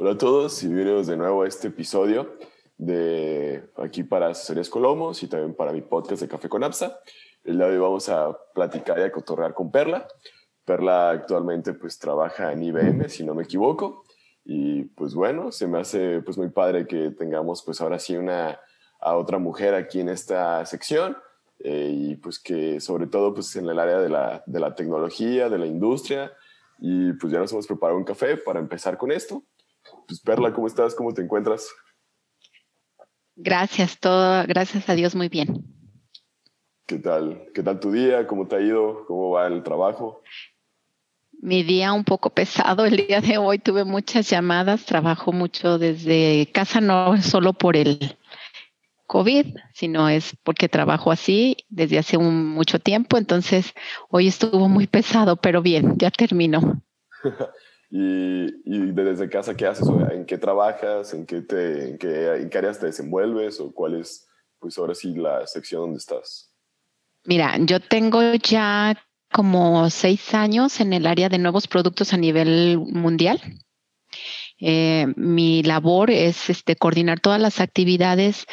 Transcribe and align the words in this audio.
Hola 0.00 0.12
a 0.12 0.16
todos 0.16 0.62
y 0.62 0.68
bienvenidos 0.68 1.08
de 1.08 1.16
nuevo 1.16 1.42
a 1.42 1.48
este 1.48 1.66
episodio 1.66 2.38
de 2.76 3.68
aquí 3.74 4.04
para 4.04 4.28
Asesorías 4.28 4.70
Colomos 4.70 5.24
y 5.24 5.26
también 5.26 5.56
para 5.56 5.72
mi 5.72 5.80
podcast 5.80 6.22
de 6.22 6.28
Café 6.28 6.48
con 6.48 6.62
Apsa. 6.62 7.00
El 7.42 7.56
día 7.56 7.66
de 7.66 7.72
hoy 7.72 7.78
vamos 7.80 8.08
a 8.08 8.32
platicar 8.54 9.00
y 9.00 9.02
a 9.02 9.10
cotorrear 9.10 9.54
con 9.54 9.72
Perla. 9.72 10.06
Perla 10.64 11.10
actualmente 11.10 11.74
pues 11.74 11.98
trabaja 11.98 12.52
en 12.52 12.62
IBM, 12.62 13.08
si 13.08 13.24
no 13.24 13.34
me 13.34 13.42
equivoco. 13.42 14.04
Y 14.44 14.84
pues 14.84 15.16
bueno, 15.16 15.50
se 15.50 15.66
me 15.66 15.80
hace 15.80 16.22
pues 16.22 16.38
muy 16.38 16.50
padre 16.50 16.86
que 16.86 17.10
tengamos 17.10 17.64
pues 17.64 17.80
ahora 17.80 17.98
sí 17.98 18.16
una 18.16 18.60
a 19.00 19.16
otra 19.16 19.38
mujer 19.38 19.74
aquí 19.74 19.98
en 19.98 20.10
esta 20.10 20.64
sección 20.64 21.16
eh, 21.58 21.90
y 21.92 22.14
pues 22.14 22.38
que 22.38 22.78
sobre 22.78 23.08
todo 23.08 23.34
pues 23.34 23.56
en 23.56 23.68
el 23.68 23.80
área 23.80 23.98
de 23.98 24.10
la, 24.10 24.44
de 24.46 24.60
la 24.60 24.76
tecnología, 24.76 25.48
de 25.48 25.58
la 25.58 25.66
industria 25.66 26.32
y 26.78 27.14
pues 27.14 27.32
ya 27.32 27.40
nos 27.40 27.50
hemos 27.50 27.66
preparado 27.66 27.98
un 27.98 28.04
café 28.04 28.36
para 28.36 28.60
empezar 28.60 28.96
con 28.96 29.10
esto. 29.10 29.42
Pues 30.06 30.20
Perla, 30.20 30.52
¿cómo 30.52 30.66
estás? 30.66 30.94
¿Cómo 30.94 31.12
te 31.12 31.22
encuentras? 31.22 31.68
Gracias, 33.36 33.98
todo, 34.00 34.44
gracias 34.46 34.88
a 34.88 34.94
Dios, 34.94 35.14
muy 35.14 35.28
bien. 35.28 35.64
¿Qué 36.86 36.98
tal? 36.98 37.46
¿Qué 37.54 37.62
tal 37.62 37.78
tu 37.80 37.92
día? 37.92 38.26
¿Cómo 38.26 38.48
te 38.48 38.56
ha 38.56 38.60
ido? 38.60 39.04
¿Cómo 39.06 39.30
va 39.30 39.46
el 39.46 39.62
trabajo? 39.62 40.22
Mi 41.40 41.62
día 41.62 41.92
un 41.92 42.02
poco 42.02 42.30
pesado. 42.30 42.86
El 42.86 42.96
día 42.96 43.20
de 43.20 43.36
hoy 43.38 43.58
tuve 43.58 43.84
muchas 43.84 44.30
llamadas. 44.30 44.86
Trabajo 44.86 45.30
mucho 45.30 45.78
desde 45.78 46.50
casa, 46.52 46.80
no 46.80 47.20
solo 47.20 47.52
por 47.52 47.76
el 47.76 48.16
COVID, 49.06 49.54
sino 49.74 50.08
es 50.08 50.34
porque 50.42 50.68
trabajo 50.68 51.12
así 51.12 51.58
desde 51.68 51.98
hace 51.98 52.16
mucho 52.16 52.78
tiempo. 52.78 53.18
Entonces, 53.18 53.74
hoy 54.08 54.26
estuvo 54.26 54.68
muy 54.68 54.86
pesado, 54.86 55.36
pero 55.36 55.60
bien, 55.60 55.98
ya 55.98 56.10
terminó. 56.10 56.82
¿Y, 57.90 58.92
desde 58.92 59.28
casa 59.28 59.56
qué 59.56 59.66
haces? 59.66 59.88
¿En 60.12 60.26
qué 60.26 60.36
trabajas? 60.38 61.14
¿En 61.14 61.24
qué, 61.24 61.40
te, 61.40 61.90
en 61.90 61.98
qué, 61.98 62.36
en 62.36 62.50
qué 62.50 62.58
áreas 62.58 62.78
te 62.78 62.86
desenvuelves? 62.86 63.60
¿O 63.60 63.72
cuál 63.72 64.00
es, 64.00 64.28
pues 64.58 64.76
ahora 64.78 64.94
sí, 64.94 65.14
la 65.14 65.46
sección 65.46 65.82
donde 65.82 65.98
estás? 65.98 66.52
Mira, 67.24 67.56
yo 67.58 67.80
tengo 67.80 68.34
ya 68.34 68.96
como 69.32 69.88
seis 69.90 70.34
años 70.34 70.80
en 70.80 70.92
el 70.92 71.06
área 71.06 71.28
de 71.28 71.38
nuevos 71.38 71.66
productos 71.66 72.12
a 72.12 72.16
nivel 72.16 72.78
mundial. 72.78 73.40
Eh, 74.60 75.06
mi 75.16 75.62
labor 75.62 76.10
es 76.10 76.50
este, 76.50 76.76
coordinar 76.76 77.20
todas 77.20 77.40
las 77.40 77.60
actividades 77.60 78.46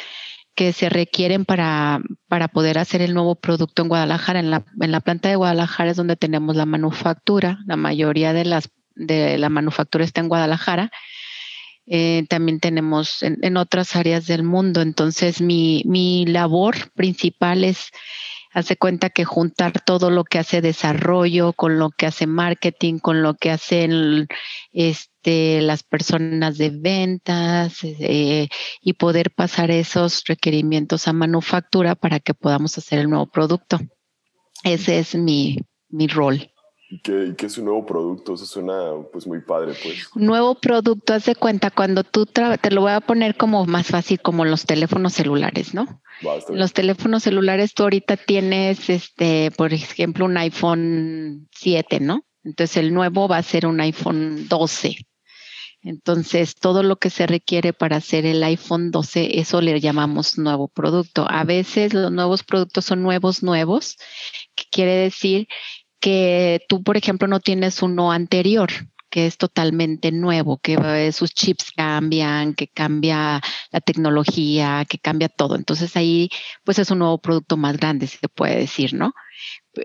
que 0.54 0.72
se 0.72 0.88
requieren 0.88 1.44
para, 1.44 2.00
para 2.28 2.48
poder 2.48 2.78
hacer 2.78 3.02
el 3.02 3.12
nuevo 3.12 3.34
producto 3.34 3.82
en 3.82 3.88
Guadalajara. 3.88 4.40
En 4.40 4.50
la, 4.50 4.64
en 4.80 4.92
la 4.92 5.00
planta 5.00 5.28
de 5.28 5.36
Guadalajara 5.36 5.90
es 5.90 5.96
donde 5.96 6.16
tenemos 6.16 6.56
la 6.56 6.64
manufactura. 6.64 7.58
La 7.66 7.76
mayoría 7.76 8.32
de 8.32 8.46
las 8.46 8.70
de 8.96 9.38
la 9.38 9.48
manufactura 9.48 10.04
está 10.04 10.20
en 10.20 10.28
Guadalajara. 10.28 10.90
Eh, 11.86 12.24
también 12.28 12.58
tenemos 12.58 13.22
en, 13.22 13.56
otras 13.56 13.94
áreas 13.94 14.26
del 14.26 14.42
mundo. 14.42 14.82
Entonces, 14.82 15.40
mi, 15.40 15.82
mi 15.86 16.26
labor 16.26 16.90
principal 16.94 17.62
es 17.62 17.90
hace 18.56 18.76
cuenta 18.78 19.10
que 19.10 19.26
juntar 19.26 19.82
todo 19.84 20.10
lo 20.10 20.24
que 20.24 20.38
hace 20.38 20.62
desarrollo 20.62 21.52
con 21.52 21.78
lo 21.78 21.90
que 21.90 22.06
hace 22.06 22.26
marketing, 22.26 22.98
con 22.98 23.22
lo 23.22 23.34
que 23.34 23.50
hacen 23.50 24.28
este, 24.72 25.60
las 25.60 25.82
personas 25.82 26.56
de 26.56 26.70
ventas 26.70 27.80
eh, 27.84 28.48
y 28.80 28.94
poder 28.94 29.30
pasar 29.30 29.70
esos 29.70 30.24
requerimientos 30.26 31.06
a 31.06 31.12
manufactura 31.12 31.94
para 31.96 32.18
que 32.18 32.32
podamos 32.32 32.78
hacer 32.78 33.00
el 33.00 33.10
nuevo 33.10 33.26
producto. 33.26 33.78
Ese 34.64 35.00
es 35.00 35.14
mi, 35.14 35.58
mi 35.90 36.06
rol. 36.06 36.50
¿Y 36.96 37.00
qué, 37.00 37.34
es 37.46 37.58
un 37.58 37.66
nuevo 37.66 37.84
producto? 37.84 38.34
Eso 38.34 38.46
suena 38.46 38.92
pues 39.12 39.26
muy 39.26 39.40
padre, 39.40 39.74
pues. 39.82 40.08
Un 40.14 40.24
nuevo 40.24 40.54
producto, 40.54 41.12
haz 41.12 41.26
de 41.26 41.34
cuenta, 41.34 41.70
cuando 41.70 42.04
tú 42.04 42.24
te 42.24 42.70
lo 42.70 42.80
voy 42.80 42.92
a 42.92 43.00
poner 43.00 43.36
como 43.36 43.66
más 43.66 43.88
fácil, 43.88 44.20
como 44.20 44.46
los 44.46 44.64
teléfonos 44.64 45.12
celulares, 45.12 45.74
¿no? 45.74 46.00
los 46.48 46.72
teléfonos 46.72 47.24
celulares, 47.24 47.74
tú 47.74 47.82
ahorita 47.82 48.16
tienes, 48.16 48.88
este, 48.88 49.50
por 49.50 49.74
ejemplo, 49.74 50.24
un 50.24 50.38
iPhone 50.38 51.48
7, 51.52 52.00
¿no? 52.00 52.24
Entonces 52.42 52.78
el 52.78 52.94
nuevo 52.94 53.28
va 53.28 53.36
a 53.36 53.42
ser 53.42 53.66
un 53.66 53.78
iPhone 53.80 54.48
12. 54.48 54.96
Entonces, 55.82 56.54
todo 56.54 56.82
lo 56.82 56.96
que 56.96 57.10
se 57.10 57.26
requiere 57.26 57.74
para 57.74 57.96
hacer 57.96 58.24
el 58.24 58.42
iPhone 58.42 58.90
12, 58.90 59.38
eso 59.38 59.60
le 59.60 59.78
llamamos 59.80 60.38
nuevo 60.38 60.68
producto. 60.68 61.26
A 61.28 61.44
veces 61.44 61.92
los 61.92 62.10
nuevos 62.10 62.42
productos 62.42 62.86
son 62.86 63.02
nuevos, 63.02 63.42
nuevos, 63.42 63.98
que 64.54 64.64
quiere 64.70 64.94
decir 64.94 65.46
que 66.00 66.60
tú, 66.68 66.82
por 66.82 66.96
ejemplo, 66.96 67.28
no 67.28 67.40
tienes 67.40 67.82
uno 67.82 68.12
anterior 68.12 68.70
que 69.16 69.26
es 69.26 69.38
totalmente 69.38 70.12
nuevo, 70.12 70.58
que 70.58 70.74
eh, 70.74 71.10
sus 71.10 71.32
chips 71.32 71.72
cambian, 71.74 72.54
que 72.54 72.68
cambia 72.68 73.40
la 73.70 73.80
tecnología, 73.80 74.84
que 74.86 74.98
cambia 74.98 75.30
todo. 75.30 75.56
Entonces 75.56 75.96
ahí 75.96 76.28
pues 76.64 76.78
es 76.78 76.90
un 76.90 76.98
nuevo 76.98 77.16
producto 77.18 77.56
más 77.56 77.78
grande, 77.78 78.08
se 78.08 78.28
puede 78.28 78.56
decir, 78.58 78.92
¿no? 78.92 79.14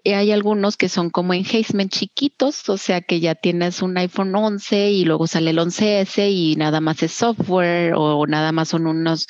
Hay 0.05 0.31
algunos 0.31 0.75
que 0.75 0.89
son 0.89 1.09
como 1.09 1.33
enhancement 1.33 1.91
chiquitos, 1.91 2.67
o 2.69 2.78
sea 2.78 3.01
que 3.01 3.19
ya 3.22 3.35
tienes 3.35 3.81
un 3.81 3.97
iPhone 3.97 4.35
11 4.35 4.91
y 4.91 5.05
luego 5.05 5.28
sale 5.28 5.51
el 5.51 5.59
11S 5.59 6.29
y 6.29 6.55
nada 6.57 6.81
más 6.81 7.01
es 7.03 7.13
software 7.13 7.93
o 7.95 8.25
nada 8.28 8.51
más 8.51 8.69
son 8.69 8.88
unos 8.88 9.28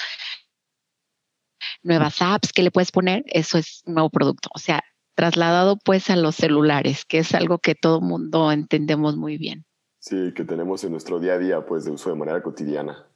nuevas 1.84 2.22
apps 2.22 2.54
que 2.54 2.64
le 2.64 2.72
puedes 2.72 2.92
poner, 2.92 3.24
eso 3.28 3.58
es 3.58 3.82
un 3.86 3.96
nuevo 3.96 4.10
producto. 4.10 4.50
O 4.54 4.60
sea, 4.60 4.84
trasladado 5.22 5.78
pues 5.78 6.10
a 6.10 6.16
los 6.16 6.36
celulares, 6.36 7.06
que 7.06 7.20
es 7.20 7.36
algo 7.36 7.60
que 7.60 7.76
todo 7.76 8.02
mundo 8.02 8.52
entendemos 8.52 9.18
muy 9.18 9.38
bien. 9.38 9.66
Sí, 10.00 10.34
que 10.36 10.44
tenemos 10.46 10.84
en 10.84 10.94
nuestro 10.94 11.20
día 11.20 11.34
a 11.34 11.38
día 11.38 11.64
pues 11.64 11.86
de 11.86 11.92
uso 11.92 12.10
de 12.10 12.16
manera 12.16 12.42
cotidiana. 12.42 13.08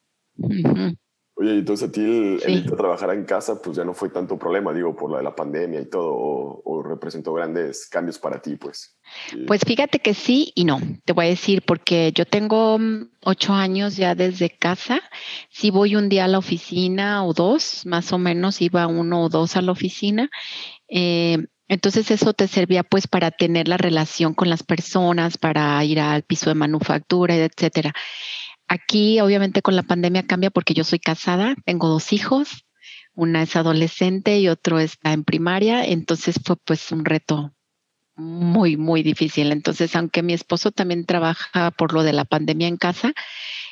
Oye, 1.37 1.57
entonces 1.57 1.89
a 1.89 1.91
ti 1.91 2.01
el, 2.01 2.39
ir 2.47 2.71
a 2.71 2.77
trabajar 2.77 3.09
en 3.09 3.25
casa 3.25 3.59
pues 3.59 3.75
ya 3.75 3.83
no 3.83 3.95
fue 3.95 4.09
tanto 4.09 4.37
problema, 4.37 4.71
digo, 4.71 4.95
por 4.95 5.09
la 5.09 5.17
de 5.17 5.23
la 5.23 5.35
pandemia 5.35 5.81
y 5.81 5.87
todo, 5.87 6.13
o, 6.13 6.83
representó 6.83 7.33
grandes 7.33 7.87
cambios 7.87 8.19
para 8.19 8.39
ti, 8.39 8.55
pues. 8.55 8.99
Pues 9.47 9.61
fíjate 9.65 9.97
que 9.97 10.13
sí 10.13 10.51
y 10.53 10.63
no, 10.63 10.79
te 11.05 11.13
voy 11.13 11.25
a 11.25 11.29
decir, 11.29 11.63
porque 11.63 12.11
yo 12.13 12.25
tengo 12.25 12.77
mm, 12.77 13.09
ocho 13.23 13.53
años 13.53 13.97
ya 13.97 14.13
desde 14.13 14.51
casa, 14.51 15.01
si 15.49 15.71
voy 15.71 15.95
un 15.95 16.07
día 16.07 16.25
a 16.25 16.27
la 16.27 16.37
oficina 16.37 17.25
o 17.25 17.33
dos, 17.33 17.83
más 17.87 18.13
o 18.13 18.19
menos 18.19 18.61
iba 18.61 18.85
uno 18.85 19.23
o 19.23 19.29
dos 19.29 19.57
a 19.57 19.63
la 19.63 19.71
oficina, 19.71 20.29
eh, 20.87 21.47
entonces 21.67 22.11
eso 22.11 22.33
te 22.33 22.47
servía 22.47 22.83
pues 22.83 23.07
para 23.07 23.31
tener 23.31 23.67
la 23.67 23.77
relación 23.77 24.33
con 24.33 24.49
las 24.49 24.63
personas, 24.63 25.37
para 25.37 25.83
ir 25.83 25.99
al 25.99 26.23
piso 26.23 26.49
de 26.49 26.55
manufactura, 26.55 27.35
etcétera. 27.35 27.93
Aquí 28.67 29.19
obviamente 29.19 29.61
con 29.61 29.75
la 29.75 29.83
pandemia 29.83 30.25
cambia 30.25 30.49
porque 30.51 30.73
yo 30.73 30.83
soy 30.83 30.99
casada, 30.99 31.55
tengo 31.65 31.87
dos 31.87 32.13
hijos, 32.13 32.65
una 33.13 33.43
es 33.43 33.55
adolescente 33.55 34.39
y 34.39 34.49
otro 34.49 34.79
está 34.79 35.13
en 35.13 35.23
primaria, 35.23 35.85
entonces 35.85 36.39
fue 36.43 36.55
pues 36.57 36.91
un 36.91 37.05
reto 37.05 37.53
muy, 38.15 38.77
muy 38.77 39.03
difícil. 39.03 39.51
Entonces, 39.51 39.95
aunque 39.95 40.23
mi 40.23 40.33
esposo 40.33 40.71
también 40.71 41.05
trabaja 41.05 41.71
por 41.71 41.93
lo 41.93 42.03
de 42.03 42.13
la 42.13 42.25
pandemia 42.25 42.67
en 42.67 42.77
casa, 42.77 43.13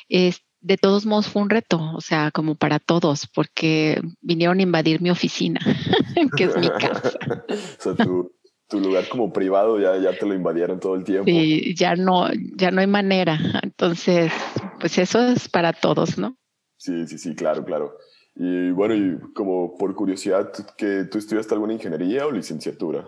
es, 0.08 0.43
de 0.64 0.78
todos 0.78 1.04
modos 1.04 1.28
fue 1.28 1.42
un 1.42 1.50
reto, 1.50 1.78
o 1.94 2.00
sea, 2.00 2.30
como 2.30 2.54
para 2.54 2.78
todos, 2.78 3.28
porque 3.34 4.00
vinieron 4.22 4.60
a 4.60 4.62
invadir 4.62 5.02
mi 5.02 5.10
oficina, 5.10 5.60
que 6.36 6.44
es 6.44 6.56
mi 6.56 6.70
casa. 6.70 7.12
o 7.78 7.82
sea, 7.82 7.94
tu, 7.94 8.32
lugar 8.80 9.06
como 9.08 9.32
privado 9.32 9.78
ya, 9.78 9.96
ya 9.98 10.18
te 10.18 10.26
lo 10.26 10.34
invadieron 10.34 10.80
todo 10.80 10.96
el 10.96 11.04
tiempo. 11.04 11.26
Sí, 11.26 11.76
ya 11.76 11.94
no, 11.94 12.28
ya 12.56 12.72
no 12.72 12.80
hay 12.80 12.88
manera. 12.88 13.38
Entonces, 13.62 14.32
pues 14.80 14.98
eso 14.98 15.20
es 15.28 15.48
para 15.48 15.72
todos, 15.72 16.18
¿no? 16.18 16.36
Sí, 16.76 17.06
sí, 17.06 17.18
sí, 17.18 17.36
claro, 17.36 17.64
claro. 17.64 17.96
Y 18.34 18.70
bueno, 18.70 18.94
y 18.96 19.32
como 19.32 19.76
por 19.76 19.94
curiosidad, 19.94 20.50
que 20.76 21.04
¿tú 21.04 21.18
estudiaste 21.18 21.54
alguna 21.54 21.74
ingeniería 21.74 22.26
o 22.26 22.32
licenciatura? 22.32 23.06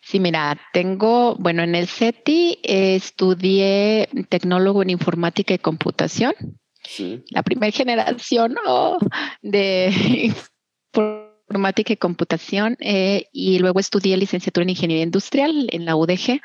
Sí, 0.00 0.20
mira, 0.20 0.58
tengo, 0.72 1.36
bueno, 1.36 1.62
en 1.62 1.74
el 1.74 1.86
CETI 1.88 2.60
estudié 2.62 4.08
tecnólogo 4.28 4.82
en 4.82 4.90
informática 4.90 5.54
y 5.54 5.58
computación. 5.58 6.34
Sí. 6.82 7.24
La 7.30 7.42
primera 7.42 7.72
generación 7.72 8.56
de 9.42 10.32
informática 11.48 11.92
y 11.92 11.96
computación 11.96 12.76
eh, 12.80 13.26
y 13.32 13.58
luego 13.58 13.80
estudié 13.80 14.16
licenciatura 14.16 14.62
en 14.62 14.70
ingeniería 14.70 15.04
industrial 15.04 15.68
en 15.70 15.84
la 15.84 15.96
UDG 15.96 16.40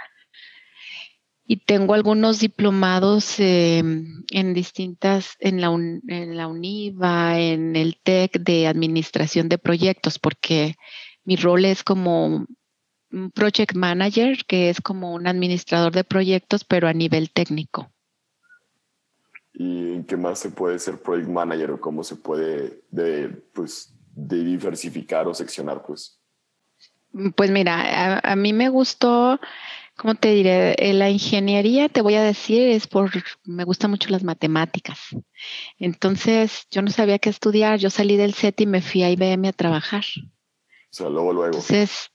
y 1.51 1.57
tengo 1.57 1.95
algunos 1.95 2.39
diplomados 2.39 3.37
em, 3.39 4.23
en 4.31 4.53
distintas, 4.53 5.35
en 5.39 5.59
la, 5.59 5.67
en 5.67 6.37
la 6.37 6.47
UNIVA, 6.47 7.39
en 7.41 7.75
el 7.75 7.97
TEC 8.01 8.39
de 8.39 8.67
administración 8.67 9.49
de 9.49 9.57
proyectos, 9.57 10.17
porque 10.17 10.75
mi 11.25 11.35
rol 11.35 11.65
es 11.65 11.83
como 11.83 12.25
un 12.25 12.47
project 13.33 13.75
manager, 13.75 14.45
que 14.45 14.69
es 14.69 14.81
como 14.81 15.13
un 15.13 15.27
administrador 15.27 15.91
de 15.93 16.03
proyectos, 16.03 16.63
pero 16.63 16.87
a 16.87 16.93
nivel 16.93 17.31
técnico. 17.31 17.91
¿Y 19.53 19.93
en 19.93 20.05
qué 20.05 20.15
más 20.17 20.39
se 20.39 20.49
puede 20.49 20.79
ser 20.79 21.01
project 21.01 21.27
manager 21.27 21.71
o 21.71 21.81
cómo 21.81 22.03
se 22.03 22.15
puede 22.15 22.83
de, 22.89 23.29
pues, 23.53 23.93
de 24.15 24.43
diversificar 24.43 25.27
o 25.27 25.33
seccionar? 25.33 25.83
Pues, 25.85 26.19
pues 27.35 27.51
mira, 27.51 28.19
a, 28.19 28.35
mí 28.35 28.53
me 28.53 28.69
gustó 28.69 29.39
¿cómo 29.97 30.15
te 30.15 30.29
diré? 30.29 30.73
Eh, 30.79 30.93
la 30.93 31.09
ingeniería, 31.09 31.89
te 31.89 32.01
voy 32.01 32.15
a 32.15 32.23
decir, 32.23 32.69
es 32.69 32.87
por, 32.87 33.11
me 33.43 33.63
gustan 33.63 33.91
mucho 33.91 34.09
las 34.09 34.23
matemáticas. 34.23 34.99
Entonces, 35.77 36.65
yo 36.71 36.81
no 36.81 36.89
sabía 36.89 37.19
qué 37.19 37.29
estudiar, 37.29 37.77
yo 37.77 37.89
salí 37.89 38.17
del 38.17 38.33
set 38.33 38.59
y 38.61 38.65
me 38.65 38.81
fui 38.81 39.03
a 39.03 39.11
IBM 39.11 39.49
a 39.49 39.53
trabajar. 39.53 40.03
O 40.17 40.93
sea, 40.93 41.09
luego, 41.09 41.33
luego. 41.33 41.47
Entonces, 41.47 42.10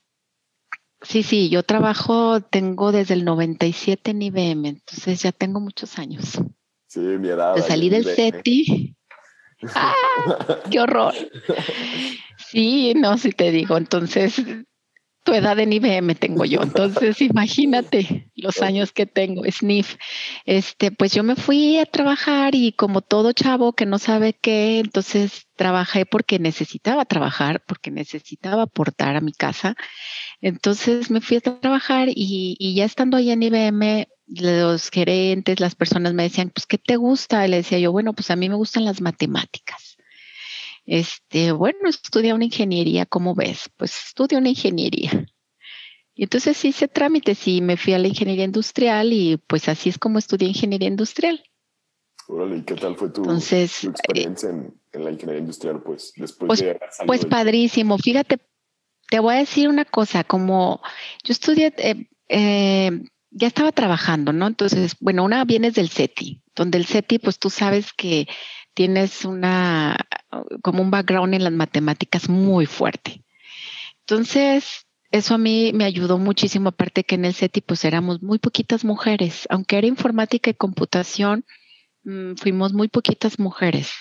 sí, 1.01 1.23
sí, 1.23 1.49
yo 1.49 1.63
trabajo, 1.63 2.41
tengo 2.41 2.91
desde 2.91 3.13
el 3.13 3.25
97 3.25 4.11
en 4.11 4.21
IBM, 4.21 4.69
entonces 4.69 5.21
ya 5.21 5.31
tengo 5.31 5.59
muchos 5.59 5.99
años. 5.99 6.39
Sí, 6.87 6.99
mi 6.99 7.29
edad. 7.29 7.55
salí 7.67 7.89
del 7.89 8.05
SETI. 8.05 8.95
¡Ah! 9.75 9.93
¡Qué 10.69 10.79
horror! 10.79 11.13
Sí, 12.37 12.93
no, 12.95 13.17
si 13.17 13.31
te 13.31 13.51
digo, 13.51 13.77
entonces 13.77 14.41
tu 15.27 15.33
edad 15.33 15.59
en 15.59 15.73
IBM 15.73 16.15
tengo 16.15 16.45
yo. 16.45 16.61
Entonces, 16.63 17.21
imagínate 17.21 18.31
los 18.33 18.61
años 18.61 18.93
que 18.93 19.05
tengo, 19.05 19.43
SNIF. 19.43 19.97
Este, 20.45 20.89
pues 20.89 21.11
yo 21.11 21.21
me 21.21 21.35
fui 21.35 21.79
a 21.79 21.85
trabajar 21.85 22.55
y 22.55 22.71
como 22.71 23.01
todo 23.01 23.33
chavo 23.33 23.73
que 23.73 23.85
no 23.85 23.99
sabe 23.99 24.31
qué, 24.31 24.79
entonces 24.79 25.47
trabajé 25.57 26.05
porque 26.05 26.39
necesitaba 26.39 27.03
trabajar, 27.03 27.61
porque 27.67 27.91
necesitaba 27.91 28.63
aportar 28.63 29.17
a 29.17 29.21
mi 29.21 29.33
casa. 29.33 29.75
Entonces 30.41 31.09
me 31.09 31.21
fui 31.21 31.37
a 31.37 31.41
trabajar 31.41 32.09
y, 32.09 32.55
y 32.59 32.75
ya 32.75 32.85
estando 32.85 33.17
ahí 33.17 33.31
en 33.31 33.43
IBM, 33.43 34.07
los 34.27 34.89
gerentes, 34.89 35.59
las 35.59 35.75
personas 35.75 36.13
me 36.13 36.23
decían, 36.23 36.51
pues, 36.53 36.65
¿qué 36.65 36.77
te 36.77 36.97
gusta? 36.97 37.45
Y 37.45 37.49
le 37.49 37.57
decía 37.57 37.79
yo, 37.79 37.91
bueno, 37.91 38.13
pues 38.13 38.29
a 38.29 38.35
mí 38.35 38.49
me 38.49 38.55
gustan 38.55 38.85
las 38.85 39.01
matemáticas. 39.01 39.97
Este, 40.85 41.51
bueno, 41.51 41.89
estudia 41.89 42.35
una 42.35 42.45
ingeniería, 42.45 43.05
¿cómo 43.05 43.35
ves? 43.35 43.69
Pues 43.77 43.95
estudia 44.07 44.37
una 44.37 44.49
ingeniería. 44.49 45.25
Y 46.15 46.23
entonces 46.23 46.63
hice 46.65 46.87
trámites 46.87 47.47
y 47.47 47.61
me 47.61 47.77
fui 47.77 47.93
a 47.93 47.99
la 47.99 48.07
ingeniería 48.07 48.45
industrial 48.45 49.13
y 49.13 49.37
pues 49.37 49.69
así 49.69 49.89
es 49.89 49.99
como 49.99 50.17
estudié 50.17 50.47
ingeniería 50.47 50.87
industrial. 50.87 51.43
Órale, 52.27 52.57
¿y 52.57 52.63
qué 52.63 52.75
tal 52.75 52.95
fue 52.95 53.09
tu, 53.09 53.23
experiencia 53.29 54.49
en, 54.49 54.73
la 54.91 55.11
ingeniería 55.11 55.41
industrial? 55.41 55.81
Pues 55.83 56.13
después 56.15 56.47
pues, 56.47 56.59
de 56.59 56.79
Pues 57.05 57.25
padrísimo. 57.25 57.97
Fíjate, 57.97 58.39
te 59.09 59.19
voy 59.19 59.35
a 59.35 59.39
decir 59.39 59.69
una 59.69 59.85
cosa, 59.85 60.23
como 60.23 60.81
yo 61.23 61.31
estudié, 61.31 61.73
eh, 61.77 62.07
eh, 62.29 62.91
ya 63.31 63.47
estaba 63.47 63.71
trabajando, 63.71 64.33
¿no? 64.33 64.47
Entonces, 64.47 64.95
bueno, 64.99 65.23
una 65.23 65.45
vienes 65.45 65.75
del 65.75 65.89
CETI, 65.89 66.41
donde 66.55 66.77
el 66.77 66.85
CETI, 66.85 67.19
pues 67.19 67.39
tú 67.39 67.49
sabes 67.49 67.93
que 67.93 68.27
tienes 68.73 69.25
una, 69.25 69.97
como 70.61 70.81
un 70.81 70.91
background 70.91 71.33
en 71.33 71.43
las 71.43 71.53
matemáticas 71.53 72.29
muy 72.29 72.65
fuerte. 72.65 73.23
Entonces, 74.01 74.85
eso 75.11 75.35
a 75.35 75.37
mí 75.37 75.71
me 75.73 75.85
ayudó 75.85 76.17
muchísimo, 76.17 76.69
aparte 76.69 77.03
que 77.03 77.15
en 77.15 77.25
el 77.25 77.33
CETI 77.33 77.61
pues 77.61 77.85
éramos 77.85 78.21
muy 78.21 78.39
poquitas 78.39 78.83
mujeres, 78.83 79.47
aunque 79.49 79.77
era 79.77 79.87
informática 79.87 80.49
y 80.49 80.53
computación, 80.53 81.45
mm, 82.03 82.35
fuimos 82.35 82.73
muy 82.73 82.87
poquitas 82.87 83.39
mujeres. 83.39 83.91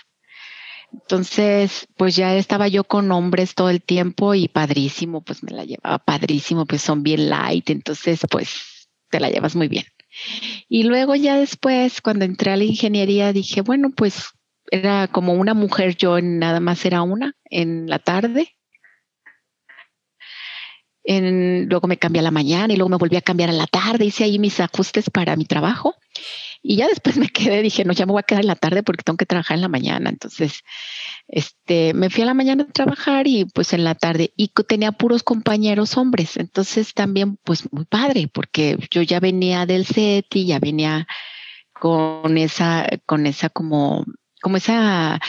Entonces, 0.93 1.87
pues 1.97 2.17
ya 2.17 2.37
estaba 2.37 2.69
yo 2.69 2.85
con 2.85 3.11
hombres 3.13 3.55
todo 3.55 3.71
el 3.71 3.83
tiempo 3.83 4.35
y 4.35 4.49
padrísimo, 4.49 5.23
pues 5.23 5.43
me 5.43 5.51
la 5.53 5.65
llevaba 5.65 5.99
padrísimo, 5.99 6.67
pues 6.67 6.83
son 6.83 7.03
bien 7.03 7.29
light, 7.29 7.71
entonces 7.71 8.21
pues 8.31 8.89
te 9.11 9.21
la 9.21 9.31
llevas 9.31 9.57
muy 9.57 9.69
bien. 9.69 9.85
Y 10.69 10.85
luego 10.85 11.15
ya 11.15 11.37
después, 11.39 12.01
cuando 12.01 12.25
entré 12.25 12.53
a 12.53 12.57
la 12.57 12.65
ingeniería, 12.65 13.33
dije, 13.33 13.61
bueno, 13.61 13.91
pues 13.95 14.31
era 14.71 15.09
como 15.09 15.35
una 15.35 15.55
mujer, 15.55 15.97
yo 15.97 16.21
nada 16.21 16.61
más 16.61 16.85
era 16.85 17.03
una 17.03 17.35
en 17.45 17.87
la 17.89 17.99
tarde. 17.99 18.53
luego 21.05 21.87
me 21.87 21.99
cambié 21.99 22.21
a 22.21 22.25
la 22.25 22.31
mañana 22.33 22.73
y 22.73 22.77
luego 22.77 22.89
me 22.89 22.97
volví 22.97 23.17
a 23.17 23.21
cambiar 23.21 23.51
a 23.51 23.53
la 23.53 23.67
tarde, 23.67 24.07
hice 24.07 24.25
ahí 24.25 24.39
mis 24.39 24.59
ajustes 24.59 25.09
para 25.11 25.37
mi 25.37 25.45
trabajo 25.45 25.95
y 26.69 26.77
ya 26.77 26.89
después 26.89 27.17
me 27.17 27.29
quedé, 27.29 27.63
dije, 27.63 27.85
no, 27.85 27.93
ya 27.93 28.07
me 28.07 28.13
voy 28.13 28.21
a 28.21 28.25
quedar 28.25 28.43
en 28.43 28.49
la 28.49 28.57
tarde 28.57 28.83
porque 28.83 29.05
tengo 29.05 29.17
que 29.17 29.27
trabajar 29.27 29.57
en 29.57 29.61
la 29.61 29.69
mañana. 29.69 30.11
Entonces, 30.11 30.63
este, 31.29 31.95
me 31.95 32.11
fui 32.11 32.23
a 32.23 32.27
la 32.27 32.35
mañana 32.35 32.65
a 32.65 32.73
trabajar 32.73 33.27
y 33.27 33.45
pues 33.45 33.73
en 33.73 33.85
la 33.85 33.95
tarde 33.95 34.33
y 34.37 34.49
tenía 34.67 34.93
puros 34.93 35.23
compañeros 35.23 35.97
hombres. 35.97 36.37
Entonces 36.37 36.93
también 36.95 37.39
pues 37.45 37.73
muy 37.73 37.85
padre 37.85 38.29
porque 38.33 38.79
yo 38.91 39.03
ya 39.03 39.21
venía 39.21 39.67
del 39.67 39.87
set 39.87 40.27
y 40.35 40.47
ya 40.47 40.59
venía 40.59 41.07
con 41.73 42.37
esa, 42.39 42.87
con 43.07 43.27
esa 43.27 43.49
como 43.49 44.05
como 44.47 44.59
esa 44.59 45.21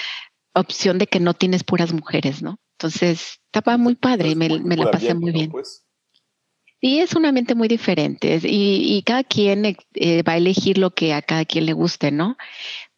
opción 0.53 0.97
de 0.97 1.07
que 1.07 1.19
no 1.19 1.33
tienes 1.33 1.63
puras 1.63 1.93
mujeres, 1.93 2.43
¿no? 2.43 2.59
Entonces, 2.77 3.39
estaba 3.45 3.77
muy 3.77 3.95
padre, 3.95 4.35
me, 4.35 4.47
la 4.47 4.91
pasé 4.91 5.15
muy 5.15 5.31
bien. 5.31 5.49
Pues. 5.49 5.86
Sí, 6.81 6.99
es 6.99 7.15
un 7.15 7.25
ambiente 7.25 7.55
muy 7.55 7.67
diferente 7.67 8.39
y, 8.43 9.01
cada 9.03 9.23
quien 9.23 9.65
eh, 9.95 10.23
va 10.23 10.33
a 10.33 10.37
elegir 10.37 10.77
lo 10.77 10.91
que 10.91 11.13
a 11.13 11.23
cada 11.23 11.43
quien 11.45 11.65
le 11.65 11.73
guste, 11.73 12.11
¿no? 12.11 12.37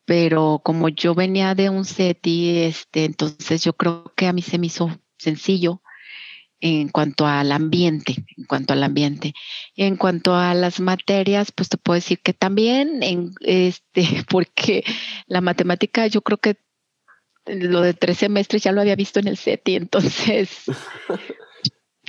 Pero 0.05 0.61
como 0.63 0.89
yo 0.89 1.15
venía 1.15 1.55
de 1.55 1.69
un 1.69 1.85
set 1.85 2.25
y 2.27 2.59
este, 2.63 3.05
entonces 3.05 3.63
yo 3.63 3.73
creo 3.73 4.11
que 4.17 4.27
a 4.27 4.33
mí 4.33 4.41
se 4.41 4.57
me 4.57 4.67
hizo 4.67 4.99
sencillo 5.17 5.81
en 6.59 6.89
cuanto 6.89 7.25
al 7.25 7.51
ambiente, 7.53 8.15
en 8.37 8.45
cuanto 8.45 8.73
al 8.73 8.83
ambiente. 8.83 9.33
En 9.75 9.95
cuanto 9.95 10.35
a 10.35 10.53
las 10.53 10.81
materias, 10.81 11.51
pues 11.53 11.69
te 11.69 11.77
puedo 11.77 11.95
decir 11.95 12.19
que 12.19 12.33
también, 12.33 13.01
en 13.01 13.33
este, 13.41 14.03
porque 14.29 14.83
la 15.27 15.41
matemática 15.41 16.07
yo 16.07 16.21
creo 16.21 16.37
que 16.37 16.57
lo 17.45 17.81
de 17.81 17.93
tres 17.93 18.17
semestres 18.17 18.63
ya 18.63 18.71
lo 18.73 18.81
había 18.81 18.95
visto 18.95 19.19
en 19.19 19.27
el 19.27 19.37
set 19.37 19.67
y 19.69 19.75
entonces 19.75 20.63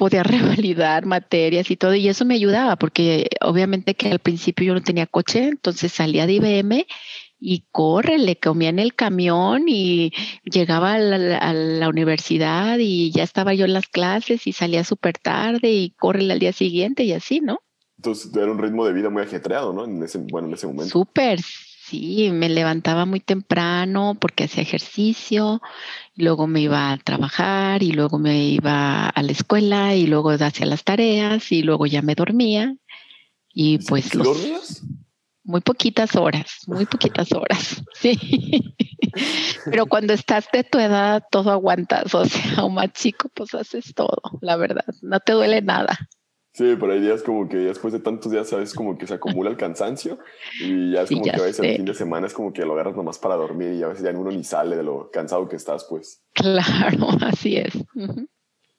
podía 0.01 0.23
revalidar 0.63 1.05
materias 1.05 1.71
y 1.71 1.77
todo 1.77 1.95
y 1.95 2.09
eso 2.09 2.25
me 2.25 2.35
ayudaba 2.35 2.77
porque 2.77 3.29
obviamente 3.43 3.95
que 3.95 4.09
al 4.11 4.19
principio 4.19 4.69
yo 4.69 4.75
no 4.75 4.83
tenía 4.83 5.07
coche, 5.07 5.49
entonces 5.49 5.93
salía 5.93 6.27
de 6.27 6.33
IBM 6.33 6.87
y 7.39 7.65
corre, 7.71 8.19
le 8.19 8.37
comía 8.37 8.71
en 8.71 8.79
el 8.79 8.95
camión 8.95 9.65
y 9.67 10.13
llegaba 10.45 10.95
a 10.95 10.99
la, 11.53 11.89
universidad 11.91 12.79
y 12.79 13.11
ya 13.11 13.25
estaba 13.25 13.53
yo 13.53 13.67
en 13.67 13.75
las 13.75 13.89
clases 13.89 14.47
y 14.47 14.53
salía 14.53 14.85
súper 14.85 15.19
tarde 15.19 15.71
y 15.71 15.91
corre 15.91 16.31
al 16.33 16.39
día 16.39 16.55
siguiente 16.55 17.05
y 17.05 17.13
así, 17.13 17.41
¿no? 17.41 17.61
Entonces 17.99 18.35
era 18.35 18.51
un 18.51 18.59
ritmo 18.59 18.87
de 18.87 18.95
vida 18.95 19.11
muy 19.11 19.23
ajetreado, 19.23 19.75
¿no? 19.75 19.85
En 19.85 20.03
ese, 20.03 20.19
bueno, 20.19 20.49
en 20.49 20.55
ese 20.55 20.67
momento. 20.67 20.91
Súper, 20.91 21.41
sí, 21.91 22.31
me 22.33 22.49
levantaba 22.49 23.05
muy 23.05 23.21
temprano 23.21 24.17
porque 24.21 24.45
hacía 24.45 24.63
ejercicio, 24.63 25.61
luego 26.17 26.47
me 26.47 26.61
iba 26.61 26.93
a 26.93 26.99
trabajar 26.99 27.83
y 27.83 27.93
luego 27.93 28.19
me 28.19 28.45
iba 28.45 29.09
a 29.09 29.23
la 29.23 29.33
escuela 29.33 29.95
y 29.95 30.07
luego 30.07 30.31
hacía 30.31 30.67
las 30.67 30.85
tareas 30.85 31.51
y 31.53 31.63
luego 31.63 31.87
ya 31.87 32.03
me 32.03 32.15
dormía 32.15 32.77
y 33.53 33.79
pues... 33.79 34.15
Los... 34.15 34.27
¿Dormías? 34.27 34.83
muy 35.43 35.61
poquitas 35.61 36.15
horas, 36.17 36.59
muy 36.67 36.87
poquitas 36.87 37.33
horas, 37.33 37.83
sí. 37.95 38.75
Pero 39.65 39.87
cuando 39.87 40.13
estás 40.13 40.47
de 40.53 40.65
tu 40.65 40.79
edad, 40.79 41.25
todo 41.31 41.51
aguantas, 41.51 42.15
o 42.15 42.25
sea, 42.25 42.65
o 42.65 42.71
más 42.71 42.93
chico, 42.93 43.29
pues 43.35 43.55
haces 43.55 43.93
todo, 43.95 44.21
la 44.41 44.57
verdad, 44.57 44.85
no 45.03 45.21
te 45.21 45.33
duele 45.33 45.61
nada. 45.61 45.99
Sí, 46.61 46.77
pero 46.79 46.93
hay 46.93 47.01
días 47.01 47.23
como 47.23 47.49
que 47.49 47.57
después 47.57 47.91
de 47.95 48.01
tantos 48.01 48.31
días, 48.31 48.51
sabes, 48.51 48.75
como 48.75 48.99
que 48.99 49.07
se 49.07 49.15
acumula 49.15 49.49
el 49.49 49.57
cansancio 49.57 50.19
y 50.61 50.93
ya 50.93 51.01
es 51.01 51.09
como 51.09 51.23
que 51.23 51.31
a 51.31 51.37
veces 51.37 51.61
el 51.61 51.77
fin 51.77 51.87
de 51.87 51.95
semana 51.95 52.27
es 52.27 52.35
como 52.35 52.53
que 52.53 52.67
lo 52.67 52.75
agarras 52.75 52.95
nomás 52.95 53.19
para 53.19 53.35
dormir 53.37 53.73
y 53.73 53.83
a 53.83 53.87
veces 53.87 54.05
ya 54.05 54.11
uno 54.11 54.31
ni 54.31 54.45
sale 54.45 54.77
de 54.77 54.83
lo 54.83 55.11
cansado 55.11 55.49
que 55.49 55.57
estás, 55.57 55.87
pues. 55.89 56.23
Claro, 56.35 57.09
así 57.23 57.57
es. 57.57 57.73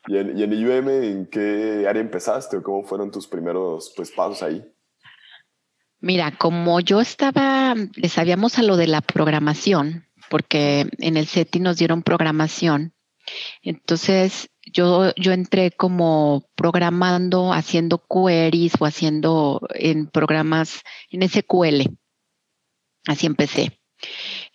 ¿Y 0.05 0.15
en, 0.15 0.37
y 0.37 0.43
en 0.43 0.53
IUM 0.53 0.89
en 0.89 1.25
qué 1.25 1.87
área 1.89 2.03
empezaste 2.03 2.57
o 2.57 2.61
cómo 2.61 2.83
fueron 2.83 3.09
tus 3.09 3.25
primeros 3.25 3.91
pues, 3.95 4.11
pasos 4.11 4.43
ahí? 4.43 4.63
Mira, 6.01 6.37
como 6.37 6.81
yo 6.81 7.01
estaba, 7.01 7.73
le 7.95 8.09
sabíamos 8.09 8.59
a 8.59 8.61
lo 8.61 8.77
de 8.77 8.85
la 8.85 9.01
programación, 9.01 10.05
porque 10.29 10.85
en 10.99 11.17
el 11.17 11.25
SETI 11.25 11.59
nos 11.59 11.77
dieron 11.77 12.03
programación. 12.03 12.93
Entonces, 13.63 14.50
yo, 14.71 15.11
entré 15.15 15.71
como 15.71 16.45
programando, 16.55 17.53
haciendo 17.53 17.99
queries 18.07 18.73
o 18.79 18.85
haciendo 18.85 19.61
en 19.73 20.07
programas 20.07 20.81
en 21.09 21.27
SQL. 21.27 21.97
Así 23.07 23.25
empecé. 23.25 23.79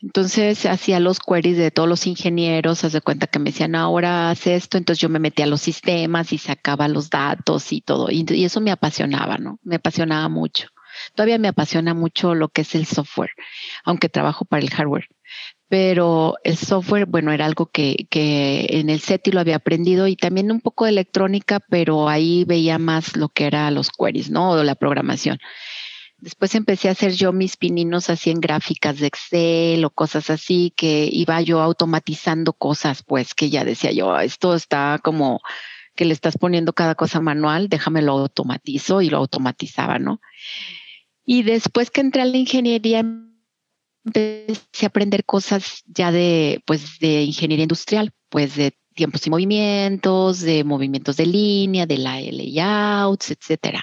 Entonces 0.00 0.66
hacía 0.66 1.00
los 1.00 1.20
queries 1.20 1.56
de 1.56 1.70
todos 1.70 1.88
los 1.88 2.06
ingenieros, 2.06 2.84
haz 2.84 3.00
cuenta 3.02 3.26
que 3.28 3.38
me 3.38 3.50
decían 3.50 3.74
ahora 3.74 4.30
haz 4.30 4.46
esto, 4.46 4.76
entonces 4.76 5.00
yo 5.00 5.08
me 5.08 5.20
metía 5.20 5.44
a 5.44 5.48
los 5.48 5.60
sistemas 5.62 6.32
y 6.32 6.38
sacaba 6.38 6.88
los 6.88 7.10
datos 7.10 7.72
y 7.72 7.80
todo. 7.80 8.08
y 8.10 8.44
eso 8.44 8.60
me 8.60 8.72
apasionaba, 8.72 9.38
¿no? 9.38 9.58
Me 9.62 9.76
apasionaba 9.76 10.28
mucho. 10.28 10.68
Todavía 11.14 11.38
me 11.38 11.48
apasiona 11.48 11.94
mucho 11.94 12.34
lo 12.34 12.48
que 12.48 12.62
es 12.62 12.74
el 12.74 12.86
software, 12.86 13.30
aunque 13.84 14.08
trabajo 14.08 14.44
para 14.44 14.62
el 14.62 14.70
hardware. 14.70 15.08
Pero 15.68 16.36
el 16.44 16.56
software, 16.56 17.06
bueno, 17.06 17.32
era 17.32 17.44
algo 17.44 17.66
que, 17.66 18.06
que 18.08 18.66
en 18.70 18.88
el 18.88 19.00
SETI 19.00 19.32
lo 19.32 19.40
había 19.40 19.56
aprendido 19.56 20.06
y 20.06 20.14
también 20.14 20.52
un 20.52 20.60
poco 20.60 20.84
de 20.84 20.90
electrónica, 20.90 21.58
pero 21.58 22.08
ahí 22.08 22.44
veía 22.44 22.78
más 22.78 23.16
lo 23.16 23.28
que 23.28 23.46
era 23.46 23.70
los 23.72 23.90
queries, 23.90 24.30
¿no? 24.30 24.50
O 24.50 24.62
la 24.62 24.76
programación. 24.76 25.38
Después 26.18 26.54
empecé 26.54 26.88
a 26.88 26.92
hacer 26.92 27.12
yo 27.12 27.32
mis 27.32 27.56
pininos 27.56 28.08
así 28.08 28.30
en 28.30 28.40
gráficas 28.40 28.98
de 28.98 29.08
Excel 29.08 29.84
o 29.84 29.90
cosas 29.90 30.30
así, 30.30 30.72
que 30.74 31.08
iba 31.12 31.40
yo 31.42 31.60
automatizando 31.60 32.54
cosas, 32.54 33.02
pues 33.02 33.34
que 33.34 33.50
ya 33.50 33.64
decía 33.64 33.92
yo, 33.92 34.18
esto 34.18 34.54
está 34.54 34.98
como 35.02 35.40
que 35.94 36.04
le 36.04 36.14
estás 36.14 36.38
poniendo 36.38 36.72
cada 36.72 36.94
cosa 36.94 37.20
manual, 37.20 37.68
déjame 37.68 38.02
lo 38.02 38.12
automatizo 38.12 39.02
y 39.02 39.10
lo 39.10 39.18
automatizaba, 39.18 39.98
¿no? 39.98 40.20
Y 41.24 41.42
después 41.42 41.90
que 41.90 42.00
entré 42.00 42.22
a 42.22 42.26
la 42.26 42.36
ingeniería, 42.36 43.04
empecé 44.06 44.86
a 44.86 44.88
aprender 44.88 45.24
cosas 45.24 45.82
ya 45.86 46.12
de, 46.12 46.62
pues, 46.66 46.98
de 47.00 47.22
ingeniería 47.22 47.64
industrial, 47.64 48.12
pues 48.28 48.56
de 48.56 48.72
tiempos 48.94 49.26
y 49.26 49.30
movimientos, 49.30 50.40
de 50.40 50.64
movimientos 50.64 51.16
de 51.16 51.26
línea, 51.26 51.86
de 51.86 51.98
la 51.98 52.20
layouts, 52.20 53.30
etcétera. 53.30 53.82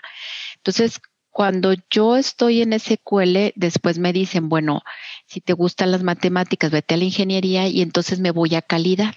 Entonces, 0.56 1.00
cuando 1.30 1.74
yo 1.89 2.15
estoy 2.15 2.62
en 2.62 2.74
SQL, 2.74 3.53
después 3.56 4.00
me 4.00 4.13
dicen, 4.13 4.50
bueno, 4.50 4.82
si 5.25 5.42
te 5.42 5.53
gustan 5.53 5.92
las 5.92 6.03
matemáticas, 6.03 6.72
vete 6.72 6.94
a 6.94 6.98
la 6.98 7.06
ingeniería 7.06 7.68
y 7.68 7.82
entonces 7.82 8.20
me 8.20 8.32
voy 8.32 8.56
a 8.56 8.62
calidad. 8.62 9.13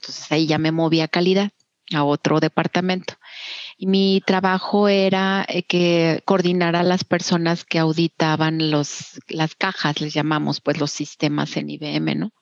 Entonces 0.00 0.32
ahí 0.32 0.46
ya 0.46 0.58
me 0.58 0.72
moví 0.72 1.00
a 1.00 1.08
calidad, 1.08 1.50
a 1.94 2.04
otro 2.04 2.40
departamento. 2.40 3.14
Y 3.76 3.86
mi 3.86 4.22
trabajo 4.24 4.88
era 4.88 5.44
eh, 5.48 5.64
que 5.64 6.22
coordinar 6.24 6.76
a 6.76 6.82
las 6.82 7.04
personas 7.04 7.64
que 7.64 7.78
auditaban 7.78 8.70
los, 8.70 9.20
las 9.28 9.54
cajas, 9.54 10.00
les 10.00 10.14
llamamos, 10.14 10.60
pues 10.60 10.78
los 10.78 10.90
sistemas 10.90 11.56
en 11.56 11.70
IBM, 11.70 12.14
¿no? 12.14 12.32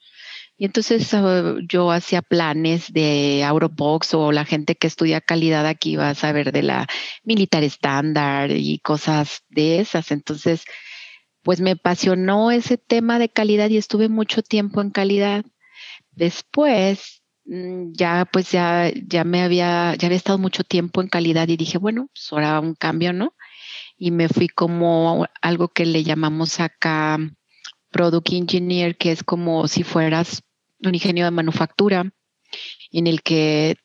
Y 0.57 0.67
entonces 0.67 1.13
ah, 1.15 1.57
yo 1.69 1.91
hacía 1.91 2.23
planes 2.23 2.93
de 2.93 3.43
Autobox 3.45 4.15
o 4.15 4.33
la 4.33 4.45
gente 4.45 4.77
que 4.77 4.87
estudia 4.87 5.21
calidad 5.21 5.67
aquí 5.67 5.97
va 5.97 6.11
a 6.11 6.15
saber 6.15 6.53
de 6.53 6.63
la 6.63 6.87
militar 7.25 7.65
estándar 7.65 8.51
y 8.53 8.79
cosas 8.79 9.43
de 9.49 9.81
esas. 9.81 10.11
Entonces, 10.11 10.65
pues 11.43 11.61
me 11.61 11.73
apasionó 11.73 12.51
ese 12.51 12.79
tema 12.79 13.19
de 13.19 13.29
calidad 13.29 13.71
y 13.71 13.77
estuve 13.77 14.09
mucho 14.09 14.43
tiempo 14.43 14.81
en 14.81 14.91
calidad. 14.91 15.45
Después, 16.13 17.22
ya 17.45 18.25
pues 18.31 18.51
ya, 18.51 18.91
ya 19.07 19.25
me 19.25 19.43
había, 19.43 19.95
ya 19.97 20.07
había 20.07 20.17
estado 20.17 20.39
mucho 20.39 20.65
tiempo 20.65 21.01
en 21.03 21.09
calidad 21.09 21.49
y 21.49 21.57
dije, 21.57 21.79
bueno, 21.79 22.09
pues 22.13 22.33
ahora 22.33 22.61
un 22.61 22.75
cambio, 22.75 23.13
¿no? 23.13 23.35
Y 23.97 24.11
me 24.11 24.29
fui 24.29 24.49
como 24.49 25.27
algo 25.41 25.69
que 25.69 25.87
le 25.87 26.05
llamamos 26.05 26.61
acá 26.61 27.19
Product 27.91 28.33
Engineer, 28.33 28.97
que 28.97 29.13
es 29.13 29.23
como 29.23 29.69
si 29.69 29.83
fueras 29.83 30.43
un 30.81 30.95
ingeniero 30.95 31.27
de 31.27 31.31
manufactura, 31.31 32.11
en 32.91 33.07
el 33.07 33.23
que 33.23 33.77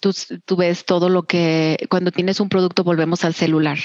tú, 0.00 0.12
tú 0.44 0.56
ves 0.56 0.84
todo 0.84 1.08
lo 1.08 1.24
que, 1.24 1.86
cuando 1.90 2.10
tienes 2.12 2.40
un 2.40 2.48
producto, 2.48 2.84
volvemos 2.84 3.24
al 3.24 3.34
celular. 3.34 3.78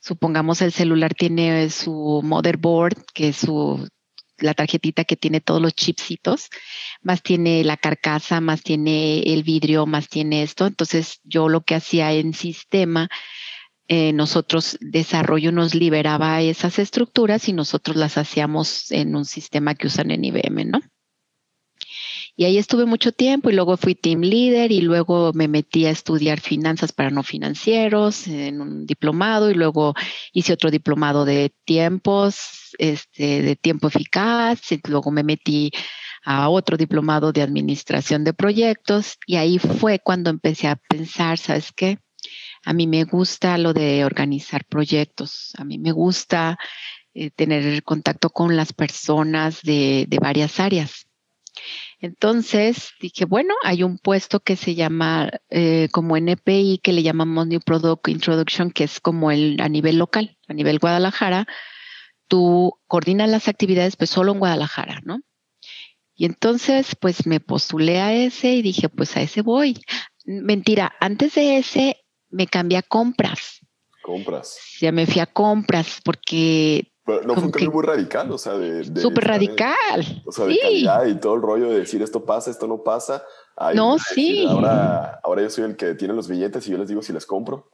Supongamos 0.00 0.62
el 0.62 0.72
celular 0.72 1.14
tiene 1.14 1.70
su 1.70 2.20
motherboard, 2.22 3.04
que 3.12 3.28
es 3.28 3.36
su 3.36 3.88
la 4.38 4.54
tarjetita 4.54 5.04
que 5.04 5.16
tiene 5.16 5.40
todos 5.40 5.60
los 5.60 5.74
chipsitos, 5.74 6.48
más 7.02 7.22
tiene 7.22 7.64
la 7.64 7.76
carcasa, 7.76 8.40
más 8.40 8.62
tiene 8.62 9.20
el 9.20 9.42
vidrio, 9.42 9.86
más 9.86 10.08
tiene 10.08 10.42
esto. 10.42 10.66
Entonces 10.66 11.20
yo 11.24 11.48
lo 11.48 11.62
que 11.62 11.74
hacía 11.74 12.12
en 12.12 12.34
sistema 12.34 13.08
eh, 13.90 14.12
nosotros 14.12 14.76
desarrollo 14.82 15.50
nos 15.50 15.74
liberaba 15.74 16.42
esas 16.42 16.78
estructuras 16.78 17.48
y 17.48 17.54
nosotros 17.54 17.96
las 17.96 18.18
hacíamos 18.18 18.90
en 18.90 19.16
un 19.16 19.24
sistema 19.24 19.74
que 19.74 19.86
usan 19.86 20.10
en 20.10 20.26
IBM, 20.26 20.66
¿no? 20.66 20.80
Y 22.38 22.44
ahí 22.44 22.56
estuve 22.56 22.86
mucho 22.86 23.10
tiempo 23.10 23.50
y 23.50 23.52
luego 23.52 23.76
fui 23.76 23.96
team 23.96 24.20
leader 24.20 24.70
y 24.70 24.80
luego 24.80 25.32
me 25.34 25.48
metí 25.48 25.86
a 25.86 25.90
estudiar 25.90 26.38
finanzas 26.38 26.92
para 26.92 27.10
no 27.10 27.24
financieros 27.24 28.28
en 28.28 28.60
un 28.60 28.86
diplomado 28.86 29.50
y 29.50 29.54
luego 29.54 29.94
hice 30.32 30.52
otro 30.52 30.70
diplomado 30.70 31.24
de 31.24 31.52
tiempos, 31.64 32.76
este, 32.78 33.42
de 33.42 33.56
tiempo 33.56 33.88
eficaz 33.88 34.70
y 34.70 34.80
luego 34.88 35.10
me 35.10 35.24
metí 35.24 35.72
a 36.24 36.48
otro 36.48 36.76
diplomado 36.76 37.32
de 37.32 37.42
administración 37.42 38.22
de 38.22 38.34
proyectos 38.34 39.18
y 39.26 39.34
ahí 39.34 39.58
fue 39.58 39.98
cuando 39.98 40.30
empecé 40.30 40.68
a 40.68 40.76
pensar, 40.76 41.38
¿sabes 41.38 41.72
qué? 41.72 41.98
A 42.64 42.72
mí 42.72 42.86
me 42.86 43.02
gusta 43.02 43.58
lo 43.58 43.72
de 43.72 44.04
organizar 44.04 44.64
proyectos, 44.64 45.54
a 45.58 45.64
mí 45.64 45.76
me 45.78 45.90
gusta 45.90 46.56
eh, 47.14 47.32
tener 47.32 47.82
contacto 47.82 48.30
con 48.30 48.54
las 48.54 48.72
personas 48.72 49.60
de, 49.62 50.06
varias 50.20 50.60
áreas. 50.60 51.07
Entonces 52.00 52.92
dije, 53.00 53.24
bueno, 53.24 53.54
hay 53.64 53.82
un 53.82 53.98
puesto 53.98 54.40
que 54.40 54.56
se 54.56 54.74
llama 54.74 55.30
eh, 55.50 55.88
como 55.90 56.16
NPI, 56.16 56.78
que 56.82 56.92
le 56.92 57.02
llamamos 57.02 57.46
New 57.46 57.60
Product 57.60 58.06
Introduction, 58.08 58.70
que 58.70 58.84
es 58.84 59.00
como 59.00 59.32
el 59.32 59.60
a 59.60 59.68
nivel 59.68 59.98
local, 59.98 60.38
a 60.46 60.54
nivel 60.54 60.78
Guadalajara. 60.78 61.46
Tú 62.28 62.78
coordinas 62.86 63.28
las 63.28 63.48
actividades, 63.48 63.96
pues 63.96 64.10
solo 64.10 64.32
en 64.32 64.38
Guadalajara, 64.38 65.00
¿no? 65.04 65.20
Y 66.14 66.24
entonces, 66.24 66.96
pues 66.96 67.26
me 67.26 67.40
postulé 67.40 68.00
a 68.00 68.12
ese 68.12 68.54
y 68.54 68.62
dije, 68.62 68.88
pues 68.88 69.16
a 69.16 69.22
ese 69.22 69.42
voy. 69.42 69.80
Mentira, 70.24 70.92
antes 71.00 71.34
de 71.34 71.58
ese 71.58 71.96
me 72.28 72.46
cambié 72.46 72.78
a 72.78 72.82
compras. 72.82 73.60
Compras. 74.02 74.58
Ya 74.80 74.92
me 74.92 75.06
fui 75.06 75.20
a 75.20 75.26
compras 75.26 76.00
porque... 76.04 76.92
Pero 77.08 77.22
no 77.22 77.34
fue 77.36 77.44
un 77.44 77.50
cambio 77.50 77.70
muy 77.70 77.84
radical, 77.84 78.30
o 78.30 78.36
sea, 78.36 78.52
de... 78.58 78.84
Súper 79.00 79.24
radical. 79.24 80.22
o 80.26 80.30
sea, 80.30 80.44
de 80.44 80.58
calidad 80.58 81.06
y 81.06 81.14
todo 81.14 81.36
el 81.36 81.40
rollo 81.40 81.70
de 81.70 81.78
decir 81.78 82.02
esto 82.02 82.22
pasa, 82.22 82.50
esto 82.50 82.66
no 82.66 82.82
pasa. 82.82 83.24
no, 83.74 83.98
sí. 83.98 84.46
ahora, 84.46 85.18
ahora 85.24 85.40
yo 85.40 85.48
soy 85.48 85.64
el 85.64 85.76
que 85.76 85.94
tiene 85.94 86.12
los 86.12 86.28
billetes 86.28 86.68
y 86.68 86.72
yo 86.72 86.76
les 86.76 86.86
digo 86.86 87.00
si 87.00 87.14
les 87.14 87.24
compro. 87.24 87.70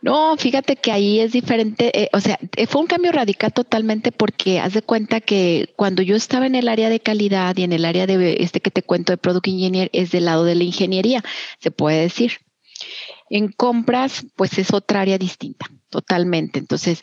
No, 0.00 0.34
fíjate 0.38 0.76
que 0.76 0.92
ahí 0.92 1.20
es 1.20 1.32
diferente, 1.32 2.04
eh, 2.04 2.08
o 2.14 2.20
sea, 2.20 2.38
eh, 2.56 2.66
fue 2.66 2.80
un 2.80 2.86
cambio 2.86 3.12
radical 3.12 3.52
totalmente 3.52 4.12
porque 4.12 4.58
haz 4.60 4.72
de 4.72 4.80
cuenta 4.80 5.20
que 5.20 5.74
cuando 5.76 6.00
yo 6.00 6.16
estaba 6.16 6.46
en 6.46 6.54
el 6.54 6.68
área 6.68 6.88
de 6.88 7.00
calidad 7.00 7.54
y 7.58 7.64
en 7.64 7.72
el 7.74 7.84
área 7.84 8.06
de 8.06 8.36
este 8.40 8.60
que 8.60 8.70
te 8.70 8.82
cuento 8.82 9.12
de 9.12 9.18
Product 9.18 9.46
Engineer 9.46 9.90
es 9.92 10.10
del 10.10 10.24
lado 10.24 10.44
de 10.44 10.54
la 10.54 10.64
ingeniería, 10.64 11.22
se 11.60 11.70
puede 11.70 12.00
decir. 12.00 12.38
En 13.28 13.52
compras, 13.52 14.24
pues 14.36 14.56
es 14.56 14.72
otra 14.72 15.02
área 15.02 15.18
distinta, 15.18 15.66
totalmente. 15.90 16.58
Entonces, 16.58 17.02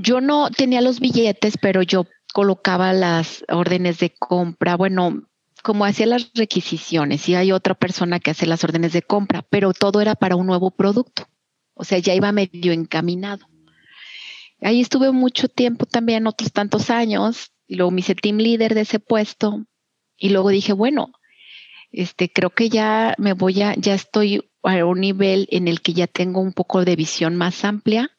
yo 0.00 0.20
no 0.20 0.50
tenía 0.50 0.80
los 0.80 1.00
billetes, 1.00 1.58
pero 1.60 1.82
yo 1.82 2.06
colocaba 2.32 2.92
las 2.92 3.44
órdenes 3.48 3.98
de 3.98 4.10
compra, 4.10 4.76
bueno, 4.76 5.22
como 5.62 5.84
hacía 5.84 6.06
las 6.06 6.30
requisiciones, 6.34 7.28
y 7.28 7.34
hay 7.34 7.52
otra 7.52 7.74
persona 7.74 8.20
que 8.20 8.30
hace 8.30 8.46
las 8.46 8.64
órdenes 8.64 8.92
de 8.92 9.02
compra, 9.02 9.42
pero 9.42 9.72
todo 9.72 10.00
era 10.00 10.14
para 10.14 10.36
un 10.36 10.46
nuevo 10.46 10.70
producto. 10.70 11.28
O 11.74 11.84
sea, 11.84 11.98
ya 11.98 12.14
iba 12.14 12.32
medio 12.32 12.72
encaminado. 12.72 13.46
Ahí 14.62 14.80
estuve 14.80 15.10
mucho 15.12 15.48
tiempo 15.48 15.86
también, 15.86 16.26
otros 16.26 16.52
tantos 16.52 16.90
años, 16.90 17.52
y 17.66 17.76
luego 17.76 17.90
me 17.90 18.00
hice 18.00 18.14
team 18.14 18.38
leader 18.38 18.74
de 18.74 18.82
ese 18.82 19.00
puesto, 19.00 19.66
y 20.16 20.30
luego 20.30 20.50
dije, 20.50 20.72
bueno, 20.72 21.12
este, 21.90 22.30
creo 22.30 22.50
que 22.50 22.68
ya 22.68 23.14
me 23.18 23.32
voy 23.32 23.62
a, 23.62 23.74
ya 23.74 23.94
estoy 23.94 24.50
a 24.62 24.84
un 24.84 25.00
nivel 25.00 25.48
en 25.50 25.68
el 25.68 25.80
que 25.80 25.94
ya 25.94 26.06
tengo 26.06 26.40
un 26.40 26.52
poco 26.52 26.84
de 26.84 26.96
visión 26.96 27.36
más 27.36 27.64
amplia. 27.64 28.10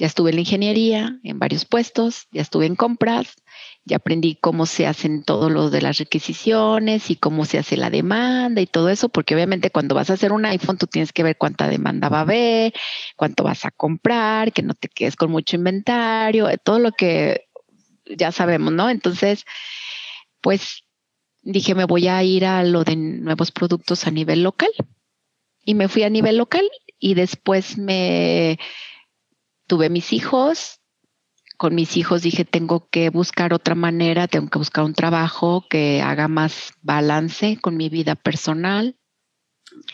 Ya 0.00 0.06
estuve 0.06 0.30
en 0.30 0.36
la 0.36 0.40
ingeniería, 0.40 1.20
en 1.22 1.38
varios 1.38 1.66
puestos, 1.66 2.26
ya 2.32 2.40
estuve 2.40 2.64
en 2.64 2.74
compras, 2.74 3.34
ya 3.84 3.98
aprendí 3.98 4.34
cómo 4.34 4.64
se 4.64 4.86
hacen 4.86 5.24
todo 5.24 5.50
lo 5.50 5.68
de 5.68 5.82
las 5.82 5.98
requisiciones 5.98 7.10
y 7.10 7.16
cómo 7.16 7.44
se 7.44 7.58
hace 7.58 7.76
la 7.76 7.90
demanda 7.90 8.62
y 8.62 8.66
todo 8.66 8.88
eso, 8.88 9.10
porque 9.10 9.34
obviamente 9.34 9.70
cuando 9.70 9.94
vas 9.94 10.08
a 10.08 10.14
hacer 10.14 10.32
un 10.32 10.46
iPhone 10.46 10.78
tú 10.78 10.86
tienes 10.86 11.12
que 11.12 11.22
ver 11.22 11.36
cuánta 11.36 11.68
demanda 11.68 12.08
va 12.08 12.20
a 12.20 12.22
haber, 12.22 12.72
cuánto 13.14 13.44
vas 13.44 13.66
a 13.66 13.70
comprar, 13.70 14.54
que 14.54 14.62
no 14.62 14.72
te 14.72 14.88
quedes 14.88 15.16
con 15.16 15.30
mucho 15.30 15.56
inventario, 15.56 16.48
todo 16.64 16.78
lo 16.78 16.92
que 16.92 17.48
ya 18.06 18.32
sabemos, 18.32 18.72
¿no? 18.72 18.88
Entonces, 18.88 19.44
pues 20.40 20.84
dije, 21.42 21.74
me 21.74 21.84
voy 21.84 22.08
a 22.08 22.22
ir 22.22 22.46
a 22.46 22.64
lo 22.64 22.84
de 22.84 22.96
nuevos 22.96 23.50
productos 23.50 24.06
a 24.06 24.10
nivel 24.10 24.44
local 24.44 24.70
y 25.62 25.74
me 25.74 25.88
fui 25.88 26.04
a 26.04 26.08
nivel 26.08 26.38
local 26.38 26.66
y 26.98 27.12
después 27.12 27.76
me 27.76 28.58
tuve 29.70 29.88
mis 29.88 30.12
hijos. 30.12 30.80
Con 31.56 31.76
mis 31.76 31.96
hijos 31.96 32.22
dije, 32.22 32.44
tengo 32.44 32.88
que 32.90 33.08
buscar 33.08 33.54
otra 33.54 33.76
manera, 33.76 34.26
tengo 34.26 34.50
que 34.50 34.58
buscar 34.58 34.82
un 34.82 34.94
trabajo 34.94 35.64
que 35.70 36.02
haga 36.02 36.26
más 36.26 36.72
balance 36.82 37.56
con 37.60 37.76
mi 37.76 37.88
vida 37.88 38.16
personal. 38.16 38.96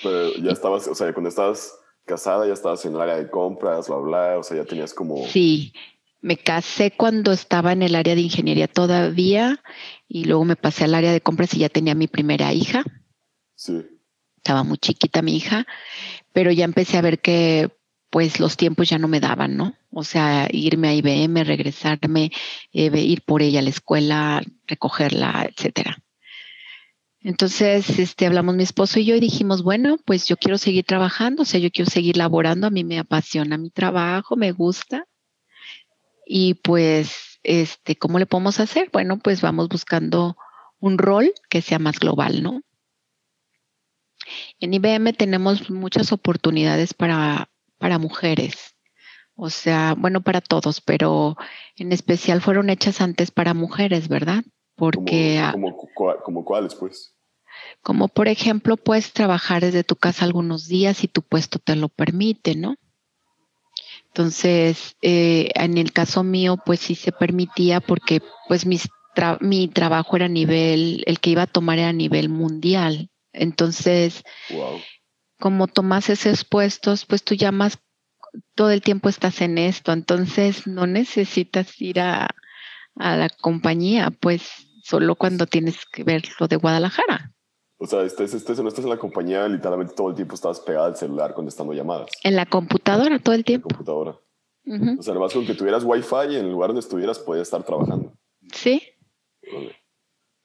Pero 0.02 0.32
ya 0.36 0.52
estabas, 0.52 0.88
o 0.88 0.94
sea, 0.94 1.12
cuando 1.12 1.28
estabas 1.28 1.78
casada, 2.06 2.46
ya 2.46 2.54
estabas 2.54 2.86
en 2.86 2.94
el 2.94 3.00
área 3.02 3.16
de 3.16 3.28
compras, 3.28 3.88
bla, 3.88 3.98
bla, 3.98 4.38
o 4.38 4.42
sea, 4.42 4.56
ya 4.56 4.64
tenías 4.64 4.94
como... 4.94 5.26
Sí, 5.26 5.74
me 6.22 6.38
casé 6.38 6.92
cuando 6.92 7.32
estaba 7.32 7.72
en 7.72 7.82
el 7.82 7.96
área 7.96 8.14
de 8.14 8.22
ingeniería 8.22 8.68
todavía 8.68 9.62
y 10.08 10.24
luego 10.24 10.46
me 10.46 10.56
pasé 10.56 10.84
al 10.84 10.94
área 10.94 11.12
de 11.12 11.20
compras 11.20 11.52
y 11.52 11.58
ya 11.58 11.68
tenía 11.68 11.94
mi 11.94 12.06
primera 12.06 12.50
hija. 12.54 12.82
Sí 13.56 13.84
estaba 14.46 14.62
muy 14.62 14.78
chiquita 14.78 15.22
mi 15.22 15.36
hija, 15.36 15.66
pero 16.32 16.52
ya 16.52 16.64
empecé 16.64 16.98
a 16.98 17.00
ver 17.00 17.18
que 17.18 17.68
pues 18.16 18.40
los 18.40 18.56
tiempos 18.56 18.88
ya 18.88 18.96
no 18.96 19.08
me 19.08 19.20
daban, 19.20 19.58
¿no? 19.58 19.74
O 19.90 20.02
sea, 20.02 20.48
irme 20.50 20.88
a 20.88 20.94
IBM, 20.94 21.44
regresarme, 21.44 22.32
eh, 22.72 22.90
ir 22.98 23.20
por 23.20 23.42
ella 23.42 23.58
a 23.58 23.62
la 23.62 23.68
escuela, 23.68 24.42
recogerla, 24.66 25.46
etcétera. 25.50 25.98
Entonces, 27.20 27.98
este, 27.98 28.24
hablamos 28.24 28.54
mi 28.54 28.62
esposo 28.62 29.00
y 29.00 29.04
yo 29.04 29.16
y 29.16 29.20
dijimos, 29.20 29.62
bueno, 29.62 29.98
pues 30.06 30.26
yo 30.26 30.38
quiero 30.38 30.56
seguir 30.56 30.86
trabajando, 30.86 31.42
o 31.42 31.44
sea, 31.44 31.60
yo 31.60 31.70
quiero 31.70 31.90
seguir 31.90 32.16
laborando, 32.16 32.66
a 32.66 32.70
mí 32.70 32.84
me 32.84 32.98
apasiona 32.98 33.58
mi 33.58 33.68
trabajo, 33.68 34.34
me 34.34 34.50
gusta. 34.50 35.06
Y 36.24 36.54
pues, 36.54 37.38
este, 37.42 37.96
¿cómo 37.96 38.18
le 38.18 38.24
podemos 38.24 38.60
hacer? 38.60 38.88
Bueno, 38.94 39.18
pues 39.18 39.42
vamos 39.42 39.68
buscando 39.68 40.38
un 40.80 40.96
rol 40.96 41.34
que 41.50 41.60
sea 41.60 41.78
más 41.78 41.98
global, 41.98 42.42
¿no? 42.42 42.62
En 44.58 44.72
IBM 44.72 45.12
tenemos 45.12 45.68
muchas 45.68 46.12
oportunidades 46.12 46.94
para, 46.94 47.50
para 47.78 47.98
mujeres. 47.98 48.76
O 49.34 49.50
sea, 49.50 49.94
bueno, 49.96 50.22
para 50.22 50.40
todos, 50.40 50.80
pero 50.80 51.36
en 51.76 51.92
especial 51.92 52.40
fueron 52.40 52.70
hechas 52.70 53.00
antes 53.00 53.30
para 53.30 53.52
mujeres, 53.52 54.08
¿verdad? 54.08 54.44
Porque... 54.74 55.42
¿Como, 55.52 55.76
como, 56.24 56.44
cuáles, 56.44 56.74
pues? 56.74 57.14
Como 57.82 58.08
por 58.08 58.28
ejemplo, 58.28 58.76
puedes 58.76 59.12
trabajar 59.12 59.62
desde 59.62 59.84
tu 59.84 59.96
casa 59.96 60.24
algunos 60.24 60.68
días 60.68 60.98
si 60.98 61.08
tu 61.08 61.22
puesto 61.22 61.58
te 61.58 61.76
lo 61.76 61.88
permite, 61.88 62.54
¿no? 62.54 62.76
Entonces, 64.08 64.96
eh, 65.02 65.50
en 65.54 65.76
el 65.76 65.92
caso 65.92 66.22
mío, 66.22 66.58
pues 66.64 66.80
sí 66.80 66.94
se 66.94 67.12
permitía 67.12 67.80
porque 67.80 68.22
pues 68.48 68.64
mi 68.64 69.68
trabajo 69.68 70.16
era 70.16 70.24
a 70.24 70.30
nivel, 70.30 71.02
el 71.06 71.20
que 71.20 71.30
iba 71.30 71.42
a 71.42 71.46
tomar 71.46 71.78
era 71.78 71.90
a 71.90 71.92
nivel 71.92 72.30
mundial. 72.30 73.10
Entonces, 73.34 74.22
como 75.38 75.66
tomas 75.66 76.10
esos 76.10 76.44
puestos, 76.44 77.04
pues 77.04 77.22
tú 77.22 77.34
llamas, 77.34 77.78
todo 78.54 78.70
el 78.70 78.82
tiempo 78.82 79.08
estás 79.08 79.40
en 79.40 79.58
esto, 79.58 79.92
entonces 79.92 80.66
no 80.66 80.86
necesitas 80.86 81.80
ir 81.80 82.00
a, 82.00 82.28
a 82.96 83.16
la 83.16 83.28
compañía, 83.28 84.10
pues 84.10 84.48
solo 84.82 85.16
cuando 85.16 85.46
tienes 85.46 85.84
que 85.86 86.04
ver 86.04 86.22
lo 86.38 86.48
de 86.48 86.56
Guadalajara. 86.56 87.32
O 87.78 87.86
sea, 87.86 88.02
estés, 88.02 88.32
estés, 88.32 88.58
no 88.60 88.68
estás 88.68 88.84
en 88.84 88.90
la 88.90 88.98
compañía, 88.98 89.46
literalmente 89.48 89.94
todo 89.94 90.08
el 90.08 90.14
tiempo 90.14 90.34
estabas 90.34 90.60
pegada 90.60 90.86
al 90.86 90.96
celular 90.96 91.34
contestando 91.34 91.74
llamadas. 91.74 92.10
En 92.22 92.34
la 92.34 92.46
computadora 92.46 93.18
todo 93.18 93.34
el 93.34 93.44
tiempo. 93.44 93.68
En 93.68 93.72
la 93.72 93.76
computadora. 93.76 94.18
O 94.98 95.02
sea, 95.02 95.12
además 95.12 95.32
con 95.32 95.46
que 95.46 95.54
tuvieras 95.54 95.84
wifi 95.84 96.36
en 96.36 96.46
el 96.46 96.50
lugar 96.50 96.70
donde 96.70 96.80
estuvieras 96.80 97.18
podías 97.18 97.46
estar 97.46 97.62
trabajando. 97.62 98.12
Sí. 98.52 98.82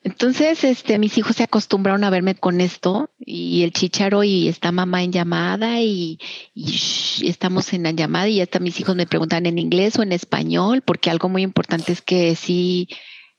Entonces, 0.04 0.64
este, 0.64 0.98
mis 0.98 1.18
hijos 1.20 1.36
se 1.36 1.44
acostumbraron 1.44 2.04
a 2.04 2.10
verme 2.10 2.34
con 2.34 2.60
esto 2.60 3.12
y 3.20 3.62
el 3.62 3.72
chicharo 3.72 4.24
y 4.24 4.48
está 4.48 4.72
mamá 4.72 5.04
en 5.04 5.12
llamada 5.12 5.80
y, 5.80 6.20
estamos 7.22 7.72
en 7.74 7.84
la 7.84 7.92
llamada 7.92 8.28
y 8.28 8.42
hasta 8.42 8.60
mis 8.60 8.80
hijos 8.80 8.96
me 8.96 9.06
preguntan 9.06 9.46
en 9.46 9.60
inglés 9.60 10.00
o 10.00 10.04
en 10.04 10.12
español, 10.12 10.82
porque 10.82 11.12
algo 11.12 11.30
muy 11.30 11.44
importante 11.44 11.92
es 11.92 12.02
que 12.02 12.36
sí 12.36 12.88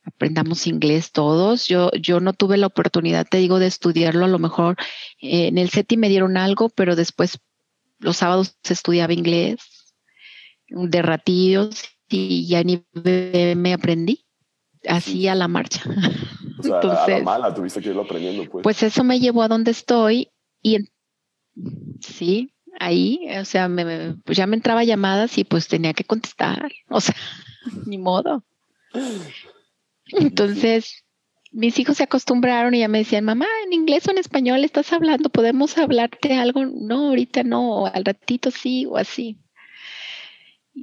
aprendamos 0.04 0.69
inglés 0.69 1.11
todos. 1.11 1.66
Yo, 1.66 1.90
yo 2.00 2.21
no 2.21 2.33
tuve 2.33 2.57
la 2.59 2.69
oportunidad, 2.69 3.26
te 3.28 3.38
digo, 3.38 3.59
de 3.59 3.66
estudiarlo. 3.66 4.25
A 4.25 4.28
lo 4.28 4.38
mejor 4.38 4.76
eh, 5.21 5.49
en 5.49 5.59
el 5.59 5.71
CETI 5.71 5.97
me 5.97 6.09
dieron 6.09 6.37
algo, 6.37 6.69
pero 6.69 6.95
después 6.95 7.40
los 7.99 8.19
sábados 8.19 8.57
se 8.62 8.75
estudiaba 8.75 9.12
inglés 9.12 9.59
de 10.69 11.02
ratillos 11.02 11.85
y 12.09 12.47
ya 12.47 12.62
ni 12.62 12.85
me 12.95 13.73
aprendí 13.73 14.25
así 14.88 15.26
a 15.28 15.35
la 15.35 15.49
marcha. 15.49 15.83
O 16.71 16.81
sea, 16.81 17.04
a 17.04 17.09
la 17.09 17.23
mala 17.23 17.54
tuviste 17.54 17.81
que 17.81 17.90
irlo 17.90 18.02
aprendiendo, 18.02 18.50
pues. 18.50 18.62
Pues 18.62 18.83
eso 18.83 19.04
me 19.04 19.21
llevó 19.21 19.42
a 19.42 19.49
donde 19.49 19.71
estoy 19.71 20.31
y 20.62 20.78
sí, 22.00 22.52
ahí, 22.78 23.26
o 23.38 23.45
sea, 23.45 23.69
me, 23.69 24.16
pues 24.25 24.37
ya 24.38 24.47
me 24.47 24.57
entraba 24.57 24.85
llamadas 24.85 25.38
y 25.38 25.45
pues 25.45 25.69
tenía 25.69 25.92
que 25.95 26.04
contestar, 26.04 26.71
o 26.88 27.00
sea, 27.00 27.14
ni 27.87 27.99
modo. 27.99 28.45
Entonces, 30.07 31.04
mis 31.52 31.78
hijos 31.78 31.99
se 31.99 32.04
acostumbraron 32.04 32.75
y 32.75 32.81
ya 32.81 32.88
me 32.88 32.99
decían, 32.99 33.25
mamá, 33.25 33.47
en 33.66 33.73
inglés 33.73 34.07
o 34.09 34.11
en 34.11 34.19
español 34.19 34.64
estás 34.64 34.92
hablando, 34.92 35.28
podemos 35.28 35.76
hablarte 35.78 36.35
algo. 36.35 36.64
No, 36.64 37.09
ahorita 37.09 37.42
no, 37.45 37.87
al 37.87 38.04
ratito 38.04 38.50
sí 38.50 38.87
o 38.87 38.97
así. 38.97 39.38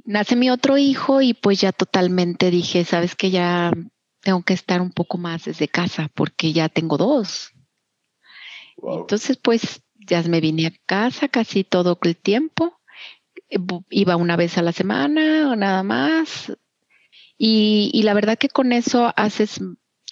Nace 0.04 0.36
mi 0.36 0.50
otro 0.50 0.78
hijo 0.78 1.20
y 1.20 1.34
pues 1.34 1.60
ya 1.60 1.72
totalmente 1.72 2.50
dije, 2.50 2.84
sabes 2.84 3.16
que 3.16 3.30
ya 3.30 3.72
tengo 4.22 4.42
que 4.42 4.54
estar 4.54 4.80
un 4.80 4.92
poco 4.92 5.18
más 5.18 5.44
desde 5.44 5.68
casa 5.68 6.10
porque 6.14 6.52
ya 6.52 6.68
tengo 6.68 6.96
dos. 6.96 7.52
Entonces, 8.82 9.36
pues 9.36 9.82
ya 9.94 10.22
me 10.22 10.40
vine 10.40 10.66
a 10.66 10.72
casa 10.86 11.28
casi 11.28 11.64
todo 11.64 11.98
el 12.02 12.16
tiempo. 12.16 12.80
Iba 13.90 14.16
una 14.16 14.36
vez 14.36 14.58
a 14.58 14.62
la 14.62 14.72
semana 14.72 15.50
o 15.50 15.56
nada 15.56 15.82
más, 15.82 16.52
y, 17.42 18.02
la 18.02 18.12
verdad 18.12 18.36
que 18.36 18.50
con 18.50 18.70
eso 18.70 19.14
haces 19.16 19.62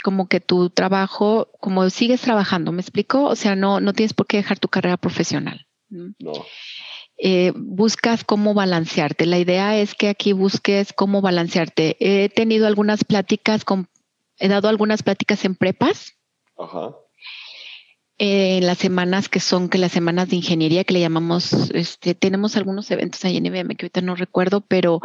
como 0.02 0.28
que 0.28 0.40
tu 0.40 0.70
trabajo, 0.70 1.50
como 1.60 1.90
sigues 1.90 2.22
trabajando, 2.22 2.72
¿me 2.72 2.80
explico? 2.80 3.24
O 3.24 3.36
sea, 3.36 3.54
no, 3.54 3.80
no 3.80 3.92
tienes 3.92 4.14
por 4.14 4.26
qué 4.26 4.38
dejar 4.38 4.58
tu 4.58 4.68
carrera 4.68 4.96
profesional. 4.96 5.66
No. 5.90 6.32
Eh, 7.18 7.52
buscas 7.54 8.24
cómo 8.24 8.54
balancearte. 8.54 9.26
La 9.26 9.38
idea 9.38 9.76
es 9.76 9.94
que 9.94 10.08
aquí 10.08 10.32
busques 10.32 10.94
cómo 10.94 11.20
balancearte. 11.20 11.98
He 12.00 12.30
tenido 12.30 12.66
algunas 12.66 13.04
pláticas 13.04 13.66
con, 13.66 13.90
he 14.38 14.48
dado 14.48 14.68
algunas 14.68 15.02
pláticas 15.02 15.44
en 15.44 15.54
prepas. 15.54 16.14
Ajá. 16.56 16.96
en 18.20 18.66
las 18.66 18.78
semanas 18.78 19.28
que 19.28 19.38
son 19.38 19.68
que 19.68 19.78
las 19.78 19.92
semanas 19.92 20.28
de 20.28 20.36
ingeniería 20.36 20.82
que 20.82 20.94
le 20.94 21.00
llamamos, 21.00 21.70
este, 21.70 22.16
tenemos 22.16 22.56
algunos 22.56 22.90
eventos 22.90 23.24
ahí 23.24 23.36
en 23.36 23.46
IBM 23.46 23.76
que 23.76 23.86
ahorita 23.86 24.00
no 24.00 24.16
recuerdo, 24.16 24.60
pero 24.60 25.00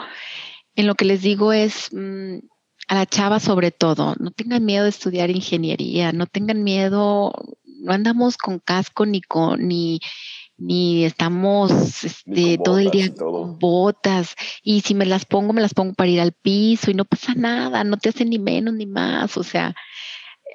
en 0.76 0.88
lo 0.88 0.96
que 0.96 1.06
les 1.06 1.22
digo 1.22 1.54
es 1.54 1.90
mm, 1.94 2.40
a 2.88 2.96
la 2.96 3.06
chava 3.06 3.40
sobre 3.40 3.72
todo, 3.72 4.16
no 4.20 4.32
tengan 4.32 4.66
miedo 4.66 4.84
de 4.84 4.90
estudiar 4.90 5.30
ingeniería, 5.30 6.12
no 6.12 6.26
tengan 6.26 6.64
miedo, 6.64 7.34
no 7.64 7.94
andamos 7.94 8.38
con 8.38 8.60
casco 8.60 9.06
ni 9.06 9.22
con 9.22 9.68
ni 9.68 10.00
ni 10.66 11.06
estamos 11.06 12.04
este, 12.04 12.58
todo 12.64 12.80
el 12.80 12.90
día 12.90 13.14
con 13.14 13.60
botas. 13.60 14.36
Y 14.64 14.82
si 14.82 14.96
me 14.96 15.06
las 15.06 15.26
pongo 15.26 15.54
me 15.54 15.62
las 15.62 15.74
pongo 15.74 15.94
para 15.94 16.10
ir 16.10 16.22
al 16.22 16.32
piso 16.32 16.92
y 16.92 16.94
no 16.94 17.06
pasa 17.06 17.34
nada, 17.36 17.84
no 17.84 17.98
te 17.98 18.10
hacen 18.10 18.30
ni 18.30 18.40
menos 18.40 18.74
ni 18.74 18.86
más, 18.86 19.38
o 19.38 19.44
sea, 19.44 19.76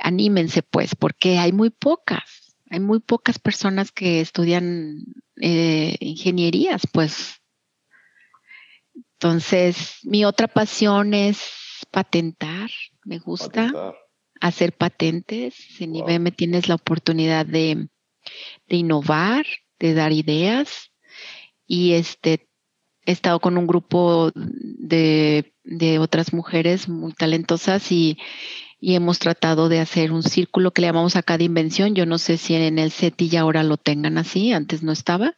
anímense 0.01 0.63
pues 0.63 0.95
porque 0.95 1.39
hay 1.39 1.53
muy 1.53 1.71
pocas, 1.71 2.57
hay 2.71 2.81
muy 2.81 3.01
pocas 3.01 3.39
personas 3.39 3.93
que 3.93 4.21
estudian 4.21 5.05
eh, 5.41 5.97
ingenierías, 6.01 6.83
pues. 6.93 7.35
Entonces, 9.15 9.99
mi 10.05 10.25
otra 10.25 10.47
pasión 10.47 11.13
es 11.13 11.41
patentar. 11.91 12.71
Me 13.05 13.19
gusta 13.19 13.95
hacer 14.41 14.73
patentes. 14.73 15.81
En 15.81 15.97
IBM 15.97 16.31
tienes 16.31 16.69
la 16.69 16.77
oportunidad 16.77 17.47
de, 17.47 17.89
innovar, 18.69 19.47
de 19.79 19.95
dar 19.95 20.13
ideas. 20.13 20.93
Y 21.67 21.93
este, 21.95 22.49
he 23.07 23.13
estado 23.13 23.41
con 23.41 23.59
un 23.59 23.67
grupo 23.67 24.31
de, 24.35 25.53
otras 26.01 26.33
mujeres 26.33 26.89
muy 26.89 27.13
talentosas 27.13 27.93
y, 27.93 28.19
y, 28.81 28.95
hemos 28.95 29.19
tratado 29.19 29.69
de 29.69 29.81
hacer 29.81 30.13
un 30.13 30.23
círculo 30.23 30.73
que 30.73 30.83
le 30.83 30.89
llamamos 30.89 31.17
acá 31.17 31.39
de 31.39 31.45
invención. 31.45 31.95
Yo 31.95 32.07
no 32.07 32.19
sé 32.19 32.39
si 32.39 32.55
en 32.55 32.79
el 32.79 32.91
SETI 32.91 33.29
ya 33.29 33.41
ahora 33.43 33.63
lo 33.63 33.77
tengan 33.77 34.19
así, 34.19 34.53
antes 34.53 34.83
no 34.83 34.93
estaba 34.93 35.37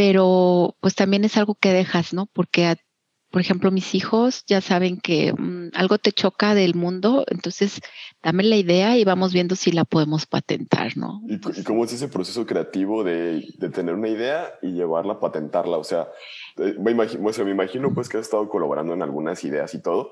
pero 0.00 0.76
pues 0.80 0.94
también 0.94 1.24
es 1.24 1.36
algo 1.36 1.54
que 1.54 1.74
dejas, 1.74 2.14
¿no? 2.14 2.24
Porque, 2.24 2.76
por 3.30 3.40
ejemplo, 3.40 3.70
mis 3.70 3.94
hijos 3.94 4.44
ya 4.46 4.60
saben 4.60 5.00
que 5.00 5.32
mm, 5.32 5.70
algo 5.74 5.98
te 5.98 6.10
choca 6.10 6.54
del 6.54 6.74
mundo, 6.74 7.24
entonces 7.28 7.80
dame 8.22 8.42
la 8.42 8.56
idea 8.56 8.98
y 8.98 9.04
vamos 9.04 9.32
viendo 9.32 9.54
si 9.54 9.70
la 9.70 9.84
podemos 9.84 10.26
patentar, 10.26 10.96
¿no? 10.96 11.22
¿Y, 11.28 11.62
cómo 11.62 11.84
es 11.84 11.92
ese 11.92 12.08
proceso 12.08 12.44
creativo 12.44 13.04
de, 13.04 13.46
tener 13.72 13.94
una 13.94 14.08
idea 14.08 14.52
y 14.62 14.72
llevarla 14.72 15.14
a 15.14 15.20
patentarla? 15.20 15.78
O 15.78 15.84
sea, 15.84 16.08
eh, 16.58 16.74
me 16.80 16.90
imagino, 16.90 17.22
me 17.44 17.50
imagino 17.50 17.94
pues 17.94 18.08
que 18.08 18.18
has 18.18 18.24
estado 18.24 18.48
colaborando 18.48 18.94
en 18.94 19.02
algunas 19.02 19.44
ideas 19.44 19.74
y 19.74 19.80
todo, 19.80 20.10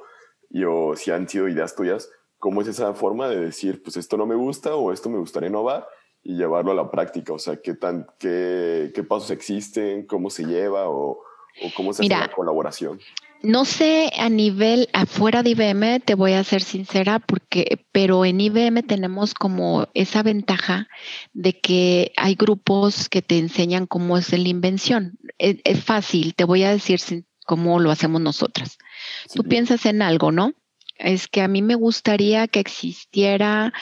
y 0.49 0.63
o 0.65 0.95
si 0.95 1.11
han 1.11 1.29
sido 1.29 1.49
ideas 1.49 1.75
tuyas, 1.75 2.09
¿cómo 2.39 2.63
es 2.63 2.69
esa 2.69 2.95
forma 2.95 3.29
de 3.29 3.41
decir, 3.41 3.83
pues 3.83 3.97
esto 3.97 4.17
no 4.17 4.27
me 4.27 4.37
gusta 4.37 4.77
o 4.77 4.93
esto 4.93 5.11
me 5.11 5.19
gustaría 5.19 5.49
innovar? 5.49 5.87
y 6.21 6.35
llevarlo 6.35 6.73
a 6.73 6.75
la 6.75 6.91
práctica? 6.91 7.33
O 7.33 7.39
sea, 7.39 7.57
¿qué, 7.63 7.75
tan, 7.75 8.07
qué, 8.19 8.91
qué 8.95 9.03
pasos 9.05 9.31
existen? 9.31 10.05
¿Cómo 10.05 10.31
se 10.31 10.45
lleva? 10.45 10.91
¿O, 10.91 11.23
o 11.63 11.71
cómo 11.75 11.93
se 11.93 12.03
hace 12.03 12.09
la 12.09 12.31
colaboración? 12.31 13.01
No 13.41 13.65
sé 13.65 14.11
a 14.19 14.29
nivel 14.29 14.89
afuera 14.93 15.45
de 15.45 15.51
IBM, 15.51 16.01
te 16.01 16.17
voy 16.17 16.33
a 16.33 16.43
ser 16.43 16.61
sincera, 16.61 17.21
porque, 17.21 17.85
pero 17.93 18.25
en 18.25 18.41
IBM 18.41 18.83
tenemos 18.83 19.33
como 19.33 19.87
esa 19.95 20.25
ventaja 20.25 20.89
de 21.35 21.61
que 21.61 22.13
hay 22.17 22.35
grupos 22.35 23.09
que 23.09 23.23
te 23.23 23.39
enseñan 23.39 23.87
cómo 23.87 24.19
es 24.19 24.33
la 24.33 24.49
invención. 24.49 25.19
Es, 25.39 25.85
fácil, 25.85 26.35
te 26.35 26.43
voy 26.43 26.65
a 26.65 26.73
decir 26.73 27.01
cómo 27.47 27.79
lo 27.79 27.93
hacemos 27.93 28.21
nosotras. 28.21 28.77
Tú 29.33 29.45
piensas 29.45 29.87
en 29.87 30.03
algo, 30.03 30.33
¿no? 30.33 30.55
Es 30.97 31.29
que 31.29 31.41
a 31.41 31.49
mí 31.49 31.63
me 31.63 31.77
gustaría 31.77 32.49
que 32.49 32.59
existiera 32.59 33.73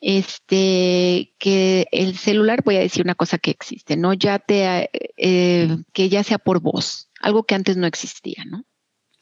este, 0.00 1.34
que 1.38 1.88
el 1.90 2.16
celular, 2.16 2.62
voy 2.64 2.76
a 2.76 2.80
decir 2.80 3.02
una 3.02 3.16
cosa 3.16 3.38
que 3.38 3.50
existe, 3.50 3.96
¿no? 3.96 4.12
Ya 4.12 4.38
te, 4.38 4.88
eh, 5.16 5.76
que 5.92 6.08
ya 6.08 6.22
sea 6.22 6.38
por 6.38 6.60
voz, 6.60 7.03
algo 7.24 7.44
que 7.44 7.54
antes 7.54 7.76
no 7.76 7.86
existía, 7.86 8.44
¿no? 8.46 8.64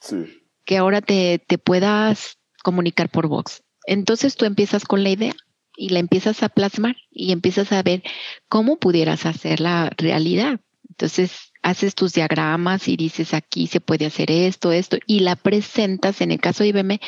Sí. 0.01 0.17
Que 0.65 0.77
ahora 0.77 1.01
te, 1.01 1.39
te 1.47 1.59
puedas 1.59 2.39
comunicar 2.63 3.09
por 3.09 3.29
voz. 3.29 3.63
Entonces 3.87 4.37
tú 4.37 4.45
empiezas 4.45 4.85
con 4.85 5.03
la 5.03 5.11
idea 5.11 5.35
y 5.77 5.91
la 5.91 6.01
empiezas 6.01 6.43
a 6.43 6.49
plasmar 6.49 6.97
y 7.11 7.33
empiezas 7.33 7.73
a 7.73 7.83
ver 7.83 8.03
cómo 8.49 8.79
pudieras 8.79 9.27
hacer 9.27 9.61
la 9.61 9.91
realidad. 9.97 10.61
Entonces 10.89 11.53
haces 11.63 11.95
tus 11.95 12.13
diagramas 12.13 12.89
y 12.89 12.97
dices 12.97 13.35
aquí 13.35 13.69
se 13.69 13.81
puede 13.81 14.07
hacer 14.07 14.31
esto, 14.31 14.73
esto, 14.73 14.99
y 15.07 15.21
la 15.21 15.37
presentas, 15.37 16.21
en 16.21 16.33
el 16.33 16.41
caso 16.41 16.65
de 16.65 16.71
IBM, 16.71 17.01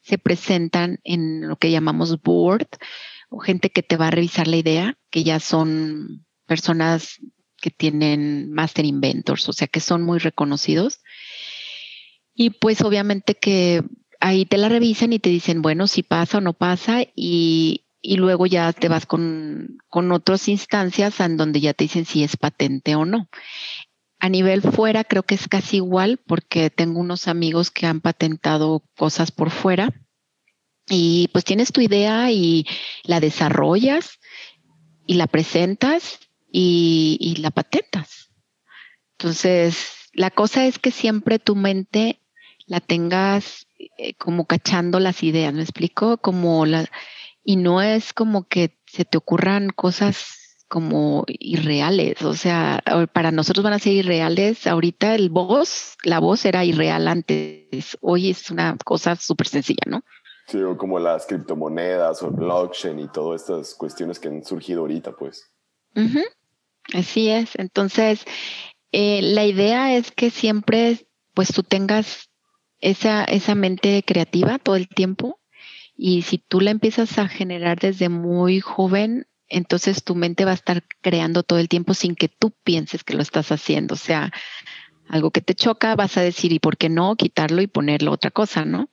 se 0.00 0.18
presentan 0.18 1.00
en 1.02 1.48
lo 1.48 1.56
que 1.56 1.70
llamamos 1.70 2.22
board 2.22 2.68
o 3.28 3.40
gente 3.40 3.70
que 3.70 3.82
te 3.82 3.96
va 3.96 4.08
a 4.08 4.12
revisar 4.12 4.46
la 4.46 4.56
idea, 4.56 4.98
que 5.10 5.24
ya 5.24 5.40
son 5.40 6.24
personas 6.46 7.20
que 7.60 7.70
tienen 7.70 8.52
Master 8.52 8.84
Inventors, 8.84 9.48
o 9.48 9.52
sea, 9.52 9.66
que 9.66 9.80
son 9.80 10.02
muy 10.02 10.18
reconocidos. 10.18 11.00
Y 12.34 12.50
pues 12.50 12.82
obviamente 12.82 13.34
que 13.34 13.82
ahí 14.20 14.44
te 14.44 14.58
la 14.58 14.68
revisan 14.68 15.12
y 15.12 15.18
te 15.18 15.30
dicen, 15.30 15.62
bueno, 15.62 15.86
si 15.86 16.02
pasa 16.02 16.38
o 16.38 16.40
no 16.40 16.52
pasa, 16.52 17.02
y, 17.14 17.82
luego 18.02 18.46
ya 18.46 18.72
te 18.72 18.88
vas 18.88 19.04
con, 19.04 19.78
con 19.88 20.12
otras 20.12 20.48
instancias 20.48 21.18
en 21.18 21.36
donde 21.36 21.60
ya 21.60 21.74
te 21.74 21.84
dicen 21.84 22.04
si 22.04 22.22
es 22.22 22.36
patente 22.36 22.94
o 22.94 23.04
no. 23.04 23.28
A 24.20 24.28
nivel 24.28 24.62
fuera 24.62 25.04
creo 25.04 25.24
que 25.24 25.34
es 25.34 25.48
casi 25.48 25.76
igual 25.76 26.18
porque 26.24 26.70
tengo 26.70 27.00
unos 27.00 27.26
amigos 27.26 27.70
que 27.70 27.86
han 27.86 28.00
patentado 28.00 28.82
cosas 28.96 29.30
por 29.32 29.50
fuera 29.50 29.92
y 30.88 31.28
pues 31.32 31.44
tienes 31.44 31.72
tu 31.72 31.80
idea 31.80 32.30
y 32.30 32.66
la 33.02 33.20
desarrollas 33.20 34.18
y 35.06 35.14
la 35.14 35.26
presentas 35.26 36.20
y, 36.58 37.36
la 37.40 37.50
patentas. 37.50 38.30
Entonces, 39.18 40.08
la 40.12 40.30
cosa 40.30 40.66
es 40.66 40.78
que 40.78 40.90
siempre 40.90 41.38
tu 41.38 41.54
mente 41.54 42.22
la 42.66 42.80
tengas 42.80 43.66
eh, 43.98 44.14
como 44.14 44.46
cachando 44.46 44.98
las 44.98 45.22
ideas, 45.22 45.52
¿me 45.52 45.62
explico? 45.62 46.16
Como 46.18 46.64
la, 46.64 46.86
y 47.44 47.56
no 47.56 47.82
es 47.82 48.12
como 48.12 48.48
que 48.48 48.78
se 48.86 49.04
te 49.04 49.18
ocurran 49.18 49.68
cosas 49.68 50.64
como 50.68 51.24
irreales, 51.28 52.22
o 52.22 52.34
sea, 52.34 52.82
para 53.12 53.30
nosotros 53.30 53.62
van 53.62 53.74
a 53.74 53.78
ser 53.78 53.92
irreales. 53.92 54.66
Ahorita 54.66 55.14
el 55.14 55.30
voz, 55.30 55.96
la 56.02 56.18
voz 56.18 56.44
era 56.44 56.64
irreal 56.64 57.06
antes, 57.06 57.96
hoy 58.00 58.30
es 58.30 58.50
una 58.50 58.76
cosa 58.84 59.14
súper 59.14 59.46
sencilla, 59.46 59.84
¿no? 59.86 60.02
Sí, 60.48 60.60
o 60.62 60.76
como 60.76 60.98
las 60.98 61.26
criptomonedas 61.26 62.22
o 62.22 62.30
blockchain 62.30 62.98
y 62.98 63.08
todas 63.08 63.42
estas 63.42 63.74
cuestiones 63.74 64.18
que 64.18 64.28
han 64.28 64.44
surgido 64.44 64.80
ahorita, 64.80 65.12
pues. 65.12 65.52
Así 66.94 67.28
es. 67.30 67.50
Entonces, 67.56 68.24
eh, 68.92 69.20
la 69.22 69.44
idea 69.44 69.96
es 69.96 70.12
que 70.12 70.30
siempre, 70.30 71.06
pues 71.34 71.52
tú 71.52 71.62
tengas 71.62 72.30
esa, 72.80 73.24
esa 73.24 73.54
mente 73.54 74.02
creativa 74.06 74.58
todo 74.58 74.76
el 74.76 74.88
tiempo 74.88 75.40
y 75.96 76.22
si 76.22 76.38
tú 76.38 76.60
la 76.60 76.70
empiezas 76.70 77.18
a 77.18 77.28
generar 77.28 77.78
desde 77.80 78.08
muy 78.08 78.60
joven, 78.60 79.26
entonces 79.48 80.04
tu 80.04 80.14
mente 80.14 80.44
va 80.44 80.50
a 80.50 80.54
estar 80.54 80.84
creando 81.00 81.42
todo 81.42 81.58
el 81.58 81.68
tiempo 81.68 81.94
sin 81.94 82.14
que 82.14 82.28
tú 82.28 82.52
pienses 82.64 83.04
que 83.04 83.14
lo 83.14 83.22
estás 83.22 83.50
haciendo. 83.50 83.94
O 83.94 83.98
sea, 83.98 84.32
algo 85.08 85.30
que 85.30 85.40
te 85.40 85.54
choca, 85.54 85.94
vas 85.96 86.16
a 86.16 86.22
decir, 86.22 86.52
¿y 86.52 86.58
por 86.58 86.76
qué 86.76 86.88
no 86.88 87.16
quitarlo 87.16 87.62
y 87.62 87.66
ponerlo 87.66 88.12
otra 88.12 88.30
cosa, 88.30 88.64
no? 88.64 88.90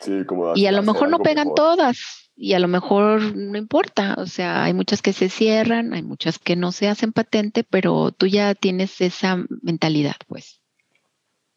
Sí, 0.00 0.24
como 0.26 0.56
y 0.56 0.66
a 0.66 0.72
lo 0.72 0.82
mejor 0.82 1.10
no 1.10 1.18
pegan 1.20 1.54
todas, 1.54 2.29
y 2.42 2.54
a 2.54 2.58
lo 2.58 2.68
mejor 2.68 3.36
no 3.36 3.58
importa, 3.58 4.14
o 4.16 4.24
sea, 4.24 4.64
hay 4.64 4.72
muchas 4.72 5.02
que 5.02 5.12
se 5.12 5.28
cierran, 5.28 5.92
hay 5.92 6.02
muchas 6.02 6.38
que 6.38 6.56
no 6.56 6.72
se 6.72 6.88
hacen 6.88 7.12
patente, 7.12 7.64
pero 7.64 8.12
tú 8.12 8.26
ya 8.26 8.54
tienes 8.54 9.02
esa 9.02 9.44
mentalidad, 9.60 10.14
pues. 10.26 10.62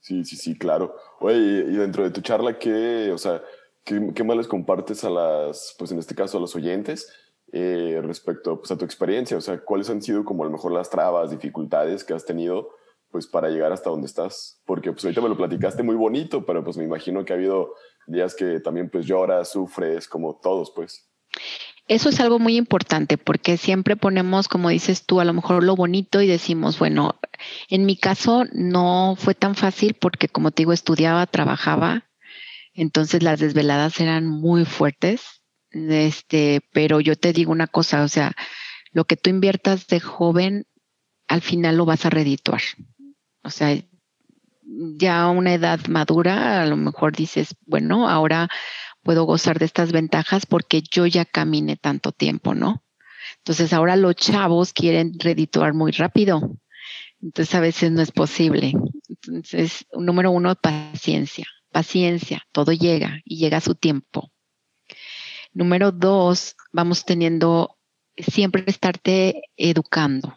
Sí, 0.02 0.26
sí, 0.26 0.36
sí, 0.36 0.58
claro. 0.58 0.94
Oye, 1.22 1.38
y 1.38 1.76
dentro 1.78 2.04
de 2.04 2.12
tu 2.12 2.20
charla, 2.20 2.60
¿qué, 2.60 3.12
o 3.14 3.18
sea, 3.18 3.42
qué, 3.86 4.12
qué 4.14 4.26
más 4.26 4.36
les 4.36 4.50
compartes 4.50 5.06
a 5.06 5.10
las, 5.10 5.74
pues 5.80 5.94
en 5.94 6.00
este 6.00 6.16
caso 6.16 6.38
a 6.38 6.42
los 6.42 6.54
oyentes 6.54 7.10
eh, 7.54 8.02
respecto 8.04 8.60
pues, 8.60 8.70
a 8.72 8.78
tu 8.78 8.84
experiencia? 8.84 9.38
O 9.38 9.42
sea, 9.42 9.60
¿cuáles 9.60 9.90
han 9.90 10.02
sido 10.02 10.26
como 10.26 10.44
a 10.44 10.48
lo 10.48 10.52
mejor 10.52 10.74
las 10.74 10.90
trabas, 10.90 11.32
dificultades 11.32 12.04
que 12.04 12.14
has 12.14 12.26
tenido 12.26 12.72
pues 13.10 13.26
para 13.26 13.48
llegar 13.48 13.72
hasta 13.72 13.90
donde 13.90 14.08
estás? 14.08 14.60
Porque 14.66 14.92
pues 14.92 15.06
ahorita 15.06 15.22
me 15.22 15.30
lo 15.30 15.38
platicaste 15.38 15.82
muy 15.82 15.96
bonito, 15.96 16.46
pero 16.46 16.62
pues 16.62 16.76
me 16.76 16.84
imagino 16.84 17.24
que 17.24 17.32
ha 17.32 17.38
habido 17.38 17.74
días 18.08 18.36
que 18.36 18.60
también 18.60 18.90
pues 18.90 19.06
lloras, 19.06 19.52
sufres, 19.52 20.08
como 20.08 20.36
todos 20.36 20.72
pues. 20.72 21.10
Eso 21.88 22.10
es 22.10 22.20
algo 22.22 22.40
muy 22.40 22.56
importante 22.56 23.18
porque 23.18 23.58
siempre 23.58 23.98
ponemos, 23.98 24.48
como 24.48 24.70
dices 24.70 25.06
tú, 25.06 25.20
a 25.20 25.26
lo 25.26 25.34
mejor 25.34 25.64
lo 25.64 25.76
bonito 25.76 26.22
y 26.22 26.28
decimos, 26.28 26.80
bueno, 26.80 27.20
en 27.70 27.86
mi 27.86 27.98
caso 27.98 28.46
no 28.54 29.16
fue 29.18 29.36
tan 29.36 29.56
fácil 29.56 29.94
porque 29.94 30.30
como 30.30 30.52
te 30.52 30.62
digo, 30.62 30.72
estudiaba, 30.72 31.26
trabajaba, 31.28 32.06
entonces 32.74 33.22
las 33.22 33.40
desveladas 33.40 34.00
eran 34.00 34.28
muy 34.28 34.64
fuertes, 34.64 35.44
este, 35.72 36.62
pero 36.72 37.02
yo 37.02 37.18
te 37.18 37.34
digo 37.34 37.52
una 37.52 37.68
cosa, 37.68 38.04
o 38.04 38.08
sea, 38.08 38.34
lo 38.94 39.06
que 39.06 39.18
tú 39.18 39.30
inviertas 39.30 39.88
de 39.88 40.00
joven, 40.00 40.66
al 41.28 41.42
final 41.42 41.76
lo 41.76 41.86
vas 41.86 42.06
a 42.06 42.10
redituar. 42.10 42.62
O 43.44 43.50
sea, 43.50 43.76
ya 44.66 45.24
a 45.24 45.30
una 45.30 45.54
edad 45.54 45.80
madura, 45.88 46.62
a 46.62 46.66
lo 46.66 46.78
mejor 46.78 47.16
dices, 47.16 47.56
bueno, 47.66 48.10
ahora 48.10 48.50
puedo 49.04 49.26
gozar 49.26 49.60
de 49.60 49.66
estas 49.66 49.92
ventajas 49.92 50.46
porque 50.46 50.82
yo 50.82 51.06
ya 51.06 51.26
caminé 51.26 51.76
tanto 51.76 52.12
tiempo, 52.12 52.56
¿no? 52.56 52.84
Entonces 53.38 53.74
ahora 53.74 53.96
los 53.96 54.16
chavos 54.16 54.74
quieren 54.74 55.14
redituar 55.20 55.74
muy 55.74 55.92
rápido. 55.92 56.58
Entonces 57.22 57.56
a 57.56 57.60
veces 57.60 57.92
no 57.92 58.02
es 58.02 58.12
posible. 58.12 58.74
Entonces, 59.10 59.86
número 59.94 60.32
uno, 60.32 60.56
paciencia. 60.56 61.46
Paciencia, 61.72 62.46
todo 62.52 62.72
llega 62.72 63.22
y 63.26 63.38
llega 63.38 63.58
a 63.58 63.62
su 63.62 63.76
tiempo. 63.76 64.32
Número 65.54 65.92
dos, 65.92 66.56
vamos 66.72 67.06
teniendo 67.06 67.78
siempre 68.18 68.64
estarte 68.68 69.44
educando. 69.58 70.36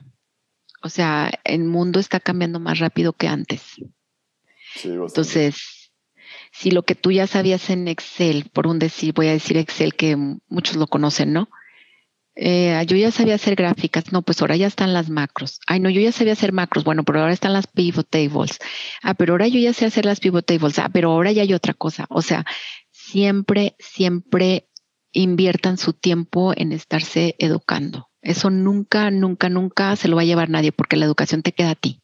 O 0.82 0.88
sea, 0.88 1.30
el 1.44 1.64
mundo 1.64 2.00
está 2.00 2.20
cambiando 2.20 2.60
más 2.60 2.78
rápido 2.78 3.12
que 3.12 3.28
antes. 3.28 3.62
Entonces, 4.84 5.90
si 6.52 6.70
lo 6.70 6.82
que 6.82 6.94
tú 6.94 7.12
ya 7.12 7.26
sabías 7.26 7.70
en 7.70 7.88
Excel, 7.88 8.50
por 8.52 8.66
un 8.66 8.78
decir, 8.78 9.12
voy 9.14 9.28
a 9.28 9.32
decir 9.32 9.56
Excel 9.56 9.94
que 9.94 10.16
muchos 10.48 10.76
lo 10.76 10.86
conocen, 10.86 11.32
¿no? 11.32 11.48
Eh, 12.38 12.84
yo 12.86 12.98
ya 12.98 13.10
sabía 13.10 13.36
hacer 13.36 13.56
gráficas, 13.56 14.12
no, 14.12 14.20
pues 14.20 14.42
ahora 14.42 14.56
ya 14.56 14.66
están 14.66 14.92
las 14.92 15.08
macros. 15.08 15.60
Ay, 15.66 15.80
no, 15.80 15.88
yo 15.88 16.02
ya 16.02 16.12
sabía 16.12 16.34
hacer 16.34 16.52
macros, 16.52 16.84
bueno, 16.84 17.02
pero 17.02 17.20
ahora 17.20 17.32
están 17.32 17.54
las 17.54 17.66
pivot 17.66 18.08
tables. 18.08 18.58
Ah, 19.02 19.14
pero 19.14 19.32
ahora 19.32 19.48
yo 19.48 19.58
ya 19.58 19.72
sé 19.72 19.86
hacer 19.86 20.04
las 20.04 20.20
pivot 20.20 20.44
tables. 20.44 20.78
Ah, 20.78 20.90
pero 20.92 21.12
ahora 21.12 21.32
ya 21.32 21.42
hay 21.42 21.54
otra 21.54 21.72
cosa. 21.72 22.04
O 22.10 22.20
sea, 22.20 22.44
siempre, 22.90 23.74
siempre 23.78 24.68
inviertan 25.12 25.78
su 25.78 25.94
tiempo 25.94 26.52
en 26.54 26.72
estarse 26.72 27.36
educando. 27.38 28.08
Eso 28.20 28.50
nunca, 28.50 29.10
nunca, 29.10 29.48
nunca 29.48 29.96
se 29.96 30.08
lo 30.08 30.16
va 30.16 30.22
a 30.22 30.26
llevar 30.26 30.50
nadie 30.50 30.72
porque 30.72 30.96
la 30.96 31.06
educación 31.06 31.42
te 31.42 31.52
queda 31.52 31.70
a 31.70 31.74
ti. 31.74 32.02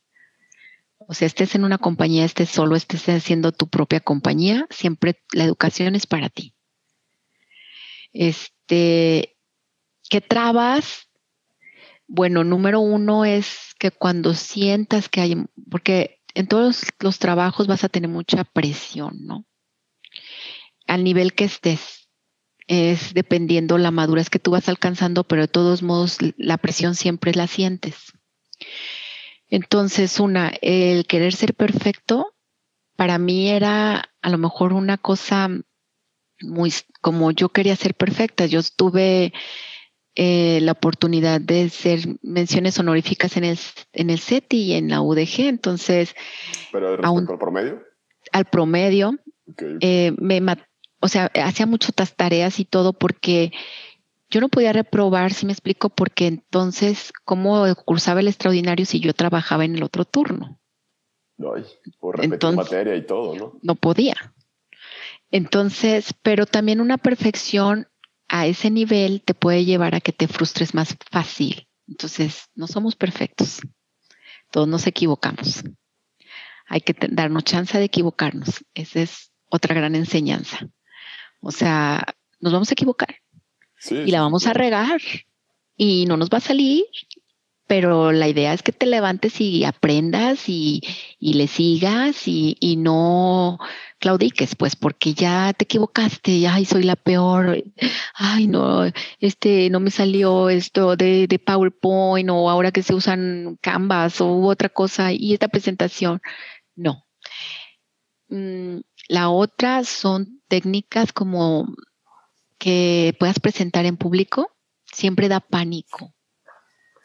O 1.09 1.15
sea, 1.15 1.27
estés 1.27 1.55
en 1.55 1.65
una 1.65 1.79
compañía, 1.79 2.25
estés 2.25 2.51
solo, 2.51 2.77
estés 2.77 3.09
haciendo 3.09 3.53
tu 3.53 3.69
propia 3.69 4.01
compañía, 4.01 4.67
siempre 4.71 5.23
la 5.33 5.45
educación 5.45 5.95
es 5.95 6.07
para 6.07 6.29
ti. 6.29 6.55
Este, 8.13 9.37
¿qué 10.09 10.21
trabas? 10.21 11.09
Bueno, 12.07 12.45
número 12.45 12.81
uno 12.81 13.25
es 13.25 13.75
que 13.79 13.91
cuando 13.91 14.35
sientas 14.35 15.09
que 15.09 15.21
hay, 15.21 15.45
porque 15.71 16.21
en 16.35 16.47
todos 16.47 16.85
los 17.01 17.19
trabajos 17.19 17.67
vas 17.67 17.85
a 17.85 17.89
tener 17.89 18.11
mucha 18.11 18.45
presión, 18.45 19.25
¿no? 19.25 19.47
Al 20.87 21.05
nivel 21.05 21.35
que 21.35 21.45
estés, 21.45 22.11
es 22.67 23.15
dependiendo 23.15 23.79
la 23.79 23.91
madurez 23.91 24.31
que 24.31 24.39
tú 24.39 24.53
vas 24.53 24.69
alcanzando, 24.69 25.25
pero 25.25 25.43
de 25.43 25.49
todos 25.49 25.83
modos 25.83 26.19
la 26.37 26.59
presión 26.59 26.95
siempre 26.95 27.33
la 27.35 27.47
sientes. 27.47 28.13
Entonces, 29.53 30.19
una, 30.19 30.51
el 30.63 31.07
querer 31.07 31.35
ser 31.35 31.53
perfecto, 31.53 32.35
para 32.97 33.19
mí 33.19 33.51
era 33.51 34.09
a 34.23 34.31
lo 34.31 34.39
mejor 34.39 34.73
una 34.73 34.97
cosa 34.97 35.51
muy 36.41 36.73
como 37.03 37.33
yo 37.33 37.51
quería 37.51 37.77
ser 37.77 37.95
perfecta. 37.95 38.47
Yo 38.47 38.61
tuve 38.75 39.35
eh, 40.15 40.59
la 40.63 40.73
oportunidad 40.73 41.39
de 41.39 41.69
ser 41.69 42.01
menciones 42.23 42.79
honoríficas 42.79 43.37
en 43.37 43.45
el, 43.45 43.59
en 43.93 44.09
el 44.09 44.21
CETI 44.21 44.57
y 44.57 44.73
en 44.73 44.89
la 44.89 45.03
UDG, 45.03 45.41
entonces... 45.41 46.15
¿Pero 46.73 46.97
respecto 46.97 47.33
al 47.33 47.39
promedio? 47.39 47.83
Al 48.33 48.47
promedio. 48.47 49.19
Eh, 49.81 50.15
me, 50.17 50.41
o 51.01 51.09
sea, 51.09 51.31
hacía 51.35 51.67
muchas 51.67 52.17
tareas 52.17 52.59
y 52.59 52.65
todo 52.65 52.95
porque 52.95 53.53
yo 54.33 54.41
no 54.41 54.49
podía 54.49 54.73
reprobar, 54.73 55.35
si 55.35 55.45
me 55.45 55.53
explico, 55.53 55.91
porque 55.91 56.27
entonces, 56.27 57.13
¿cómo 57.25 57.67
cursaba 57.85 58.21
el 58.21 58.29
extraordinario 58.29 58.87
si 58.87 58.99
yo 58.99 59.13
trabajaba 59.13 59.67
en 59.67 59.77
el 59.77 59.83
otro 59.83 60.07
turno? 60.07 60.59
Ay, 61.39 61.65
por 62.01 62.19
repetir 62.19 62.53
materia 62.53 62.97
y 62.97 63.07
todo, 63.07 63.37
¿no? 63.37 63.59
No 63.63 63.75
podía. 63.75 64.15
Entonces, 65.31 66.15
pero 66.23 66.47
también 66.47 66.81
una 66.81 66.97
perfección 66.97 67.89
a 68.29 68.47
ese 68.47 68.71
nivel 68.71 69.23
te 69.23 69.35
puede 69.35 69.67
llevar 69.67 69.95
a 69.95 70.01
que 70.01 70.13
te 70.13 70.29
frustres 70.29 70.73
más 70.73 70.97
fácil. 71.11 71.69
Entonces, 71.87 72.49
no 72.55 72.67
somos 72.67 72.97
perfectos. 72.97 73.61
Todos 74.51 74.67
nos 74.67 74.87
equivocamos. 74.87 75.63
Hay 76.69 76.81
que 76.81 76.97
darnos 77.11 77.45
chance 77.45 77.77
de 77.77 77.85
equivocarnos. 77.85 78.65
Esa 78.73 79.01
es 79.01 79.31
otra 79.51 79.75
gran 79.75 79.95
enseñanza. 79.95 80.71
O 81.41 81.51
sea, 81.51 82.15
nos 82.41 82.55
vamos 82.55 82.71
a 82.71 82.73
equivocar 82.73 83.22
y 83.91 84.11
la 84.11 84.21
vamos 84.21 84.47
a 84.47 84.53
regar 84.53 85.01
y 85.77 86.07
no 86.07 86.17
nos 86.17 86.31
va 86.31 86.39
a 86.39 86.43
salir, 86.43 86.85
pero 87.67 88.13
la 88.13 88.29
idea 88.29 88.53
es 88.53 88.63
que 88.63 88.73
te 88.73 88.87
levantes 88.87 89.41
y 89.41 89.65
aprendas 89.65 90.49
y, 90.49 90.83
y 91.19 91.35
le 91.35 91.47
sigas 91.47 92.29
y, 92.29 92.57
y, 92.61 92.77
no 92.77 93.59
claudiques, 93.99 94.57
pues, 94.57 94.77
porque 94.77 95.15
ya 95.15 95.53
te 95.55 95.65
equivocaste, 95.65 96.47
ay, 96.47 96.65
soy 96.65 96.83
la 96.83 96.97
peor, 96.97 97.65
ay, 98.15 98.47
no, 98.47 98.85
este, 99.21 99.71
no 99.71 99.81
me 99.81 99.91
salió 99.91 100.51
esto 100.51 100.97
de, 100.97 101.27
de 101.27 101.39
PowerPoint 101.39 102.29
o 102.31 102.51
ahora 102.51 102.73
que 102.73 102.83
se 102.83 102.95
usan 102.95 103.59
Canvas 103.63 104.21
o 104.21 104.43
otra 104.43 104.69
cosa 104.69 105.13
y 105.13 105.33
esta 105.33 105.49
presentación, 105.49 106.21
no. 106.77 107.07
Mm, 108.29 108.81
la 109.09 109.31
otra 109.31 109.85
son 109.85 110.43
técnicas 110.49 111.13
como 111.13 111.67
que 112.63 113.17
puedas 113.19 113.41
presentar 113.41 113.87
en 113.87 113.97
público, 113.97 114.53
siempre 114.85 115.29
da 115.29 115.41
pánico. 115.41 116.15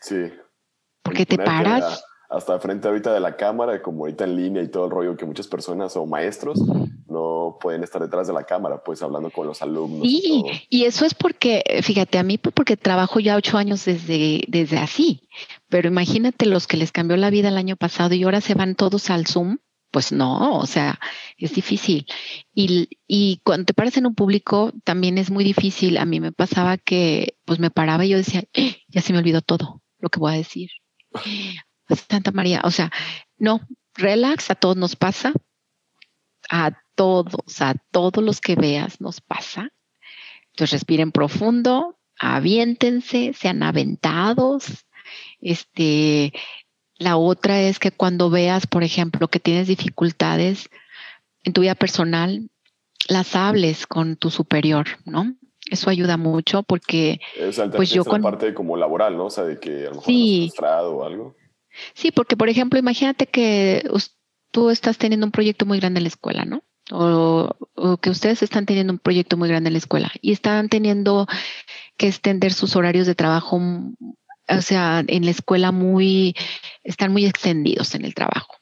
Sí. 0.02 0.32
Porque 1.02 1.26
te 1.26 1.36
paras. 1.36 2.04
hasta 2.30 2.60
frente 2.60 2.88
ahorita 2.88 3.12
de 3.12 3.20
la 3.20 3.36
cámara, 3.36 3.82
como 3.82 4.04
ahorita 4.04 4.26
en 4.26 4.36
línea 4.36 4.62
y 4.62 4.68
todo 4.68 4.86
el 4.86 4.92
rollo 4.92 5.18
que 5.18 5.26
muchas 5.26 5.48
personas 5.48 5.98
o 5.98 6.06
maestros 6.06 6.60
no 7.08 7.58
pueden 7.60 7.82
estar 7.84 8.00
detrás 8.00 8.28
de 8.28 8.34
la 8.34 8.44
cámara, 8.44 8.84
pues 8.84 9.02
hablando 9.02 9.32
con 9.32 9.48
los 9.48 9.64
alumnos. 9.64 10.08
Sí, 10.08 10.44
y, 10.70 10.86
eso 10.86 11.06
es 11.06 11.16
porque, 11.16 11.64
fíjate, 11.82 12.20
a 12.20 12.24
mí 12.24 12.38
porque 12.38 12.78
trabajo 12.78 13.20
ya 13.20 13.36
ocho 13.36 13.58
años 13.58 13.84
desde, 13.84 14.44
desde 14.48 14.78
así, 14.78 15.28
pero 15.70 15.88
imagínate 15.88 16.46
los 16.46 16.68
que 16.68 16.78
les 16.78 16.92
cambió 16.92 17.18
la 17.18 17.32
vida 17.32 17.48
el 17.48 17.58
año 17.58 17.78
pasado 17.78 18.14
y 18.14 18.24
ahora 18.24 18.42
se 18.42 18.54
van 18.54 18.76
todos 18.76 19.10
al 19.10 19.26
Zoom 19.26 19.58
pues 19.92 20.12
no, 20.12 20.58
o 20.58 20.66
sea, 20.66 21.00
es 21.38 21.54
difícil. 21.54 22.06
Y, 22.54 22.90
y, 23.08 23.42
cuando 23.44 23.66
te 23.66 23.74
paras 23.74 23.98
en 23.98 24.06
un 24.06 24.16
público 24.16 24.72
también 24.84 25.18
es 25.18 25.32
muy 25.32 25.44
difícil. 25.44 25.98
A 25.98 26.06
mí 26.06 26.20
me 26.20 26.32
pasaba 26.32 26.78
que 26.78 27.38
pues 27.46 27.60
me 27.60 27.72
paraba 27.72 28.06
y 28.06 28.10
yo 28.10 28.18
decía, 28.18 28.44
¡Eh! 28.54 28.78
ya 28.88 29.02
se 29.02 29.14
me 29.14 29.20
olvidó 29.20 29.42
todo 29.42 29.82
lo 30.00 30.10
que 30.10 30.20
voy 30.20 30.34
a 30.34 30.38
decir. 30.38 30.70
Santa 32.10 32.32
María, 32.32 32.62
o 32.64 32.72
sea, 32.72 32.92
no, 33.38 33.62
relax, 33.94 34.52
a 34.52 34.56
todos 34.56 34.76
nos 34.76 34.96
pasa, 34.96 35.34
a 36.50 36.72
todos, 36.96 37.62
a 37.62 37.76
todos 37.92 38.24
los 38.24 38.42
que 38.42 38.56
veas 38.56 39.00
nos 39.02 39.22
pasa. 39.22 39.72
Entonces 40.50 40.72
respiren 40.72 41.12
profundo, 41.12 42.00
aviéntense, 42.20 43.34
sean 43.34 43.64
aventados, 43.64 44.86
este, 45.40 46.34
la 47.00 47.18
otra 47.18 47.62
es 47.62 47.80
que 47.80 47.92
cuando 47.92 48.30
veas, 48.30 48.68
por 48.68 48.84
ejemplo, 48.84 49.28
que 49.28 49.40
tienes 49.40 49.68
dificultades 49.68 50.70
en 51.44 51.54
tu 51.54 51.62
vida 51.62 51.76
personal, 51.76 52.50
las 53.08 53.36
hables 53.36 53.88
con 53.88 54.16
tu 54.16 54.30
superior, 54.30 54.88
¿no? 55.06 55.36
Eso 55.70 55.90
ayuda 55.90 56.18
mucho 56.18 56.64
porque 56.64 57.20
pues 57.76 57.90
yo 57.90 58.06
con 58.06 58.22
parte 58.22 58.54
como 58.54 58.78
laboral, 58.78 59.18
¿no? 59.18 59.26
O 59.26 59.30
sea, 59.30 59.44
de 59.44 59.60
que 59.60 59.86
a 59.86 59.90
lo 59.90 59.96
mejor 59.96 60.06
sí. 60.06 60.48
frustrado 60.50 60.98
o 60.98 61.06
algo. 61.06 61.36
Sí, 61.94 62.12
porque 62.12 62.38
por 62.38 62.50
ejemplo, 62.50 62.80
imagínate 62.80 63.28
que 63.28 63.88
tú 64.52 64.70
estás 64.70 64.98
teniendo 64.98 65.26
un 65.26 65.32
proyecto 65.32 65.66
muy 65.66 65.80
grande 65.80 66.00
en 66.00 66.06
la 66.06 66.10
escuela, 66.10 66.46
¿no? 66.46 66.64
O, 66.90 67.50
o, 67.76 67.98
que 67.98 68.10
ustedes 68.10 68.42
están 68.42 68.66
teniendo 68.66 68.94
un 68.94 69.00
proyecto 69.00 69.36
muy 69.36 69.50
grande 69.50 69.68
en 69.68 69.74
la 69.74 69.80
escuela 69.80 70.10
y 70.22 70.32
están 70.32 70.70
teniendo 70.70 71.28
que 71.98 72.08
extender 72.08 72.54
sus 72.54 72.78
horarios 72.78 73.06
de 73.08 73.16
trabajo 73.16 73.60
o 74.50 74.62
sea, 74.62 75.04
en 75.08 75.26
la 75.26 75.32
escuela 75.32 75.72
muy, 75.72 76.36
están 76.84 77.12
muy 77.12 77.26
extendidos 77.26 77.96
en 77.96 78.06
el 78.06 78.14
trabajo. 78.14 78.56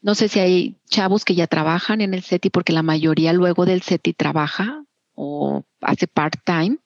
No 0.00 0.14
sé 0.14 0.28
si 0.28 0.40
hay 0.40 0.76
chavos 0.88 1.24
que 1.24 1.34
ya 1.34 1.46
trabajan 1.46 2.00
en 2.00 2.14
el 2.14 2.22
CETI 2.22 2.50
porque 2.50 2.72
la 2.72 2.82
mayoría 2.82 3.32
luego 3.32 3.66
del 3.66 3.82
CETI 3.82 4.12
trabaja 4.14 4.84
o 5.14 5.64
hace 5.80 6.06
part-time. 6.06 6.78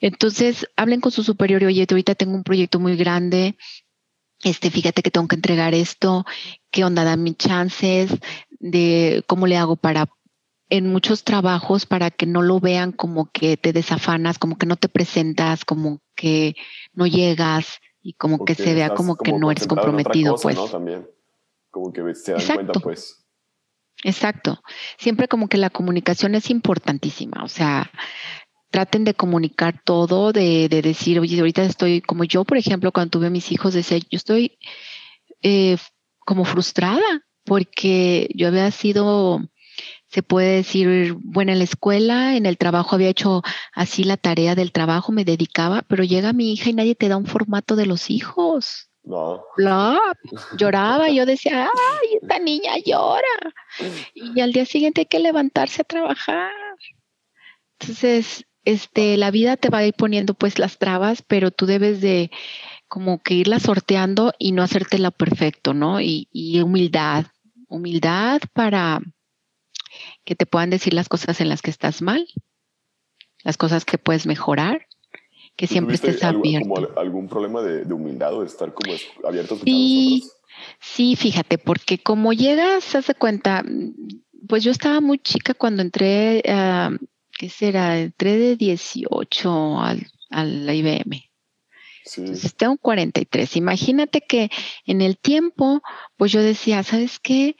Entonces, 0.00 0.66
hablen 0.76 1.00
con 1.00 1.12
su 1.12 1.22
superior 1.22 1.62
y 1.62 1.66
oye, 1.66 1.86
ahorita 1.88 2.14
tengo 2.14 2.34
un 2.34 2.42
proyecto 2.42 2.80
muy 2.80 2.96
grande, 2.96 3.56
este, 4.42 4.70
fíjate 4.70 5.02
que 5.02 5.10
tengo 5.10 5.28
que 5.28 5.36
entregar 5.36 5.74
esto, 5.74 6.24
qué 6.70 6.84
onda, 6.84 7.04
dame 7.04 7.34
chances 7.34 8.10
de 8.58 9.22
cómo 9.26 9.46
le 9.46 9.58
hago 9.58 9.76
para 9.76 10.08
en 10.70 10.86
muchos 10.86 11.24
trabajos 11.24 11.84
para 11.84 12.10
que 12.10 12.26
no 12.26 12.42
lo 12.42 12.60
vean 12.60 12.92
como 12.92 13.30
que 13.30 13.56
te 13.56 13.72
desafanas, 13.72 14.38
como 14.38 14.56
que 14.56 14.66
no 14.66 14.76
te 14.76 14.88
presentas, 14.88 15.64
como 15.64 16.00
que 16.14 16.54
no 16.92 17.06
llegas 17.06 17.80
y 18.00 18.14
como 18.14 18.44
que 18.44 18.54
se 18.54 18.74
vea 18.74 18.94
como, 18.94 19.16
que 19.16 19.32
no 19.32 19.50
eres 19.50 19.66
comprometido, 19.66 20.36
pues. 20.36 20.56
También, 20.70 21.06
como 21.70 21.92
que 21.92 22.14
se 22.14 22.32
dan 22.32 22.54
cuenta, 22.54 22.80
pues. 22.80 23.26
Exacto. 24.04 24.62
Siempre 24.96 25.28
como 25.28 25.48
que 25.48 25.58
la 25.58 25.70
comunicación 25.70 26.34
es 26.34 26.48
importantísima, 26.48 27.42
o 27.44 27.48
sea, 27.48 27.90
traten 28.70 29.04
de 29.04 29.14
comunicar 29.14 29.82
todo, 29.84 30.32
de, 30.32 30.68
de 30.68 30.80
decir, 30.80 31.18
oye, 31.18 31.38
ahorita 31.40 31.64
estoy, 31.64 32.00
como 32.00 32.24
yo, 32.24 32.44
por 32.44 32.56
ejemplo, 32.56 32.92
cuando 32.92 33.10
tuve 33.10 33.26
a 33.26 33.30
mis 33.30 33.50
hijos, 33.50 33.74
decía, 33.74 33.98
yo 33.98 34.16
estoy 34.16 34.58
eh, 35.42 35.76
como 36.20 36.44
frustrada 36.44 37.26
porque 37.44 38.30
yo 38.34 38.48
había 38.48 38.70
sido 38.70 39.49
se 40.10 40.24
puede 40.24 40.56
decir, 40.56 41.14
bueno, 41.22 41.52
en 41.52 41.58
la 41.58 41.64
escuela, 41.64 42.36
en 42.36 42.44
el 42.44 42.58
trabajo 42.58 42.96
había 42.96 43.08
hecho 43.08 43.42
así 43.72 44.02
la 44.02 44.16
tarea 44.16 44.56
del 44.56 44.72
trabajo, 44.72 45.12
me 45.12 45.24
dedicaba, 45.24 45.82
pero 45.82 46.02
llega 46.02 46.32
mi 46.32 46.52
hija 46.52 46.70
y 46.70 46.72
nadie 46.74 46.96
te 46.96 47.08
da 47.08 47.16
un 47.16 47.26
formato 47.26 47.76
de 47.76 47.86
los 47.86 48.10
hijos. 48.10 48.90
No. 49.04 49.44
lloraba, 50.56 51.08
yo 51.08 51.26
decía, 51.26 51.62
ay, 51.62 52.18
esta 52.20 52.38
niña 52.40 52.76
llora. 52.84 53.54
Y 54.12 54.40
al 54.40 54.52
día 54.52 54.66
siguiente 54.66 55.02
hay 55.02 55.06
que 55.06 55.20
levantarse 55.20 55.82
a 55.82 55.84
trabajar. 55.84 56.50
Entonces, 57.78 58.44
este, 58.64 59.16
la 59.16 59.30
vida 59.30 59.56
te 59.56 59.70
va 59.70 59.78
a 59.78 59.86
ir 59.86 59.94
poniendo 59.94 60.34
pues 60.34 60.58
las 60.58 60.78
trabas, 60.78 61.22
pero 61.22 61.52
tú 61.52 61.66
debes 61.66 62.00
de 62.00 62.32
como 62.88 63.22
que 63.22 63.34
irla 63.34 63.60
sorteando 63.60 64.32
y 64.38 64.50
no 64.50 64.64
hacértela 64.64 65.12
perfecto, 65.12 65.72
¿no? 65.72 66.00
Y, 66.00 66.28
y 66.32 66.60
humildad, 66.60 67.26
humildad 67.68 68.40
para 68.52 69.00
que 70.24 70.34
te 70.36 70.46
puedan 70.46 70.70
decir 70.70 70.94
las 70.94 71.08
cosas 71.08 71.40
en 71.40 71.48
las 71.48 71.62
que 71.62 71.70
estás 71.70 72.02
mal, 72.02 72.26
las 73.42 73.56
cosas 73.56 73.84
que 73.84 73.98
puedes 73.98 74.26
mejorar, 74.26 74.86
que 75.56 75.66
siempre 75.66 75.94
estés 75.94 76.22
abierto. 76.22 76.68
Como 76.68 76.88
algún 76.96 77.28
problema 77.28 77.62
de, 77.62 77.92
humildad 77.92 78.34
o 78.34 78.40
de 78.40 78.46
estar 78.46 78.72
como 78.72 78.92
abierto 79.26 79.54
a 79.54 79.58
sí, 79.58 80.24
sí, 80.80 81.16
fíjate, 81.16 81.58
porque 81.58 81.98
como 81.98 82.32
llegas, 82.32 82.94
haz 82.94 83.06
de 83.06 83.14
cuenta, 83.14 83.64
pues 84.48 84.64
yo 84.64 84.70
estaba 84.70 85.00
muy 85.00 85.18
chica 85.18 85.54
cuando 85.54 85.82
entré, 85.82 86.42
uh, 86.46 86.96
¿qué 87.38 87.48
será? 87.48 87.98
Entré 87.98 88.36
de 88.36 88.56
18 88.56 89.80
al, 89.80 90.06
a 90.30 90.44
la 90.44 90.74
IBM. 90.74 91.24
Sí. 92.04 92.22
Entonces 92.22 92.56
tengo 92.56 92.76
43. 92.78 93.56
Imagínate 93.56 94.22
que 94.22 94.50
en 94.86 95.00
el 95.00 95.18
tiempo, 95.18 95.82
pues 96.16 96.32
yo 96.32 96.42
decía, 96.42 96.82
¿sabes 96.82 97.20
qué? 97.20 97.56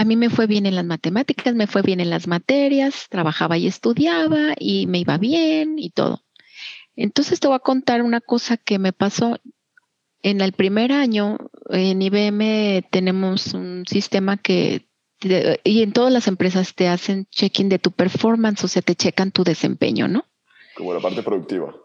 A 0.00 0.04
mí 0.06 0.16
me 0.16 0.30
fue 0.30 0.46
bien 0.46 0.64
en 0.64 0.76
las 0.76 0.86
matemáticas, 0.86 1.54
me 1.54 1.66
fue 1.66 1.82
bien 1.82 2.00
en 2.00 2.08
las 2.08 2.26
materias, 2.26 3.04
trabajaba 3.10 3.58
y 3.58 3.66
estudiaba 3.66 4.54
y 4.58 4.86
me 4.86 5.00
iba 5.00 5.18
bien 5.18 5.78
y 5.78 5.90
todo. 5.90 6.22
Entonces 6.96 7.38
te 7.38 7.48
voy 7.48 7.56
a 7.56 7.58
contar 7.58 8.00
una 8.00 8.22
cosa 8.22 8.56
que 8.56 8.78
me 8.78 8.94
pasó. 8.94 9.38
En 10.22 10.40
el 10.40 10.54
primer 10.54 10.90
año 10.90 11.36
en 11.68 12.00
IBM 12.00 12.88
tenemos 12.90 13.52
un 13.52 13.84
sistema 13.86 14.38
que 14.38 14.88
y 15.64 15.82
en 15.82 15.92
todas 15.92 16.14
las 16.14 16.28
empresas 16.28 16.74
te 16.74 16.88
hacen 16.88 17.26
check-in 17.26 17.68
de 17.68 17.78
tu 17.78 17.92
performance, 17.92 18.64
o 18.64 18.68
sea, 18.68 18.80
te 18.80 18.94
checan 18.94 19.32
tu 19.32 19.44
desempeño, 19.44 20.08
¿no? 20.08 20.24
Como 20.78 20.94
la 20.94 21.00
parte 21.00 21.22
productiva. 21.22 21.76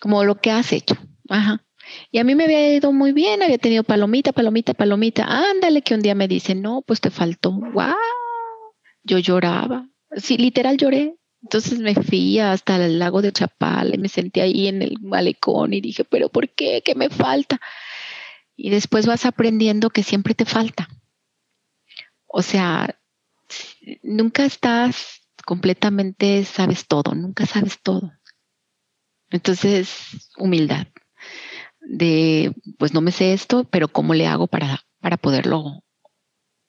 Como 0.00 0.24
lo 0.24 0.40
que 0.40 0.50
has 0.50 0.72
hecho. 0.72 0.96
Ajá. 1.28 1.64
Y 2.10 2.18
a 2.18 2.24
mí 2.24 2.34
me 2.34 2.44
había 2.44 2.74
ido 2.74 2.92
muy 2.92 3.12
bien, 3.12 3.42
había 3.42 3.58
tenido 3.58 3.84
palomita, 3.84 4.32
palomita, 4.32 4.74
palomita. 4.74 5.24
Ándale, 5.24 5.82
que 5.82 5.94
un 5.94 6.02
día 6.02 6.14
me 6.14 6.28
dice, 6.28 6.54
no, 6.54 6.82
pues 6.82 7.00
te 7.00 7.10
faltó. 7.10 7.52
¡Wow! 7.52 7.94
Yo 9.02 9.18
lloraba. 9.18 9.88
Sí, 10.16 10.36
literal 10.36 10.76
lloré. 10.76 11.16
Entonces 11.42 11.78
me 11.78 11.94
fui 11.94 12.38
hasta 12.38 12.76
el 12.84 12.98
lago 12.98 13.22
de 13.22 13.32
Chapal 13.32 13.94
y 13.94 13.98
me 13.98 14.08
senté 14.08 14.42
ahí 14.42 14.66
en 14.68 14.82
el 14.82 14.98
malecón 15.00 15.72
y 15.72 15.80
dije, 15.80 16.04
pero 16.04 16.28
¿por 16.28 16.50
qué? 16.50 16.82
¿Qué 16.84 16.94
me 16.94 17.08
falta? 17.08 17.60
Y 18.56 18.70
después 18.70 19.06
vas 19.06 19.24
aprendiendo 19.24 19.88
que 19.88 20.02
siempre 20.02 20.34
te 20.34 20.44
falta. 20.44 20.88
O 22.26 22.42
sea, 22.42 22.98
nunca 24.02 24.44
estás 24.44 25.22
completamente, 25.46 26.44
sabes 26.44 26.86
todo, 26.86 27.14
nunca 27.14 27.46
sabes 27.46 27.80
todo. 27.82 28.12
Entonces, 29.30 30.28
humildad 30.36 30.86
de, 31.90 32.54
pues 32.78 32.94
no 32.94 33.00
me 33.00 33.10
sé 33.10 33.32
esto, 33.32 33.64
pero 33.64 33.88
¿cómo 33.88 34.14
le 34.14 34.26
hago 34.26 34.46
para, 34.46 34.80
para 35.00 35.16
poderlo 35.16 35.82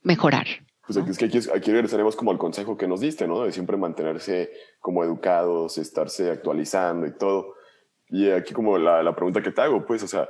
mejorar? 0.01 0.47
Pues 0.87 0.97
es 0.97 1.17
que 1.17 1.25
aquí, 1.25 1.39
aquí 1.53 1.71
regresaremos 1.71 2.15
como 2.15 2.31
al 2.31 2.39
consejo 2.39 2.75
que 2.75 2.87
nos 2.87 3.01
diste, 3.01 3.27
¿no? 3.27 3.43
De 3.43 3.51
siempre 3.51 3.77
mantenerse 3.77 4.51
como 4.79 5.03
educados, 5.03 5.77
estarse 5.77 6.31
actualizando 6.31 7.05
y 7.05 7.15
todo. 7.15 7.53
Y 8.09 8.31
aquí 8.31 8.53
como 8.53 8.77
la, 8.79 9.03
la 9.03 9.15
pregunta 9.15 9.43
que 9.43 9.51
te 9.51 9.61
hago, 9.61 9.85
pues, 9.85 10.01
o 10.01 10.07
sea, 10.07 10.27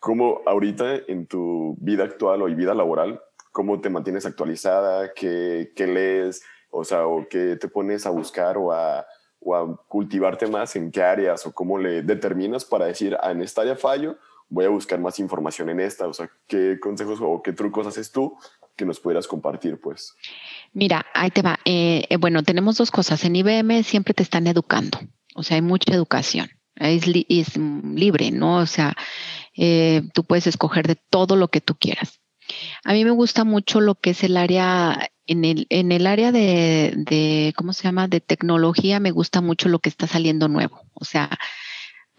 ¿cómo 0.00 0.42
ahorita 0.44 0.96
en 1.06 1.26
tu 1.26 1.76
vida 1.78 2.04
actual 2.04 2.42
o 2.42 2.46
vida 2.46 2.74
laboral, 2.74 3.22
cómo 3.52 3.80
te 3.80 3.90
mantienes 3.90 4.26
actualizada? 4.26 5.12
¿Qué, 5.14 5.72
qué 5.76 5.86
lees? 5.86 6.42
O 6.70 6.84
sea, 6.84 7.06
o 7.06 7.26
qué 7.30 7.56
te 7.56 7.68
pones 7.68 8.06
a 8.06 8.10
buscar 8.10 8.58
o 8.58 8.72
a, 8.72 9.06
o 9.38 9.54
a 9.54 9.76
cultivarte 9.86 10.48
más 10.48 10.74
en 10.74 10.90
qué 10.90 11.02
áreas 11.02 11.46
o 11.46 11.52
cómo 11.52 11.78
le 11.78 12.02
determinas 12.02 12.64
para 12.64 12.86
decir, 12.86 13.16
ah, 13.22 13.30
en 13.30 13.40
esta 13.40 13.62
área 13.62 13.76
fallo, 13.76 14.16
voy 14.52 14.66
a 14.66 14.68
buscar 14.68 15.00
más 15.00 15.18
información 15.18 15.70
en 15.70 15.80
esta, 15.80 16.06
o 16.06 16.12
sea, 16.12 16.30
¿qué 16.46 16.78
consejos 16.78 17.20
o 17.22 17.42
qué 17.42 17.54
trucos 17.54 17.86
haces 17.86 18.12
tú 18.12 18.36
que 18.76 18.84
nos 18.84 19.00
pudieras 19.00 19.26
compartir, 19.26 19.80
pues? 19.80 20.14
Mira, 20.74 21.06
ahí 21.14 21.30
te 21.30 21.40
va. 21.40 21.58
Eh, 21.64 22.04
eh, 22.10 22.16
bueno, 22.18 22.42
tenemos 22.42 22.76
dos 22.76 22.90
cosas. 22.90 23.24
En 23.24 23.34
IBM 23.34 23.82
siempre 23.82 24.12
te 24.12 24.22
están 24.22 24.46
educando, 24.46 24.98
o 25.34 25.42
sea, 25.42 25.54
hay 25.54 25.62
mucha 25.62 25.94
educación. 25.94 26.50
Es, 26.76 27.04
es 27.28 27.56
libre, 27.56 28.30
¿no? 28.30 28.58
O 28.58 28.66
sea, 28.66 28.94
eh, 29.56 30.02
tú 30.12 30.24
puedes 30.24 30.46
escoger 30.46 30.86
de 30.86 30.96
todo 30.96 31.36
lo 31.36 31.48
que 31.48 31.62
tú 31.62 31.74
quieras. 31.74 32.20
A 32.84 32.92
mí 32.92 33.04
me 33.06 33.10
gusta 33.10 33.44
mucho 33.44 33.80
lo 33.80 33.94
que 33.94 34.10
es 34.10 34.22
el 34.22 34.36
área, 34.36 35.10
en 35.26 35.46
el, 35.46 35.66
en 35.70 35.92
el 35.92 36.06
área 36.06 36.30
de, 36.30 36.92
de, 36.96 37.54
¿cómo 37.56 37.72
se 37.72 37.84
llama? 37.84 38.06
De 38.06 38.20
tecnología, 38.20 39.00
me 39.00 39.12
gusta 39.12 39.40
mucho 39.40 39.70
lo 39.70 39.78
que 39.78 39.88
está 39.88 40.06
saliendo 40.06 40.48
nuevo. 40.48 40.82
O 40.92 41.06
sea, 41.06 41.30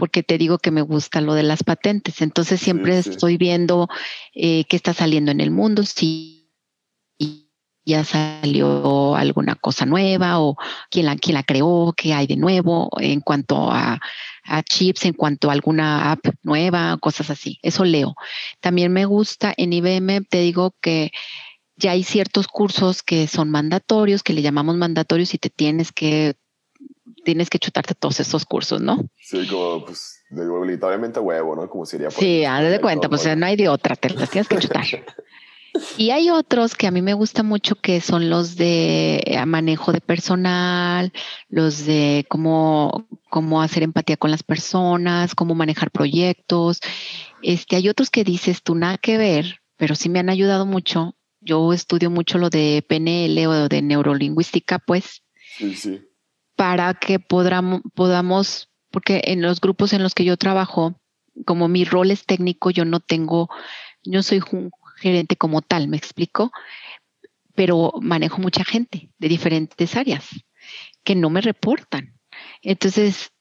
porque 0.04 0.22
te 0.22 0.38
digo 0.38 0.58
que 0.58 0.70
me 0.70 0.82
gusta 0.82 1.22
lo 1.22 1.34
de 1.34 1.44
las 1.44 1.64
patentes. 1.64 2.22
Entonces 2.22 2.60
siempre 2.60 2.98
estoy 2.98 3.38
viendo 3.38 3.88
eh, 4.36 4.66
qué 4.66 4.76
está 4.76 4.94
saliendo 4.94 5.32
en 5.32 5.40
el 5.40 5.50
mundo, 5.50 5.86
si 5.86 6.52
ya 7.86 8.04
salió 8.04 9.16
alguna 9.16 9.56
cosa 9.56 9.86
nueva 9.86 10.42
o 10.42 10.58
quién 10.92 11.06
la, 11.06 11.16
quién 11.16 11.36
la 11.36 11.44
creó, 11.44 11.94
qué 11.96 12.14
hay 12.14 12.28
de 12.28 12.36
nuevo 12.36 12.90
en 13.00 13.22
cuanto 13.22 13.72
a, 13.72 14.02
a, 14.44 14.64
chips, 14.64 15.06
en 15.06 15.14
cuanto 15.14 15.50
a 15.50 15.54
alguna 15.54 16.12
app 16.12 16.26
nueva, 16.42 16.98
cosas 16.98 17.30
así. 17.30 17.60
Eso 17.62 17.86
leo. 17.86 18.14
También 18.60 18.92
me 18.92 19.06
gusta 19.06 19.54
en 19.56 19.72
IBM, 19.72 20.26
te 20.26 20.42
digo 20.42 20.76
que 20.82 21.14
ya 21.78 21.92
hay 21.92 22.04
ciertos 22.04 22.50
cursos 22.50 23.04
que 23.04 23.28
son 23.28 23.50
mandatorios, 23.50 24.22
que 24.22 24.34
le 24.34 24.42
llamamos 24.42 24.76
mandatorios 24.76 25.34
y 25.34 25.38
te 25.38 25.50
tienes 25.50 25.94
que 25.94 26.36
tienes 27.24 27.50
que 27.50 27.60
chutarte 27.60 27.96
todos 27.96 28.20
esos 28.20 28.46
cursos, 28.46 28.82
¿no? 28.82 29.10
Sí, 29.20 29.48
como 29.48 29.86
pues 29.86 30.24
literalmente 30.66 31.20
huevo, 31.20 31.56
¿no? 31.56 31.70
Como 31.70 31.86
sería. 31.86 32.10
Sí, 32.12 32.46
haz 32.46 32.70
de 32.70 32.80
cuenta, 32.80 33.10
pues 33.10 33.26
no 33.38 33.46
hay 33.46 33.56
de 33.56 33.70
otra, 33.70 33.96
te 33.96 34.10
las 34.10 34.30
tienes 34.30 34.48
que 34.48 34.58
chutar. 34.58 34.86
Y 35.98 36.12
hay 36.12 36.30
otros 36.30 36.76
que 36.76 36.88
a 36.88 36.92
mí 36.92 37.02
me 37.02 37.14
gusta 37.16 37.42
mucho 37.42 37.76
que 37.76 38.00
son 38.00 38.30
los 38.30 38.56
de 38.56 39.24
eh, 39.26 39.44
manejo 39.46 39.92
de 39.92 40.02
personal, 40.02 41.12
los 41.50 41.86
de 41.86 42.26
cómo, 42.30 43.08
cómo 43.30 43.62
hacer 43.62 43.84
empatía 43.84 44.18
con 44.18 44.30
las 44.30 44.44
personas, 44.44 45.34
cómo 45.34 45.56
manejar 45.56 45.90
proyectos. 45.90 46.80
Este, 47.42 47.76
hay 47.76 47.90
otros 47.90 48.12
que 48.12 48.24
dices 48.24 48.62
tú 48.62 48.76
nada 48.76 48.98
que 49.00 49.18
ver, 49.18 49.62
pero 49.78 49.96
sí 49.96 50.10
me 50.10 50.20
han 50.20 50.30
ayudado 50.30 50.66
mucho. 50.66 51.16
Yo 51.42 51.74
estudio 51.74 52.10
mucho 52.10 52.38
lo 52.38 52.50
de 52.50 52.86
PNL 52.88 53.48
o 53.48 53.68
de 53.68 53.82
neurolingüística, 53.82 54.78
pues. 54.78 55.24
Sí, 55.58 55.76
sí. 55.76 56.02
Para 56.64 56.94
que 56.94 57.20
podamos, 57.20 57.82
podamos, 57.94 58.70
porque 58.90 59.22
en 59.26 59.42
los 59.42 59.60
grupos 59.60 59.92
en 59.92 60.02
los 60.02 60.16
que 60.16 60.24
yo 60.24 60.38
trabajo, 60.38 60.98
como 61.46 61.68
mi 61.68 61.84
rol 61.84 62.10
es 62.10 62.26
técnico, 62.26 62.72
yo 62.72 62.86
no 62.86 63.02
tengo, 63.02 63.50
yo 64.02 64.24
soy 64.24 64.42
gerente 64.96 65.36
como 65.36 65.62
tal, 65.62 65.90
me 65.90 65.98
explico, 65.98 66.54
pero 67.54 67.92
manejo 68.00 68.38
mucha 68.38 68.64
gente 68.64 69.12
de 69.18 69.28
diferentes 69.28 69.98
áreas 69.98 70.30
que 71.04 71.16
no 71.16 71.30
me 71.30 71.42
reportan. 71.42 72.18
Entonces, 72.62 73.33